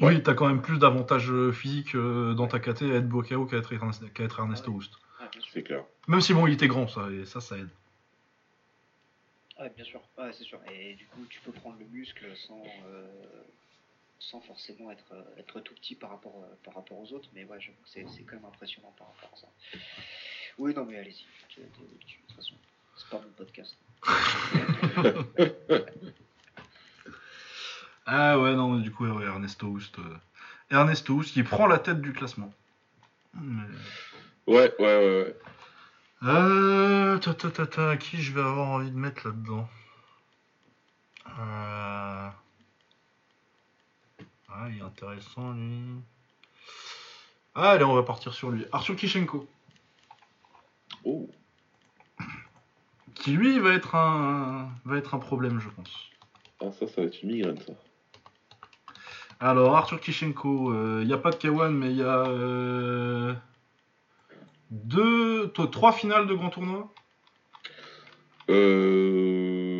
[0.00, 3.46] Oui, t'as quand même plus d'avantages euh, physiques euh, dans ta KT à être Bocao
[3.46, 3.72] qu'à être,
[4.12, 4.94] qu'à être Ernesto Houst.
[5.20, 5.44] Ah, sûr.
[5.52, 5.84] C'est clair.
[6.08, 7.68] Même si bon, il était grand, ça, et ça, ça aide.
[9.60, 10.02] Ouais, bien sûr.
[10.18, 10.60] Ouais, c'est sûr.
[10.72, 13.06] Et du coup, tu peux prendre le muscle sans, euh,
[14.30, 17.28] sans forcément être, euh, être tout petit par rapport, euh, par rapport aux autres.
[17.34, 19.48] Mais ouais, j'avoue que c'est, c'est quand même impressionnant par rapport à ça.
[20.58, 21.24] Oui, non, mais allez-y.
[21.60, 22.54] De toute façon,
[22.96, 23.76] c'est pas mon podcast.
[28.04, 29.96] Ah ouais, non, mais du coup, ouais, Ernesto Houst.
[30.00, 30.16] euh,
[30.70, 32.52] Ernesto Houst qui prend la tête du classement.
[33.34, 33.62] Mais-
[34.48, 35.24] Ouais, ouais, ouais.
[35.24, 35.36] ouais.
[36.24, 39.68] Euh, ta, ta, ta, ta, qui je vais avoir envie de mettre là-dedans?
[41.38, 41.81] Euh...
[44.54, 45.94] Ah, il est intéressant, lui.
[47.54, 48.64] Ah, allez, on va partir sur lui.
[48.72, 49.46] Arthur Kishenko.
[51.04, 51.28] Oh,
[53.14, 56.10] Qui, lui, va être un, va être un problème, je pense.
[56.60, 57.72] ah, ça, ça va être une migraine, ça.
[59.40, 63.34] Alors, Arthur Kishenko, il n'y a pas de K1, mais il y a euh,
[64.70, 66.92] deux, toi, trois finales de grand tournoi?
[68.48, 69.71] Euh...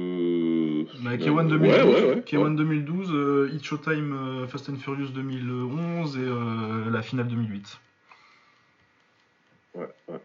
[1.03, 2.21] Bah, final- K1 2012, Ouais, ouais, ouais.
[2.21, 7.81] K1 2012 euh, Showtime euh, Fast and Furious 2011 et euh, la finale 2008.
[9.75, 10.21] Ouais, ouais.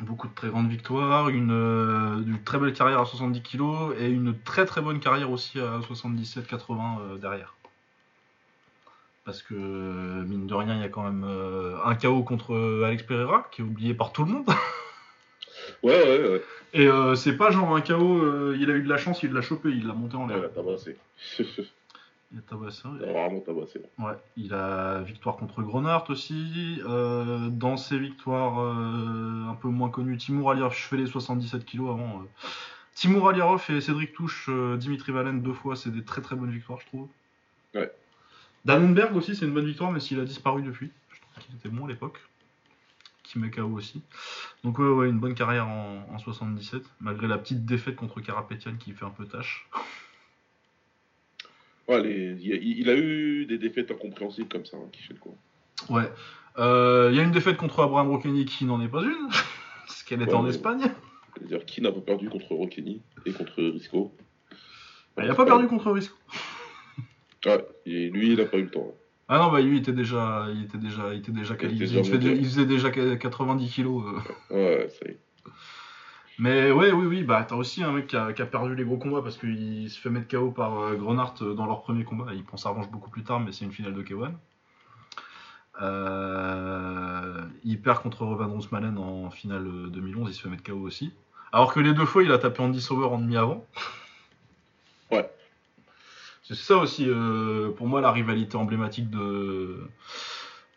[0.00, 4.36] Beaucoup de très grandes victoires, une, une très belle carrière à 70 kg et une
[4.36, 7.54] très très bonne carrière aussi à 77-80 euh, derrière.
[9.24, 11.24] Parce que, mine de rien, il y a quand même
[11.84, 14.46] un KO contre Alex Pereira, qui est oublié par tout le monde.
[15.82, 16.42] Ouais, ouais, ouais.
[16.74, 19.32] Et euh, c'est pas genre un KO, euh, il a eu de la chance, il
[19.32, 20.40] l'a chopé, il l'a monté en l'air.
[20.40, 20.96] la tabassé.
[22.34, 23.82] Il a tabassé, Il a vraiment tabassé.
[23.98, 26.80] Ouais, il a victoire contre Grenard aussi.
[26.88, 31.62] Euh, dans ses victoires euh, un peu moins connues, Timur Aliarov, je fais les 77
[31.66, 32.22] kilos avant.
[32.94, 34.48] Timur Aliarov et Cédric Touche,
[34.78, 37.08] Dimitri Valen deux fois, c'est des très très bonnes victoires, je trouve.
[37.74, 37.92] Ouais.
[38.64, 40.90] Dannenberg aussi, c'est une bonne victoire, mais s'il a disparu depuis.
[41.10, 42.18] Je trouve qu'il était bon à l'époque.
[43.32, 44.02] Qui met KO aussi.
[44.62, 48.74] Donc, ouais, ouais, une bonne carrière en, en 77, malgré la petite défaite contre Karapetian
[48.78, 49.66] qui fait un peu tâche.
[51.88, 55.34] Ouais, les- il, a, il a eu des défaites incompréhensibles comme ça, hein, Kishenko.
[55.88, 56.12] Ouais.
[56.58, 59.28] Euh, Il y a une défaite contre Abraham Rokeni qui n'en est pas une,
[59.86, 60.92] parce qu'elle était Ouais, en Espagne.
[61.38, 64.14] C'est-à-dire, qui n'a pas perdu contre Rokeni et contre Risco?
[65.16, 66.14] Bah, il n'a pas perdu contre Risco.
[67.46, 68.94] Ouais, et lui, il n'a pas eu le temps.
[69.34, 71.72] Ah non, bah lui, il était déjà, il était déjà, il était déjà, Il était
[71.72, 72.36] il, déjà faisait, monté.
[72.36, 74.04] il faisait déjà 90 kilos.
[74.50, 74.54] euh.
[74.54, 75.20] Ouais, ça y est.
[76.38, 78.84] Mais ouais, oui, oui, bah t'as aussi un mec qui a, qui a perdu les
[78.84, 82.04] gros combats parce qu'il se fait mettre KO par euh, Grenard euh, dans leur premier
[82.04, 82.26] combat.
[82.34, 84.32] Il prend sa revanche beaucoup plus tard, mais c'est une finale de K1.
[85.80, 90.78] Euh, il perd contre Robin Roosmalen en finale euh, 2011, il se fait mettre KO
[90.80, 91.12] aussi.
[91.52, 93.64] Alors que les deux fois, il a tapé Andy Sauer en demi avant.
[96.42, 99.78] C'est ça aussi, euh, pour moi, la rivalité emblématique de,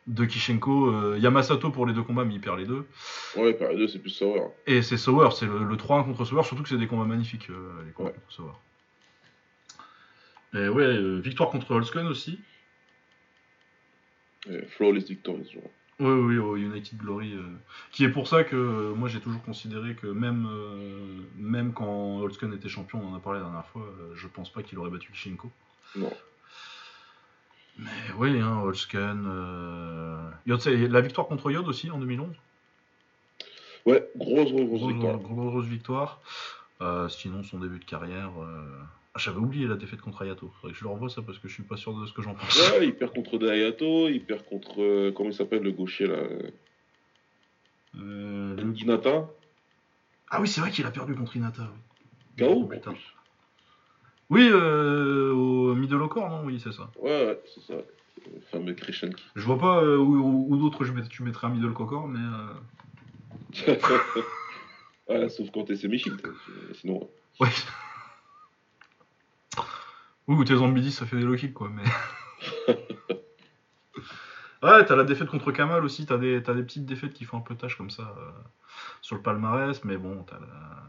[0.08, 0.88] de Kishenko.
[0.92, 2.86] Euh, Yamasato pour les deux combats, mais il perd les deux.
[3.36, 4.42] Ouais, période 2, c'est plus Sauer.
[4.68, 7.50] Et c'est Sauer, c'est le, le 3-1 contre Sauer, surtout que c'est des combats magnifiques,
[7.50, 8.16] euh, les combats Ouais.
[8.16, 8.52] contre Sauer.
[10.54, 12.40] Et ouais, victoire contre Holzken aussi.
[14.50, 15.64] Et Flawless genre.
[16.00, 17.34] Oui, oui, au United Glory.
[17.34, 17.44] euh,
[17.92, 22.18] qui est pour ça que euh, moi j'ai toujours considéré que même, euh, même quand
[22.20, 24.78] Holzken était champion, on en a parlé la dernière fois, euh, je pense pas qu'il
[24.78, 25.50] aurait battu Kishenko.
[25.96, 26.12] Non.
[27.78, 28.64] Mais oui, hein.
[28.96, 30.30] Euh...
[30.46, 32.30] Yod, c'est la victoire contre Yod aussi en 2011.
[33.86, 35.18] Ouais, grosse, grosse, grosse Grosse, victoire.
[35.20, 36.22] grosse, grosse victoire.
[36.82, 38.32] Euh, sinon, son début de carrière.
[38.42, 38.68] euh,
[39.18, 40.52] J'avais oublié la défaite contre Ayato.
[40.60, 42.22] Faudrait que je le revoie ça parce que je suis pas sûr de ce que
[42.22, 42.54] j'en pense.
[42.74, 44.82] Ouais, il perd contre Dayato, il perd contre.
[44.82, 46.18] euh, comment il s'appelle le gaucher là
[47.98, 49.30] Euh, le- Ginata
[50.30, 51.64] Ah oui, c'est vrai qu'il a perdu contre Inata.
[52.40, 52.70] Oui, KO.
[54.30, 56.92] Oui, euh, au middle au corps, non Oui, c'est ça.
[57.00, 57.76] Ouais, ouais, c'est ça.
[58.26, 59.24] Le fameux Krishenki.
[59.36, 62.20] Je vois pas euh, où, où- d'autre je mets- tu mettrais un middle corps, mais.
[65.10, 66.22] ouais, sauf quand t'es semi-shield.
[66.74, 67.10] Sinon.
[67.40, 67.48] Ouais.
[70.28, 71.84] Oui, ou tes zombies ça fait des low kicks, quoi, mais.
[74.64, 77.38] ouais, t'as la défaite contre Kamal aussi, t'as des, t'as des petites défaites qui font
[77.38, 78.32] un peu tâche comme ça euh,
[79.02, 80.84] sur le palmarès, mais bon, t'as la.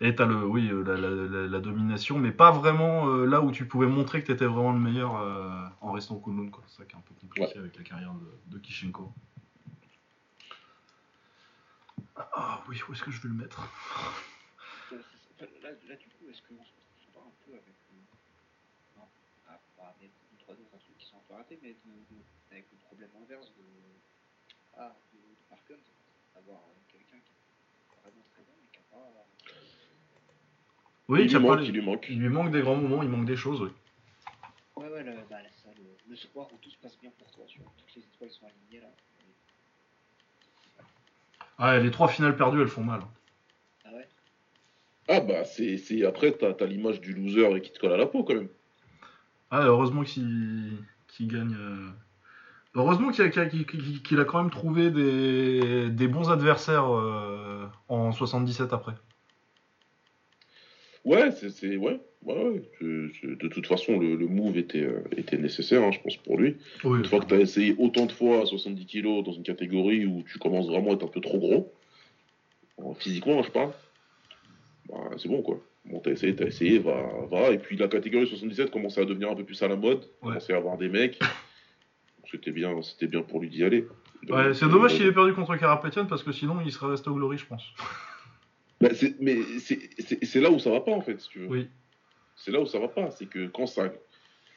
[0.00, 3.42] Et t'as le, oui, euh, la, la- la- la domination, mais pas vraiment euh, là
[3.42, 5.50] où tu pouvais montrer que t'étais vraiment le meilleur euh,
[5.82, 6.62] en restant au Kunlun, quoi.
[6.68, 9.12] C'est ça qui est un peu compliqué avec la carrière de, de Kishenko.
[12.16, 13.60] Ah oui, où est-ce que je vais le mettre?
[15.62, 17.74] Là, là, du coup, est-ce qu'on se retrouve pas un peu avec.
[17.92, 19.04] euh, non,
[19.48, 20.54] ah, pas avec deux, trois
[21.28, 23.62] peu ratés, mais de, de- avec le problème inverse de.
[24.76, 25.74] Ah, de, de Parkins,
[26.36, 29.26] avoir euh, quelqu'un qui est vraiment très bon, mais qui n'a pas.
[31.08, 32.06] Oui, il, qui lui pas manque, les- il lui manque.
[32.08, 33.70] Il lui manque des grands moments, il manque des choses, oui.
[34.76, 37.44] Ouais, ouais, le, bah, ça, le, le soir où tout se passe bien pour toi,
[37.48, 38.90] tu vois, toutes les étoiles sont alignées là.
[41.58, 43.00] Ah, les trois finales perdues, elles font mal.
[43.84, 44.08] Ah ouais?
[45.08, 45.76] Ah bah, c'est.
[45.78, 48.34] c'est- Après, t'as t'as l'image du loser et qui te colle à la peau quand
[48.34, 48.48] même.
[49.50, 50.78] Ah, heureusement qu'il
[51.18, 51.56] qu'il gagne.
[52.74, 53.22] Heureusement qu'il
[54.20, 58.92] a, quand même trouvé des, des bons adversaires euh, en 77 après.
[61.04, 61.76] Ouais, c'est.
[61.76, 62.62] Ouais, ouais, ouais.
[62.80, 66.16] Je- je- de toute façon, le, le move était, euh, était nécessaire, hein, je pense,
[66.18, 66.56] pour lui.
[66.84, 69.42] Oui, Une fois que tu as essayé autant de fois à 70 kg dans une
[69.42, 71.72] catégorie où tu commences vraiment à être un peu trop gros,
[72.80, 73.72] euh, physiquement, je parle,
[74.88, 75.58] bah, c'est bon quoi.
[75.88, 77.50] Bon, t'as essayé, t'as essayé, va, va.
[77.50, 80.28] Et puis la catégorie 77 commençait à devenir un peu plus à la mode, Ouais.
[80.28, 81.18] commençait à avoir des mecs.
[82.30, 83.86] C'était bien, c'était bien pour lui d'y aller.
[84.28, 87.14] Ouais, c'est dommage qu'il ait perdu contre Karapetian parce que sinon il serait resté au
[87.14, 87.62] Glory, je pense.
[88.80, 88.88] Bah,
[89.20, 91.46] mais c'est là où ça va pas en fait, si tu veux.
[91.48, 91.68] Oui.
[92.36, 93.92] C'est là où ça va pas, c'est que quand ça,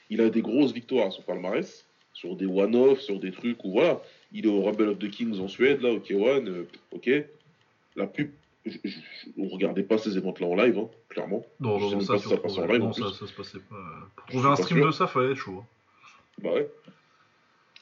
[0.09, 3.71] il a des grosses victoires à son palmarès, sur des one-off, sur des trucs où
[3.71, 4.01] voilà,
[4.33, 7.09] il est au Rumble of the Kings en Suède, là, au K1, euh, ok.
[7.95, 8.29] La pub,
[8.65, 8.97] je, je-
[9.37, 11.45] on regardait pas ces événements-là en live, hein, clairement.
[11.59, 13.13] Non, Je non, ça, pas si ça passe en live, non en ça, plus.
[13.13, 13.75] ça se passait pas.
[14.15, 15.59] Pour trouver un stream de ça, fallait être chaud.
[15.61, 15.65] hein.
[16.41, 16.69] Bah ouais.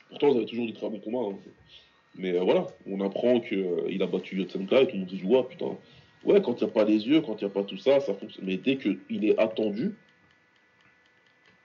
[0.09, 1.35] Pourtant, ils avaient toujours des très bons combats.
[1.35, 1.39] hein.
[2.15, 5.23] Mais euh, voilà, on apprend qu'il a battu Yotsenka et tout le monde se dit,
[5.23, 5.77] ouais, putain.
[6.25, 7.99] Ouais, quand il n'y a pas les yeux, quand il n'y a pas tout ça,
[8.01, 8.45] ça fonctionne.
[8.45, 9.93] Mais dès qu'il est attendu,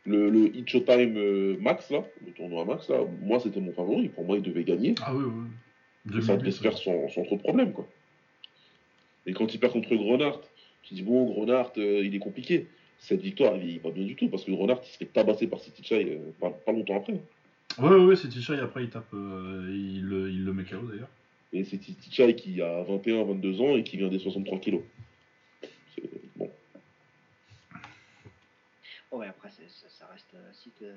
[0.05, 4.11] le, le Showtime euh, Max, là, le tournoi Max, là, moi, c'était mon favori.
[4.11, 4.95] Pour moi, il devait gagner.
[5.03, 6.19] Ah oui, oui.
[6.19, 7.87] Et ça devait se faire sans, sans trop de problème, quoi.
[9.27, 10.41] Et quand il perd contre Grenard,
[10.83, 12.67] tu dis, bon, Grenard, euh, il est compliqué.
[12.99, 15.61] Cette victoire, il va bien du tout, parce que Grenard, il se fait tabasser par
[15.61, 17.15] City Chai euh, pas, pas longtemps après.
[17.79, 19.13] Oui, oui, oui, c'est Tisha et après il tape.
[19.15, 21.09] euh, il, le- il le met KO d'ailleurs.
[21.53, 24.83] Et c'est City Chai qui a 21, 22 ans et qui vient des 63 kilos.
[25.95, 26.03] C'est-
[26.37, 26.51] Bon.
[29.11, 30.35] Oh, ouais, après, ça, ça reste
[30.83, 30.93] euh,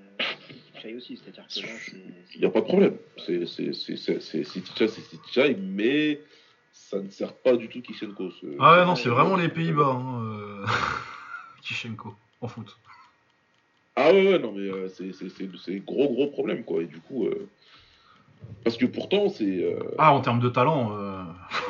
[0.82, 1.98] Chai aussi, c'est-à-dire que là, c'est.
[2.36, 2.96] Il n'y a pas de problème.
[3.26, 6.20] C'est City Chai, c'est City Chai, mais
[6.78, 8.32] ça ne sert pas du tout Kishenko.
[8.32, 9.88] ce- Ah ouais, non, c'est vraiment les Pays-Bas.
[10.00, 10.66] Hein, euh,
[11.62, 12.78] Kishenko, en foot.
[13.96, 16.82] Ah ouais, ouais, non, mais euh, c'est c'est- c'est- c'est gros, gros problème, quoi.
[16.82, 17.50] Et du coup, euh,
[18.64, 20.96] parce que pourtant, c'est euh, Ah, en termes de talent.
[20.98, 21.22] euh,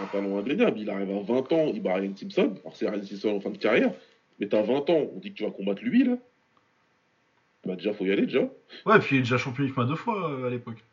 [0.01, 0.43] un talent.
[0.45, 2.53] Il arrive à 20 ans, il bat Ryan Simpson.
[2.63, 3.93] Alors, c'est Ryan Simpson en fin de carrière,
[4.39, 6.17] mais t'as 20 ans, on dit que tu vas combattre lui, là.
[7.65, 8.41] Bah, déjà, faut y aller, déjà.
[8.85, 10.83] Ouais, puis il est déjà champion IFMA deux fois euh, à l'époque.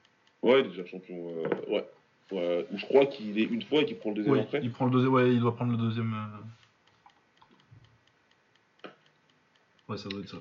[0.43, 1.17] Ouais, déjà champion.
[1.37, 1.85] euh, ouais.
[2.33, 4.61] Ou je crois qu'il est une fois et qu'il prend le deuxième Oui, après.
[4.63, 5.13] il prend le deuxième.
[5.13, 6.13] Ouais, il doit prendre le deuxième.
[6.15, 6.39] euh.
[9.89, 10.39] Ouais, ça doit être ça.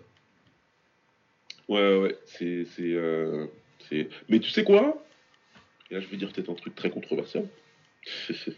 [1.67, 2.65] Ouais, ouais, c'est.
[2.65, 3.47] c'est, euh,
[3.89, 5.03] c'est- Mais tu sais quoi?
[5.91, 7.47] Et là, je vais dire peut-être un truc très controversial.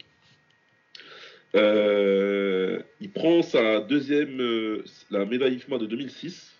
[1.54, 6.54] Euh, il prend sa deuxième, euh, la médaille IFMA de 2006.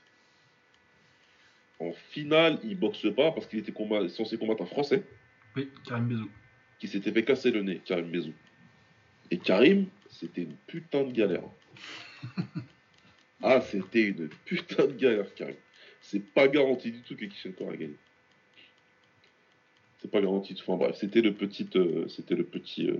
[1.80, 5.02] En finale, il boxe pas parce qu'il était combat- censé combattre un Français
[5.54, 6.30] Oui, Karim Bezou.
[6.78, 8.32] Qui s'était fait casser le nez, Karim Bezou.
[9.30, 11.42] Et Karim, c'était une putain de galère.
[13.42, 15.56] ah, c'était une putain de galère, Karim.
[16.00, 17.96] C'est pas garanti du tout que Kishenko a gagné.
[19.98, 20.54] C'est pas garanti.
[20.54, 20.70] du tout.
[20.70, 22.96] Enfin bref, c'était le petit, euh, c'était le petit euh,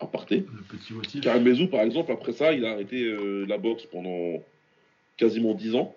[0.00, 0.44] aparté.
[0.52, 1.20] Le petit motif.
[1.22, 4.44] Karim Bezou, par exemple, après ça, il a arrêté euh, la boxe pendant
[5.16, 5.94] quasiment 10 ans.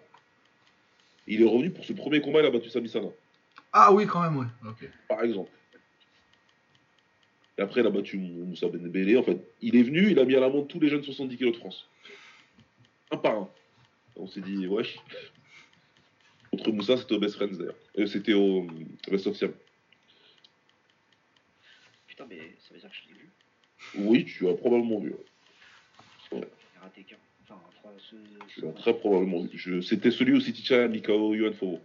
[1.28, 3.08] Il est revenu pour ce premier combat, il a battu Sami Sana,
[3.74, 4.48] Ah oui, quand même, ouais.
[4.68, 4.90] Ok.
[5.08, 5.52] par exemple.
[7.60, 9.18] Et après, il a battu Moussa Benebele.
[9.18, 11.52] En fait, il est venu, il a mis à l'amende tous les jeunes 70 kg
[11.52, 11.90] de France.
[13.12, 13.50] Un par un.
[14.16, 14.98] On s'est dit, wesh.
[16.52, 17.76] Contre Moussa, c'était au Best Friends d'ailleurs.
[17.98, 19.52] Euh, c'était au euh, Best of Siam.
[22.08, 23.30] Putain, mais ça veut dire que je l'ai vu.
[24.08, 25.14] Oui, tu as probablement vu.
[26.32, 26.48] ouais.
[26.80, 27.18] A raté qu'un.
[27.44, 27.60] Enfin,
[27.98, 28.16] ce.
[28.62, 29.50] Ce- as très probablement vu.
[29.58, 31.82] Je- C'était celui où City Chan a mis KO Yuan Fovo.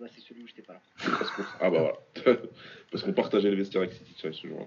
[0.00, 0.82] Bah, c'est celui où j'étais pas là.
[0.98, 1.30] Parce
[1.60, 1.94] Ah bah
[2.24, 2.36] voilà.
[2.90, 4.66] Parce qu'on partageait le vestiaire avec City Chai ce jour-là.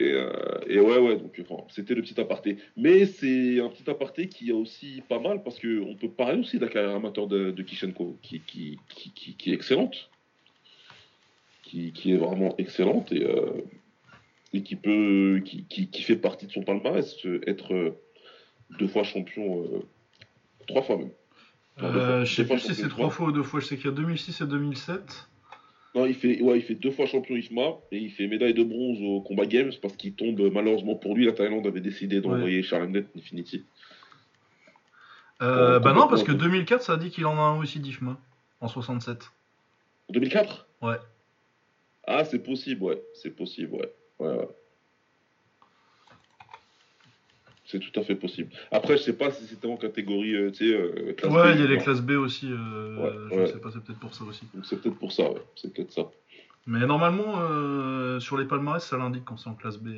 [0.00, 0.32] Et, euh,
[0.66, 2.56] et ouais, ouais, donc enfin, c'était le petit aparté.
[2.76, 6.58] Mais c'est un petit aparté qui est aussi pas mal parce qu'on peut parler aussi
[6.58, 10.10] de la carrière amateur de, de Kishenko qui, qui, qui, qui, qui est excellente.
[11.64, 13.64] Qui, est vraiment excellente et, euh,
[14.52, 17.16] et qui peut qui, fait partie de son palmarès,
[17.46, 17.98] être euh,
[18.78, 19.80] deux fois champion, euh,
[20.66, 21.12] trois fois même.
[21.78, 22.24] Deux fois.
[22.24, 23.60] Je sais plus si c'est trois fois ou deux fois.
[23.60, 25.28] Je sais qu'il y a 2006 et 2007.
[25.94, 28.64] Non, il fait, ouais, il fait deux fois champion IFMA et il fait médaille de
[28.64, 32.62] bronze au combat Games parce qu'il tombe, malheureusement pour lui, la Thaïlande avait décidé d'envoyer
[32.62, 33.64] Charles Net Infinity.
[35.42, 36.52] Euh, bah non, parce que complètement.
[36.52, 38.16] 2004, ça a dit qu'il en a un aussi d'IFMA.
[38.60, 39.32] En 67.
[40.08, 40.96] En 2004 Ouais.
[42.06, 43.02] Ah, c'est possible, ouais.
[43.14, 43.92] C'est possible, ouais.
[44.20, 44.48] ouais, ouais.
[47.72, 48.50] C'est tout à fait possible.
[48.70, 51.60] Après, je sais pas si c'était en catégorie, euh, tu sais, euh, classe Ouais, il
[51.60, 52.46] y a les classes B aussi.
[52.52, 53.46] euh, Ouais, je ouais.
[53.46, 54.44] sais pas, c'est peut-être pour ça aussi.
[54.62, 55.40] C'est peut-être pour ça, ouais.
[55.56, 56.02] C'est peut-être ça.
[56.66, 57.38] Mais normalement,
[58.20, 59.88] sur les palmarès, ça l'indique quand c'est en classe B.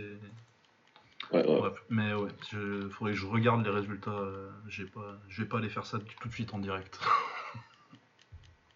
[1.32, 1.58] Ouais, ouais.
[1.58, 4.22] Bref, mais ouais, il faudrait que je regarde les résultats.
[4.68, 7.00] j'ai pas, je vais pas aller faire ça tout de suite en direct.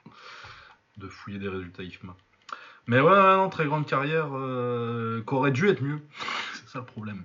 [0.97, 2.17] de fouiller des résultats IFMA.
[2.89, 4.29] Mais ouais, non, très grande carrière,
[5.25, 6.01] qu'aurait dû être mieux.
[6.55, 7.23] c'est ça le problème.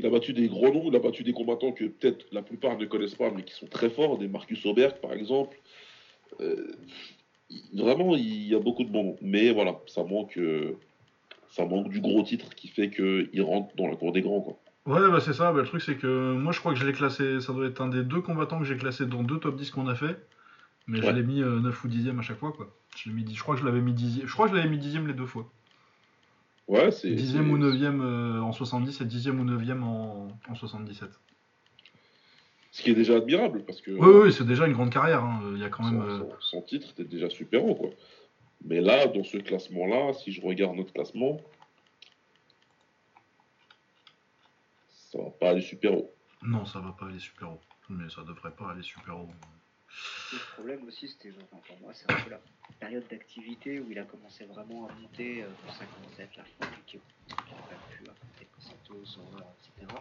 [0.00, 2.78] Il a battu des gros noms, il a battu des combattants que peut-être la plupart
[2.78, 5.58] ne connaissent pas, mais qui sont très forts, des Marcus Auberg par exemple.
[6.40, 6.72] Euh,
[7.74, 9.16] vraiment, il y a beaucoup de bons noms.
[9.20, 10.78] Mais voilà, ça manque, euh,
[11.50, 14.40] ça manque du gros titre qui fait qu'il rentre dans la cour des grands.
[14.40, 14.58] Quoi.
[14.86, 15.52] Ouais, bah c'est ça.
[15.52, 17.38] Bah, le truc, c'est que moi, je crois que je l'ai classé.
[17.40, 19.86] Ça doit être un des deux combattants que j'ai classé dans deux top 10 qu'on
[19.86, 20.16] a fait.
[20.86, 22.74] Mais je l'ai mis euh, 9 ou 10ème à chaque fois, quoi.
[22.96, 24.78] Je, mis, je crois que je l'avais mis 10 Je crois que je l'avais mis
[24.78, 25.52] 10ème les deux fois.
[26.70, 27.10] Ouais, c'est.
[27.10, 31.10] 10ème c'est- ou 9ème euh, en 70 et 10ème ou 9ème en, en 77.
[32.70, 35.24] Ce qui est déjà admirable, parce que Oui, oui, oui, c'est déjà une grande carrière.
[35.24, 35.42] hein.
[35.54, 36.02] Il y a quand sans, même.
[36.02, 37.74] euh, sans- sans titre, t'es déjà super haut.
[37.74, 37.90] Quoi.
[38.64, 41.40] Mais là, dans ce classement-là, si je regarde notre classement,
[44.88, 46.14] ça va pas aller super haut.
[46.42, 47.60] Non, ça va pas aller super haut.
[47.88, 49.28] Mais ça devrait pas aller super haut.
[50.32, 52.40] Le problème aussi, c'était, enfin, pour moi, c'est un peu la
[52.78, 56.36] période d'activité où il a commencé vraiment à monter, euh, quand ça commençait à être
[56.36, 57.00] la fin du Kyo.
[57.28, 59.92] Il a pas pu affronter Santos, Horror, etc.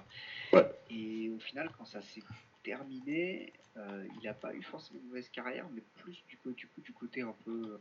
[0.53, 0.71] Ouais.
[0.91, 2.23] Et au final, quand ça s'est
[2.63, 6.67] terminé, euh, il n'a pas eu forcément une mauvaise carrière, mais plus du, coup, du,
[6.67, 7.79] coup, du côté un peu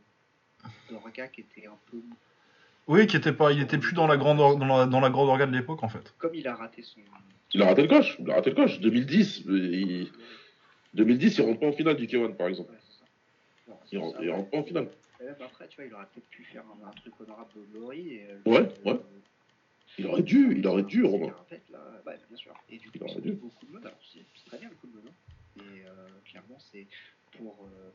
[0.89, 2.01] d'Orga qui était un peu.
[2.87, 5.09] Oui, qui était pas, il était plus dans la grande, or- dans la, dans la
[5.11, 6.13] grande organe de l'époque en fait.
[6.17, 7.01] Comme il a raté son.
[7.53, 8.79] Il a raté le coche, il a raté le coche.
[8.79, 10.11] 2010, euh, il...
[10.93, 12.71] 2010, il rentre pas en finale du K1 par exemple.
[13.67, 14.23] Ouais, Il rentre, ça.
[14.23, 14.89] il rentre pas en finale.
[15.21, 17.61] Et même après, tu vois, il aurait peut-être pu faire un, un truc honorable de
[17.77, 18.15] Glory.
[18.15, 18.99] Et, euh, Ouais, ouais.
[19.97, 21.29] Il aurait dû, il aurait dû, Romain.
[21.31, 22.53] qu'en fait, là, ouais, bien sûr.
[22.69, 23.31] Et du coup, Il aurait dû.
[23.33, 23.85] beaucoup de mode.
[23.85, 25.03] Alors, c'est très bien le coup de mode.
[25.07, 25.61] hein.
[25.61, 26.87] Et euh, clairement, c'est
[27.37, 27.91] pour, euh,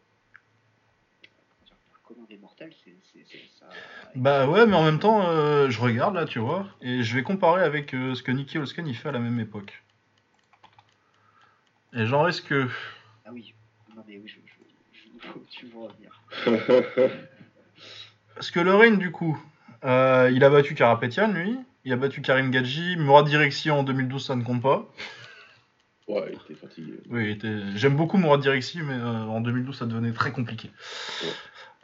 [1.23, 3.69] comment dire, pour le commun des mortels, c'est c'est- c'est- ça.
[4.17, 7.23] Bah ouais, mais en même temps, euh, je regarde là, tu vois, et je vais
[7.23, 9.83] comparer avec euh, ce que Nicky Olsken il fait à la même époque.
[11.95, 12.69] Et genre, est-ce que.
[13.25, 13.55] Ah oui,
[13.97, 16.21] non mais oui, je, je, je, je- tu veux revenir.
[18.35, 19.41] Parce que Lorraine, du coup,
[19.85, 21.57] euh, il a battu Karapetian, lui.
[21.85, 22.97] Il a battu Karim Gadji.
[22.97, 24.89] Mourad Direxi en 2012, ça ne compte pas.
[26.09, 26.95] ouais, il était fatigué.
[27.11, 30.71] Oui, était- j'aime beaucoup Mourad Direxi, mais euh, en 2012, ça devenait très compliqué.
[31.23, 31.29] Ouais.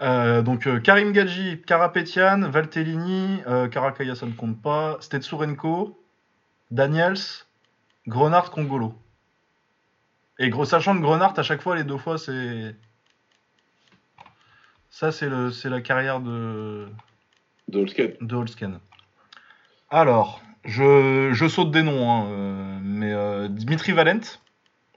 [0.02, 4.96] Euh, donc, euh, Karim Gadji, Karapetian, Valtellini, euh, Karakaya, ça ne compte pas.
[5.00, 6.02] Stetsurenko,
[6.70, 7.18] Daniels,
[8.08, 8.94] Grenard, Congolo.
[10.40, 12.74] Et gros, sachant que Grenard, à chaque fois, les deux fois, c'est.
[14.90, 16.88] Ça, c'est le, c'est la carrière de.
[17.68, 18.12] De Holsken.
[18.20, 18.80] de Holsken.
[19.90, 24.20] Alors, je, je saute des noms, hein, euh, mais euh, Dimitri Valent,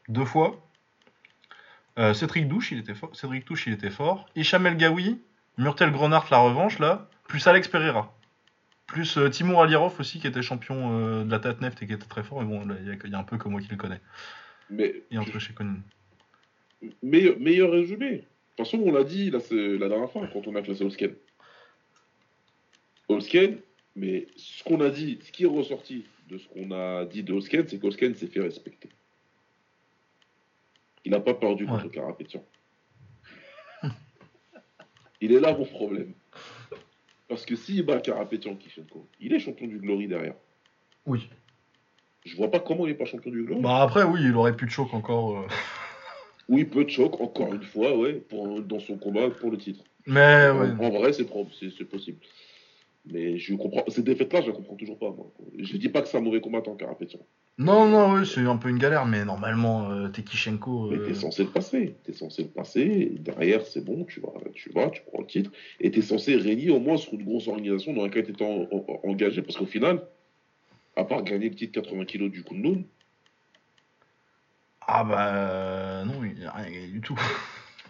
[0.10, 0.56] deux fois.
[1.99, 3.15] Euh, Cédric Douche, il était fort.
[3.15, 4.26] Cédric Touche, il était fort.
[4.36, 5.22] Hicham El Gaoui,
[5.57, 7.07] Murtel Grenard, la revanche, là.
[7.28, 8.11] Plus Alex Pereira.
[8.88, 12.24] Plus euh, Timur Alirov aussi, qui était champion de la Tatneft et qui était très
[12.24, 12.41] fort.
[12.41, 14.02] Mais bon, il y, a- il y a un peu que moi qui le connais.
[14.69, 15.76] Mais Et entre chez Conan.
[17.02, 18.11] meilleur, meilleur résumé.
[18.11, 21.15] De toute façon, on l'a dit là, la dernière fois quand on a classé Holsken.
[23.10, 23.60] Holsken,
[23.95, 27.34] mais ce qu'on a dit, ce qui est ressorti de ce qu'on a dit de
[27.34, 28.90] Holsken, c'est qu'Holsken s'est fait respecter.
[31.06, 31.91] Il n'a pas perdu contre Ouais.
[31.91, 32.44] Karapétian.
[35.19, 36.14] Il est là mon problème.
[37.27, 40.35] Parce que s'il bat Karapétian Kishenko, il est champion du Glory derrière.
[41.06, 41.30] Oui.
[42.25, 43.61] Je vois pas comment il est pas champion du Glory.
[43.61, 45.37] Bah après, oui, il aurait plus de choc encore.
[45.39, 45.47] euh.
[46.49, 49.81] Oui, peu de choc, encore une fois, ouais, pour, dans son combat pour le titre.
[50.05, 50.85] Mais En- ouais.
[50.85, 52.17] En vrai, c'est possible.
[53.05, 53.83] Mais je comprends.
[53.87, 55.09] Ces défaites-là, je ne comprends toujours pas.
[55.09, 55.31] Moi.
[55.57, 57.19] Je dis pas que c'est un mauvais combattant, Karapétian.
[57.57, 60.89] Non, non, oui, c'est un peu une galère, mais normalement, euh, Tekishenko.
[60.91, 61.95] Mais euh, t'es censé le passer.
[62.03, 63.11] T'es censé le passer.
[63.19, 64.03] derrière, c'est bon.
[64.05, 65.51] Tu vas, tu vas, tu prends le titre.
[65.79, 69.41] Et t'es censé régner au moins sur une grosse organisation dans laquelle en- en- engagé.
[69.41, 70.01] Parce qu'au final,
[70.95, 72.84] à part gagner le titre 80 kg du Kunlun,
[74.86, 77.18] Ah bah euh, non, il n'y a rien du tout.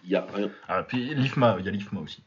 [0.04, 0.52] il y a rien.
[0.68, 2.24] Ah, puis l'IFMA, il y a l'IFMA aussi.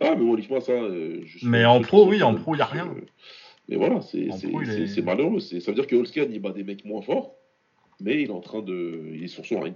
[0.00, 0.72] Ah, mais bon, dis-moi ça.
[0.72, 2.94] euh, je suis- Mais en pro, oui, en pro, il y a rien.
[3.68, 5.40] Mais voilà, c'est est- malheureux.
[5.40, 7.34] Ça veut dire que Holskan, il bat des mecs moins forts,
[8.00, 9.10] mais il est en train de.
[9.14, 9.74] Il est sur son ring.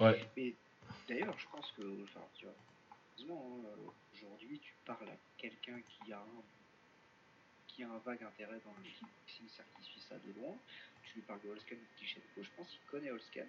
[0.00, 0.54] Mais
[1.08, 2.54] d'ailleurs, je pense que, enfin, tu vois,
[3.18, 6.42] heureusement, hein, euh, aujourd'hui, tu parles à quelqu'un qui a un,
[7.80, 10.52] qui a un vague intérêt dans le kickboxing, certes, qui suit ça de loin.
[11.02, 13.46] Tu lui parles de Holskan ou de Kishenko, je pense qu'il connaît Holskan,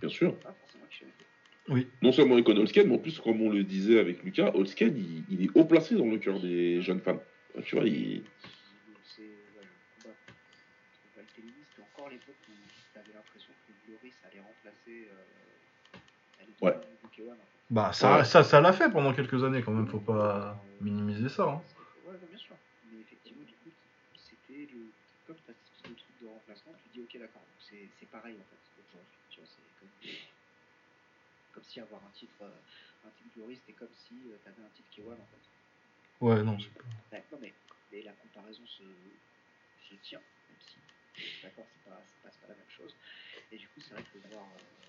[0.00, 0.38] Bien sûr.
[0.38, 1.88] pas forcément Kishenko.
[2.00, 4.96] Non seulement il connaît Holsken, mais en plus, comme on le disait avec Lucas, Holsken,
[4.96, 7.18] il, il est haut placé dans le cœur des jeunes fans.
[7.64, 8.22] Tu vois, il.
[9.04, 9.26] C'est ouais,
[9.62, 12.52] le combat contre Valtelli, c'était encore l'époque où
[12.92, 15.08] tu avais l'impression que le Glory, ça allait remplacer.
[15.10, 15.98] Euh,
[16.40, 16.72] allait Ouais.
[16.78, 17.46] devenir le K1, en fait.
[17.70, 18.24] Bah ça, Ouais.
[18.24, 21.44] ça, ça l'a fait pendant quelques années quand même, faut pas minimiser ça.
[21.48, 21.62] Hein.
[22.06, 22.54] Ouais, bien sûr.
[22.90, 23.70] Mais effectivement, du coup,
[24.66, 24.92] le.
[25.24, 28.06] Comme tu as ce truc de remplacement, tu te dis, ok, d'accord, donc c'est c'est
[28.06, 29.18] pareil en fait aujourd'hui.
[29.30, 29.90] Tu vois, c'est comme,
[31.52, 34.70] comme si avoir un titre, euh, un titre Glory, c'était comme si tu avais un
[34.70, 35.44] titre K1 en fait.
[36.20, 36.84] Ouais, non, c'est pas...
[37.12, 37.54] Ouais, non, mais,
[37.90, 38.82] mais la comparaison se,
[39.88, 40.78] se tient, même si,
[41.42, 42.94] d'accord, c'est pas, pas, pas la même chose.
[43.52, 44.82] Et du coup, c'est vrai que voir euh,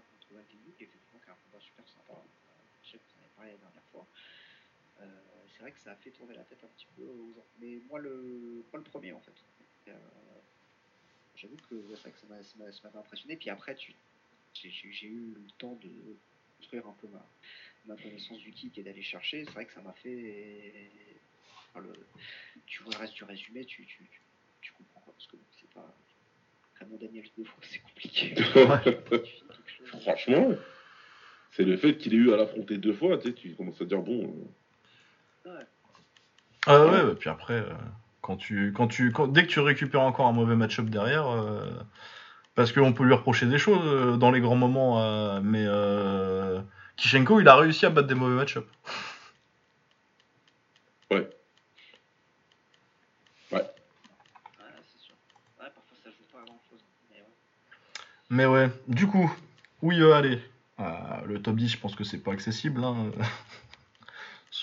[0.00, 3.22] contre est effectivement qui est un combat super sympa, euh, je sais que vous en
[3.24, 4.06] avez parlé la dernière fois,
[5.00, 5.04] euh,
[5.48, 7.46] c'est vrai que ça a fait tourner la tête un petit peu aux gens.
[7.60, 9.34] Mais moi, le, moi, le premier, en fait.
[9.88, 9.94] Euh,
[11.34, 13.36] J'avoue que ouais, c'est vrai que ça m'a- ça m'a- ça m'avait impressionné.
[13.36, 13.74] Puis après,
[14.54, 15.90] j'ai eu le temps de
[16.58, 17.26] construire un peu ma,
[17.86, 20.90] ma connaissance du kick et d'aller chercher, c'est vrai que ça m'a fait.
[21.70, 22.06] enfin, le-
[22.66, 24.22] tu vois le reste du résumé, tu, tu, tu,
[24.60, 25.96] tu comprends quoi, parce que c'est pas.
[26.74, 28.34] Raymond Daniels deux fois, c'est compliqué.
[30.02, 30.50] Franchement,
[31.50, 33.84] c'est le fait qu'il ait eu à l'affronter deux fois, tu sais, tu commences à
[33.84, 34.28] dire, bon.
[34.28, 34.44] euh.
[36.66, 37.72] Ah ouais, puis après, euh,
[38.20, 41.70] quand tu, quand tu, quand- dès que tu récupères encore un mauvais match-up derrière, euh,
[42.54, 46.60] parce qu'on peut lui reprocher des choses euh, dans les grands moments, euh, mais euh,
[46.96, 48.66] Kishenko, il a réussi à battre des mauvais match-up.
[53.50, 53.60] Ouais,
[54.92, 55.14] c'est sûr.
[55.60, 56.80] Ouais, parfois ça joue pas à grand chose.
[58.30, 58.70] Mais ouais.
[58.88, 59.30] Du coup,
[59.82, 60.40] oui, euh, allez.
[60.78, 62.82] Ah, le top 10, je pense que c'est pas accessible.
[62.84, 63.10] Hein.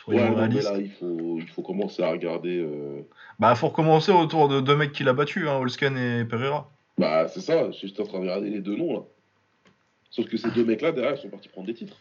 [0.06, 0.72] Soyons Ouais, non, mais réalistes.
[0.72, 2.58] là, il faut, il faut commencer à regarder.
[2.60, 3.02] euh,
[3.40, 6.72] Bah, faut recommencer autour de deux mecs qu'il a battus, hein, Holsken et Pereira.
[6.98, 9.04] Bah, c'est ça, j'étais en train de regarder les deux noms, là.
[10.10, 11.98] Sauf que ces deux mecs-là, derrière, ils sont partis prendre des titres.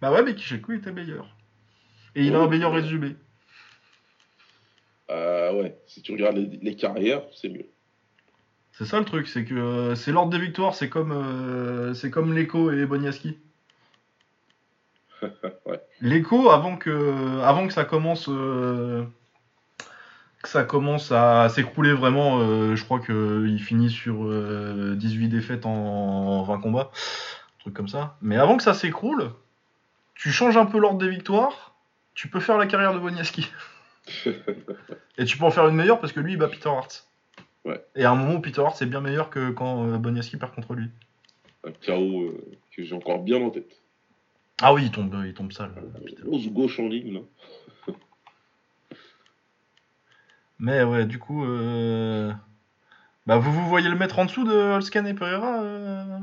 [0.00, 1.28] Bah ouais, mais Kishenko était meilleur.
[2.16, 3.14] Et il a un meilleur résumé.
[5.10, 7.66] Euh, ouais, si tu regardes les, les carrières, c'est mieux.
[8.72, 12.10] C'est ça le truc, c'est que euh, c'est l'ordre des victoires, c'est comme euh, c'est
[12.10, 13.38] comme Leko et Boniaski.
[15.66, 15.80] Ouais.
[16.00, 19.04] Leko, avant que avant que ça commence euh,
[20.42, 25.28] que ça commence à s'écrouler vraiment, euh, je crois que il finit sur euh, 18
[25.28, 28.16] défaites en 20 combats, un truc comme ça.
[28.20, 29.30] Mais avant que ça s'écroule,
[30.14, 31.74] tu changes un peu l'ordre des victoires,
[32.14, 33.48] tu peux faire la carrière de Boniaski.
[35.18, 37.06] Et tu peux en faire une meilleure parce que lui il bat Peter Hart.
[37.64, 37.80] Ouais.
[37.94, 40.74] Et à un moment, Peter Hart c'est bien meilleur que quand euh, Boniaski perd contre
[40.74, 40.90] lui.
[41.64, 42.32] Un euh,
[42.76, 43.81] que j'ai encore bien en tête.
[44.62, 45.72] Ah oui, il tombe, il tombe sale.
[46.22, 47.20] Grosse gauche en ligne, là.
[50.60, 52.32] Mais ouais, du coup, euh...
[53.26, 56.18] bah vous vous voyez le mettre en dessous de Holskan et Pereira, euh...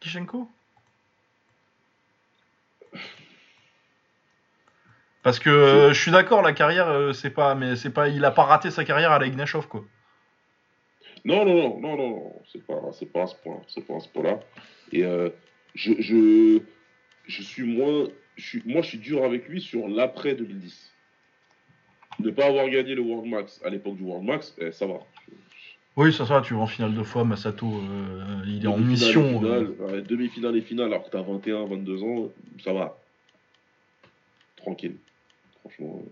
[0.00, 0.50] Kishenko
[5.24, 8.22] Parce que euh, je suis d'accord, la carrière, euh, c'est pas, mais c'est pas, il
[8.26, 9.82] a pas raté sa carrière à la Ignashov, quoi.
[11.24, 13.96] Non, non, non, non, non, non, c'est pas, c'est pas à ce point, c'est pas
[13.96, 14.40] à ce point-là.
[14.92, 15.30] Et euh,
[15.74, 16.60] je, je,
[17.26, 20.92] je suis moins, je suis, moi, je suis dur avec lui sur l'après 2010.
[22.20, 25.00] Ne pas avoir gagné le World Max à l'époque du World Max, eh, ça va.
[25.96, 29.40] Oui, ça, ça, tu vas en finale deux fois, Masato, euh, il est en mission.
[29.40, 32.30] finale, euh, Demi-finale et finale, alors que t'as 21, 22 ans,
[32.64, 32.98] ça va.
[34.56, 34.96] Tranquille.
[35.60, 36.02] Franchement,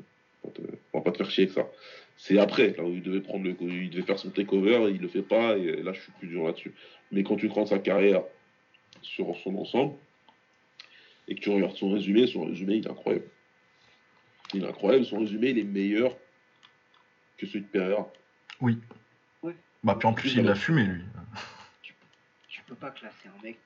[0.45, 1.69] euh, va on va pas te faire chier avec ça.
[2.17, 5.09] C'est après, là où il devait prendre le, il devait faire son takeover, il le
[5.09, 6.73] fait pas, et là je suis plus dur là-dessus.
[7.11, 8.23] Mais quand tu prends sa carrière
[9.01, 9.95] sur son ensemble,
[11.29, 13.25] et que tu regardes son résumé, son résumé il est incroyable.
[14.55, 16.17] Il est incroyable, son résumé il est meilleur
[17.39, 18.11] que celui de Pereira.
[19.85, 21.03] Bah, puis en plus, il l'a fumé, lui.
[22.49, 23.59] Tu peux pas classer un mec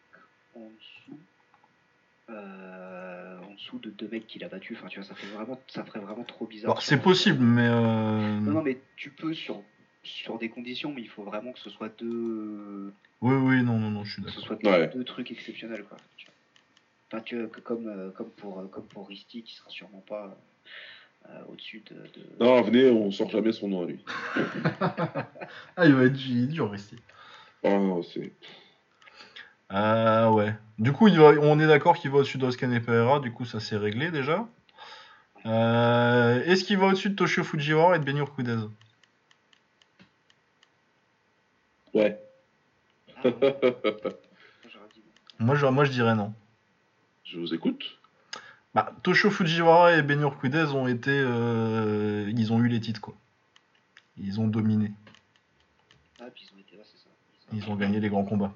[0.54, 1.18] en dessous.
[2.30, 4.76] euh, en dessous de deux mecs qu'il a battus.
[4.78, 6.70] Enfin, tu vois, ça, fait vraiment, ça ferait vraiment trop bizarre.
[6.70, 7.66] Alors, sur c'est possible, mais.
[7.68, 9.62] euh, Non, non, mais tu peux sur,
[10.02, 13.90] sur des conditions, mais il faut vraiment que ce soit deux, Oui, oui, non, non,
[13.90, 14.58] non, je suis que ce d'accord.
[14.62, 14.88] soit Ouais.
[14.88, 15.98] deux trucs exceptionnels, quoi.
[16.16, 16.34] tu vois.
[17.12, 20.36] Enfin, tu comme, euh, comme pour, euh, comme pour Risti, qui sera sûrement pas
[21.28, 24.04] euh, au-dessus de, de- Non, venez, on sort jamais son nom à lui.
[25.78, 26.96] Ah, il va être dur, ici.
[27.62, 28.32] Ah, non, c'est.
[29.68, 30.54] Ah, ouais.
[30.78, 31.32] Du coup, il va...
[31.40, 34.48] on est d'accord qu'il va au-dessus d'Oscan et Pereira, du coup, ça s'est réglé déjà.
[35.44, 38.56] Euh, Est-ce qu'il va au-dessus de Toshio Fujiwara et de Benur Kudez
[41.94, 42.18] Ouais.
[43.16, 43.32] Ah, ouais.
[45.38, 46.32] Moi je, moi, je dirais non.
[47.26, 47.98] Je vous écoute.
[48.74, 51.10] Bah, Toshio Fujiwara et Benur Kudez ont été.
[51.12, 53.14] euh, Ils ont eu les titres, quoi.
[54.16, 54.92] Ils ont dominé.
[56.20, 57.10] Ah, puis ils ont été là, c'est ça.
[57.52, 58.54] Ils ont gagné les grands combats.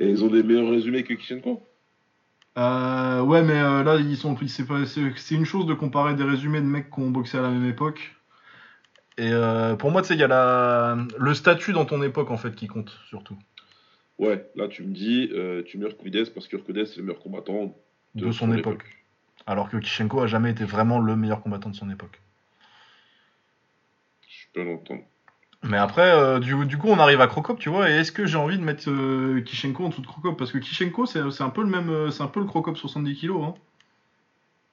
[0.00, 1.64] Et ils ont des meilleurs résumés que Kishenko?
[2.56, 6.66] Euh, ouais, mais euh, là, ils sont, c'est une chose de comparer des résumés de
[6.66, 8.14] mecs qui ont boxé à la même époque.
[9.16, 12.30] Et euh, pour moi, tu sais, il y a la, le statut dans ton époque,
[12.30, 13.36] en fait, qui compte, surtout.
[14.18, 17.22] Ouais, là tu me dis, euh, tu mets Urquidez parce que Urquidez c'est le meilleur
[17.22, 17.74] combattant
[18.14, 18.84] De, son, époque.
[19.46, 22.20] Alors que Kishenko a jamais été vraiment le meilleur combattant de son époque.
[24.28, 25.02] Je peux l'entendre.
[25.64, 28.26] Mais après, euh, du, du coup, on arrive à Crocop, tu vois, et est-ce que
[28.26, 30.38] j'ai envie de mettre euh, Kishenko en dessous de Crocop?
[30.38, 33.16] Parce que Kishenko, c'est, un peu le même, euh, c'est un peu le Crocop 70
[33.16, 33.54] kg, hein.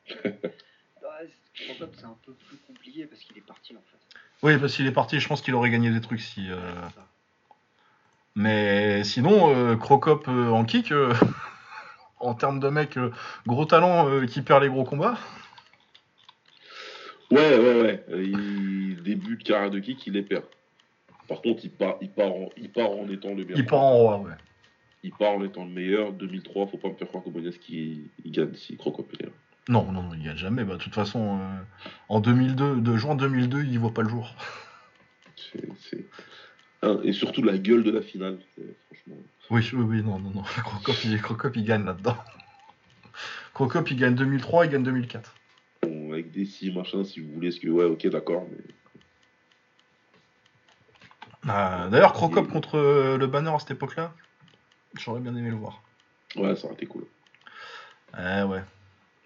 [1.56, 3.98] C'est- Crocop, c'est un peu plus compliqué parce qu'il est parti en fait.
[4.44, 6.52] Oui, parce qu'il est parti, je pense qu'il aurait gagné des trucs si.
[6.52, 6.58] euh.
[8.36, 11.14] Mais sinon, euh, Crocop euh, en kick, euh,
[12.20, 12.98] en termes de mec,
[13.48, 15.18] gros talent qui perd les gros combats.
[17.32, 18.06] Ouais, ouais, ouais.
[18.10, 20.44] Il début de carrière de kick, il les perd.
[21.28, 23.58] Par contre, il part, il part, en, il part en étant le meilleur.
[23.58, 24.34] Il part en roi, ouais.
[25.04, 26.12] Il part en étant le meilleur.
[26.14, 29.30] 2003, faut pas me faire croire que Boneski il gagne si Crocop est là.
[29.68, 30.64] Non, non, non, il gagne jamais.
[30.64, 34.36] Bah, de toute façon, euh, en 2002, de juin 2002, il voit pas le jour.
[35.36, 36.06] C'est,
[37.04, 38.38] et surtout la gueule de la finale.
[38.88, 39.16] Franchement.
[39.50, 40.42] Oui, oui, oui, non, non, non.
[40.64, 42.18] Crocop, il, Crocop, il gagne là-dedans.
[43.54, 45.36] Crocop, il gagne 2003, il gagne 2004.
[45.84, 47.68] Bon, avec des si, machin, si vous voulez, ce que.
[47.68, 48.58] Ouais, ok, d'accord, mais.
[51.48, 54.14] Euh, D'ailleurs, Crocop contre euh, le banner à cette époque-là,
[54.98, 55.84] j'aurais bien aimé le voir.
[56.36, 57.06] Ouais, ça aurait été cool.
[58.18, 58.64] Eh ouais.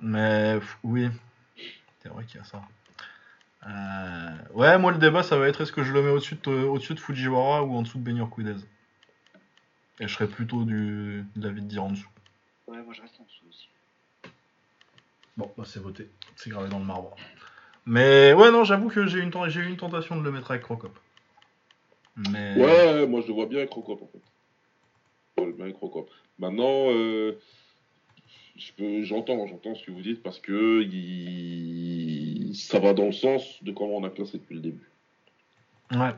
[0.01, 1.07] Mais oui,
[2.01, 2.61] c'est vrai qu'il y a ça.
[3.67, 6.49] Euh, ouais, moi le débat ça va être est-ce que je le mets au-dessus de,
[6.49, 8.55] au-dessus de Fujiwara ou en dessous de Kudez
[9.99, 12.09] Et je serais plutôt du, de l'avis de dire en dessous.
[12.67, 13.67] Ouais, moi je reste en dessous aussi.
[15.35, 17.15] Bon, bah c'est voté, c'est gravé dans le marbre.
[17.85, 20.97] Mais ouais, non, j'avoue que j'ai eu une, j'ai tentation de le mettre avec Crocop.
[22.15, 24.21] Mais Ouais, ouais, moi je le vois bien avec Crocop en fait.
[25.37, 26.09] Je le vois bien avec Crocop.
[26.37, 27.39] Maintenant, euh,
[28.57, 33.11] je peux- j'entends, j'entends ce que vous dites parce que il- ça va dans le
[33.11, 34.89] sens de comment on a classé depuis le début.
[35.91, 36.13] Ouais.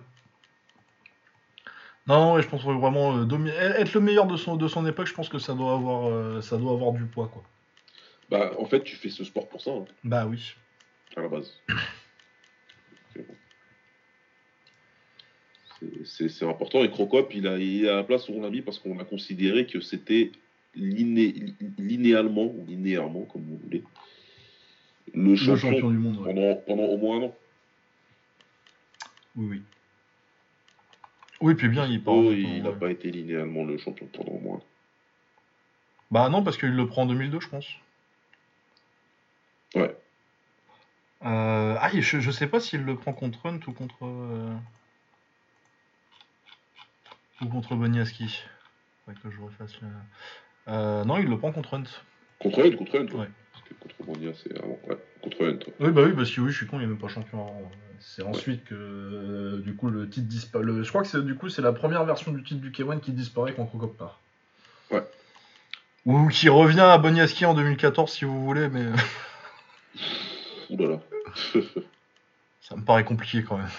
[2.08, 4.86] Non, ouais, je pense que vraiment euh, domi- être le meilleur de son, de son
[4.88, 7.44] époque, je pense que ça doit avoir, euh, ça doit avoir du poids, quoi.
[8.30, 10.54] Bah, en fait, tu fais ce sport pour ça, hein, Bah oui.
[11.16, 11.54] à la base.
[13.14, 13.36] C'est bon.
[15.80, 18.50] C'est- C'est c'est important et Crocop, il a, il à la place où on l'a
[18.50, 20.32] mis parce qu'on a considéré que c'était
[20.76, 21.34] liné,
[21.78, 23.84] linéalement, ou linéairement, comme vous voulez,
[25.14, 26.34] le Le champion, du monde, ouais.
[26.34, 27.36] pendant, pendant au moins un an.
[29.36, 29.64] Oui, oui.
[31.42, 32.14] Oui, puis bien, il part.
[32.14, 34.62] Oh, il n'a pas été linéairement le champion pendant au moins.
[36.12, 37.68] Bah non, parce qu'il le prend en 2002, je pense.
[39.76, 39.96] Ouais.
[41.24, 44.06] Euh, Ah, je, je sais pas s'il le prend contre Hunt ou contre.
[44.06, 44.54] euh,
[47.42, 48.44] Ou contre Boniaski.
[49.06, 49.88] Faudrait que je refasse le.
[50.68, 51.84] Euh, non, il le prend contre Hunt.
[52.40, 53.18] Contre Hunt, contre Hunt.
[53.18, 53.30] Ouais.
[53.80, 54.78] Contre Monia, c'est avant.
[54.88, 55.60] Ouais, contre Hunt.
[55.80, 57.72] Oui, bah oui, parce que oui, je suis con, il est même pas champion avant.
[58.00, 60.66] C'est ensuite que, euh, du coup, le titre disparaît.
[60.84, 63.12] Je crois que c'est du coup, c'est la première version du titre du K1 qui
[63.12, 64.20] disparaît quand Crocop part.
[64.92, 65.04] Ouais.
[66.06, 68.88] Ou qui revient à Boniaski en 2014, si vous voulez, mais
[70.72, 71.00] Ouh là là.
[72.62, 73.70] ça me paraît compliqué quand même.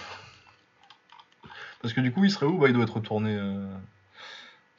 [1.80, 3.34] Parce que du coup, il serait où Bah, il doit être retourné.
[3.36, 3.66] euh,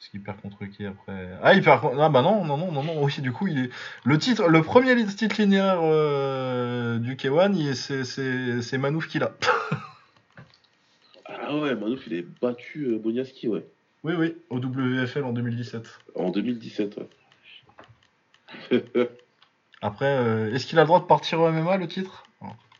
[0.04, 1.30] Parce qu'il perd contre qui après?
[1.42, 1.98] Ah, il perd contre.
[1.98, 3.02] Ah, bah non, non, non, non, non.
[3.02, 3.70] Oui, du coup, il est.
[4.04, 9.08] Le titre, le premier titre linéaire euh, du K1, il est- c'est- c'est c'est Manouf
[9.08, 9.32] qui l'a.
[11.24, 13.64] Ah ouais, Manouf, il est battu euh, Boniaski, ouais.
[14.02, 15.98] Oui, oui, au WFL en 2017.
[16.14, 17.08] En 2017, ouais.
[19.80, 22.24] Après, euh, est-ce qu'il a le droit de partir au MMA le titre?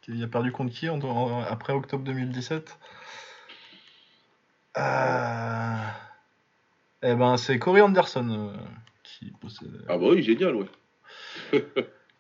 [0.09, 2.76] Il a perdu contre qui en- après octobre 2017
[4.76, 5.76] Euh,
[7.05, 8.56] Eh ben, c'est Corey Anderson euh,
[9.02, 9.85] qui possède.
[9.89, 10.66] Ah bah oui, génial, ouais.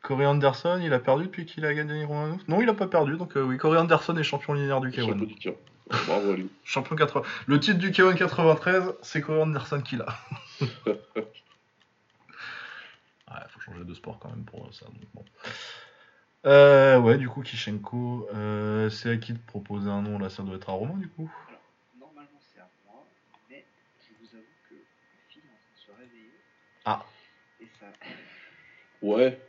[0.02, 3.16] Corey Anderson, il a perdu depuis qu'il a gagné Romanov Non, il a pas perdu,
[3.16, 5.26] donc euh, oui, Corey Anderson est champion linéaire du Champion K1.
[5.26, 5.54] du tir.
[6.06, 6.50] Bravo à lui.
[6.64, 7.22] Champion 80.
[7.46, 10.06] Le titre du K1 93, c'est Corey Anderson qui l'a.
[10.60, 10.94] ouais,
[13.48, 14.86] faut changer de sport quand même pour ça.
[14.86, 15.24] donc bon.
[16.46, 20.18] Euh, ouais, du coup, Kishenko, euh, c'est à qui de proposer un nom?
[20.18, 21.30] Là Ça doit être à Romain du coup.
[21.48, 21.60] Alors,
[21.98, 23.02] normalement c'est à moi,
[23.48, 23.64] mais
[24.00, 26.34] je vous avoue que ma fille est en train de se réveiller.
[26.84, 27.02] Ah.
[27.60, 27.86] Et ça.
[29.16, 29.40] Ouais.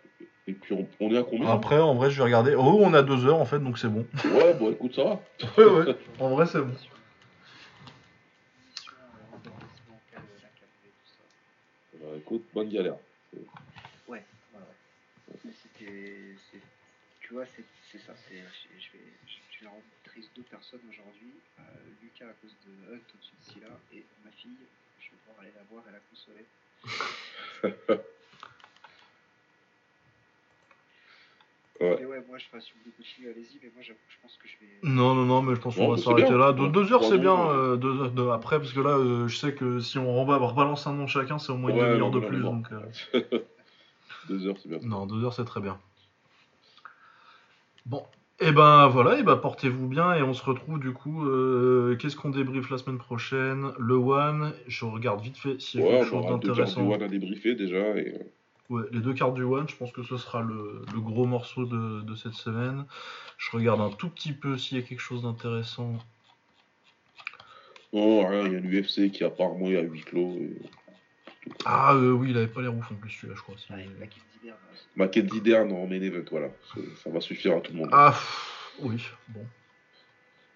[0.47, 2.53] Et puis on, on est à combien Après, en vrai, je vais regarder.
[2.55, 4.05] Oh, on a deux heures en fait, donc c'est bon.
[4.25, 5.21] Ouais, bon écoute, ça va.
[5.57, 6.73] ouais, ouais, en vrai, c'est bon.
[11.93, 12.97] Bah, écoute, bonne galère.
[13.33, 13.41] Ouais,
[14.07, 14.23] ouais,
[14.53, 15.35] ouais.
[15.43, 16.35] Mais c'était.
[16.51, 16.61] c'est-
[17.21, 18.13] Tu vois, c'est c'est ça.
[18.27, 19.03] c'est- Je je vais,
[19.51, 21.33] je vais rendre triste deux personnes aujourd'hui.
[21.59, 21.63] Euh,
[22.03, 24.51] Lucas à cause de Hunt au-dessus de Scylla et ma fille,
[24.99, 26.45] je vais pouvoir aller la voir et la consoler.
[31.91, 31.95] Ouais.
[31.99, 34.17] Mais ouais, moi je fasse, si vous voulez continuer, allez-y, mais moi j'avoue que je
[34.21, 34.71] pense que je vais.
[34.93, 36.37] Non, non, non, mais je pense qu'on va s'arrêter bien.
[36.37, 36.51] là.
[36.53, 37.35] Deux, heures, c'est bien.
[37.49, 40.85] euh, deux heures de- après, parce que là, euh, je sais que si on rebalance
[40.87, 42.39] un nom chacun, c'est au moins une Ouais, demi-heure non, de plus.
[42.39, 42.51] non.
[42.55, 43.19] Donc, euh,
[44.27, 44.79] Deux heures, c'est bien.
[44.81, 45.79] Non, deux heures, c'est très bien.
[47.85, 48.03] Bon,
[48.39, 51.25] et ben voilà, et ben portez-vous bien et on se retrouve du coup.
[51.25, 53.71] euh, Qu'est-ce qu'on débriefe la semaine prochaine?
[53.77, 56.89] Le One, je regarde vite fait s'il y a Ouais, quelque chose du d'intéressant.
[56.89, 57.95] One à débriefer déjà.
[57.97, 58.13] Et...
[58.69, 61.65] Ouais, les deux cartes du One, je pense que ce sera le, le gros morceau
[61.65, 62.85] de, de cette semaine.
[63.37, 65.97] Je regarde un tout petit peu s'il y a quelque chose d'intéressant.
[67.93, 70.35] Non, rien, il y a l'UFC qui apparemment est à huis clos.
[70.39, 70.57] Et...
[71.63, 73.55] Ah euh, oui, il avait pas l'air ouf en plus celui-là, je crois.
[73.57, 73.87] si- Ouais,
[74.95, 76.49] Mackenzie Dern en main event, voilà.
[77.03, 77.89] Ça va suffire à tout le monde.
[77.91, 79.41] Ah pff, oui, bon.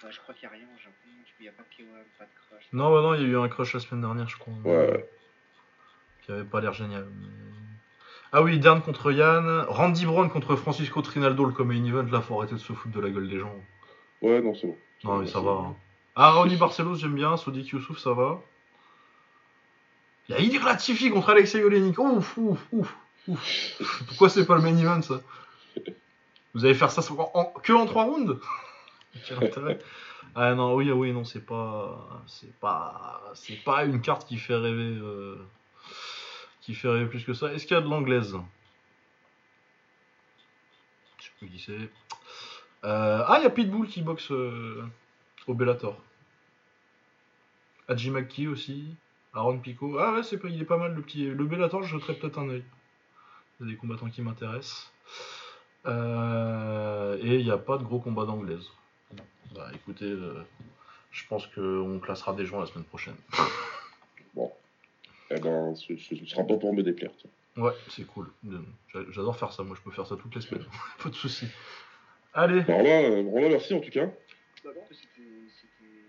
[0.04, 1.10] Ouais, je crois qu'il n'y a rien au Japon,
[1.40, 1.86] il n'y a pas de K1,
[2.18, 2.64] pas de crush.
[2.74, 4.54] Non, bah non, il y a eu un crush la semaine dernière, je crois.
[4.64, 5.10] Ouais, ouais.
[6.24, 7.06] Qui avait pas l'air génial.
[7.06, 7.28] mais-
[8.32, 9.66] Ah oui, Dern contre Yann.
[9.70, 12.06] Randy Brown contre Francisco Trinaldo, le comme event.
[12.12, 13.54] Là, faut arrêter de se foutre de la gueule des gens.
[14.22, 14.78] Ouais, non, c'est bon.
[15.04, 15.54] Non, mais ça va.
[15.54, 15.64] bon.
[15.70, 15.76] hein.
[16.16, 17.38] Ah, Ronnie Barcelos, j'aime bien.
[17.38, 18.40] Sodik Youssouf, ça va.
[20.28, 21.98] Il y a Ilir Latifi contre Alexei Olenik.
[21.98, 22.96] Ouf, ouf, ouf,
[23.28, 23.82] ouf.
[24.08, 25.22] Pourquoi c'est pas le main event, ça?
[26.54, 28.38] Vous allez faire ça en- en- que en 3 rounds?
[29.28, 29.80] Quel intérêt
[30.36, 34.56] Ah non, oui, oui, non, c'est pas, c'est pas, c'est pas une carte qui fait
[34.56, 35.36] rêver, euh,
[36.70, 37.52] qui fait rêver plus que ça.
[37.52, 38.38] Est-ce qu'il y a de l'anglaise?
[41.18, 41.90] Je sais plus qui c'est.
[42.88, 44.86] Euh, ah, il y a Pitbull qui boxe euh,
[45.48, 46.00] au Bellator.
[47.88, 48.86] Hadji Maki aussi.
[49.34, 49.98] Aaron Pico.
[49.98, 51.26] Ah ouais, c'est il est pas mal le petit.
[51.26, 52.64] Le Bellator, je jetterai peut-être un œil.
[53.60, 54.92] Il y a des combattants qui m'intéressent.
[55.88, 58.68] Euh, et il n'y a pas de gros combat d'anglaise.
[59.56, 60.16] Bah écoutez,
[61.10, 63.18] je pense qu'on classera des gens la semaine prochaine.
[65.32, 67.12] Eh ben, ce, ce, ce sera pas pour me déplaire.
[67.18, 67.30] tiens.
[67.58, 68.32] Ouais, c'est cool.
[68.94, 70.66] J'a- J'adore faire ça, moi je peux faire ça toutes les semaines.
[71.04, 71.48] pas de soucis.
[72.34, 74.06] Allez, Alors là, euh, Roland, merci en tout cas.
[74.64, 75.22] Bah c'était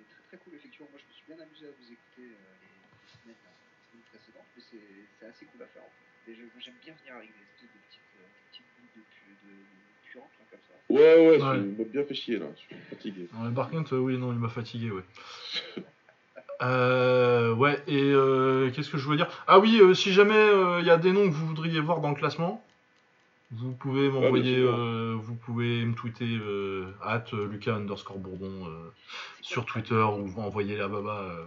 [0.09, 0.89] très très cool, effectivement.
[0.91, 4.49] Moi, je me suis bien amusé à vous écouter euh, les, semaines, les semaines précédentes,
[4.57, 4.63] mais
[5.21, 6.35] c'est assez cool à faire en fait.
[6.35, 9.53] J'aime bien venir avec des espèces de petites, euh, des petites boules de, pu, de,
[9.53, 10.75] de là, comme ça.
[10.89, 11.59] Ouais, ouais, Ouais.
[11.79, 12.47] m'as bien fait chier là.
[12.55, 13.29] Je suis fatigué.
[13.33, 15.05] Non, mais par contre, euh, oui, non, il m'a fatigué, ouais.
[16.63, 19.31] Euh, ouais, et euh, qu'est-ce que je voulais dire?
[19.47, 22.01] Ah oui, euh, si jamais euh, il y a des noms que vous voudriez voir
[22.01, 22.65] dans le classement,
[23.53, 26.39] vous pouvez m'envoyer, euh, vous pouvez me tweeter
[27.03, 28.93] at euh, Lucas underscore Bourbon euh,
[29.41, 31.47] sur Twitter ou vous envoyer la baba euh,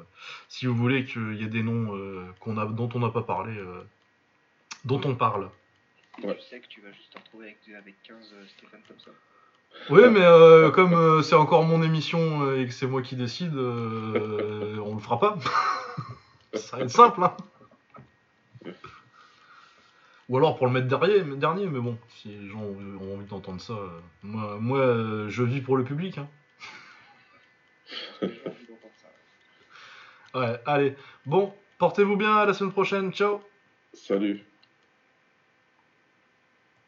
[0.50, 3.22] si vous voulez qu'il y ait des noms euh, qu'on a, dont on n'a pas
[3.22, 3.84] parlé, euh,
[4.84, 5.50] dont on parle.
[6.24, 6.36] Ouais.
[6.36, 9.12] tu sais que tu vas juste te retrouver avec, avec 15 euh, Stéphane Thompson.
[9.90, 13.16] Oui, mais euh, comme euh, c'est encore mon émission euh, et que c'est moi qui
[13.16, 15.38] décide, on le fera pas.
[16.54, 17.36] Ça va être simple, hein.
[20.30, 23.60] Ou alors pour le mettre derrière, dernier, mais bon, si les gens ont, envie d'entendre
[23.60, 23.74] ça,
[24.24, 26.18] moi, moi je vis pour le public.
[26.18, 26.28] Hein.
[30.34, 30.96] Ouais, allez.
[31.26, 33.42] Bon, portez-vous bien, à la semaine prochaine, ciao
[33.94, 34.44] Salut.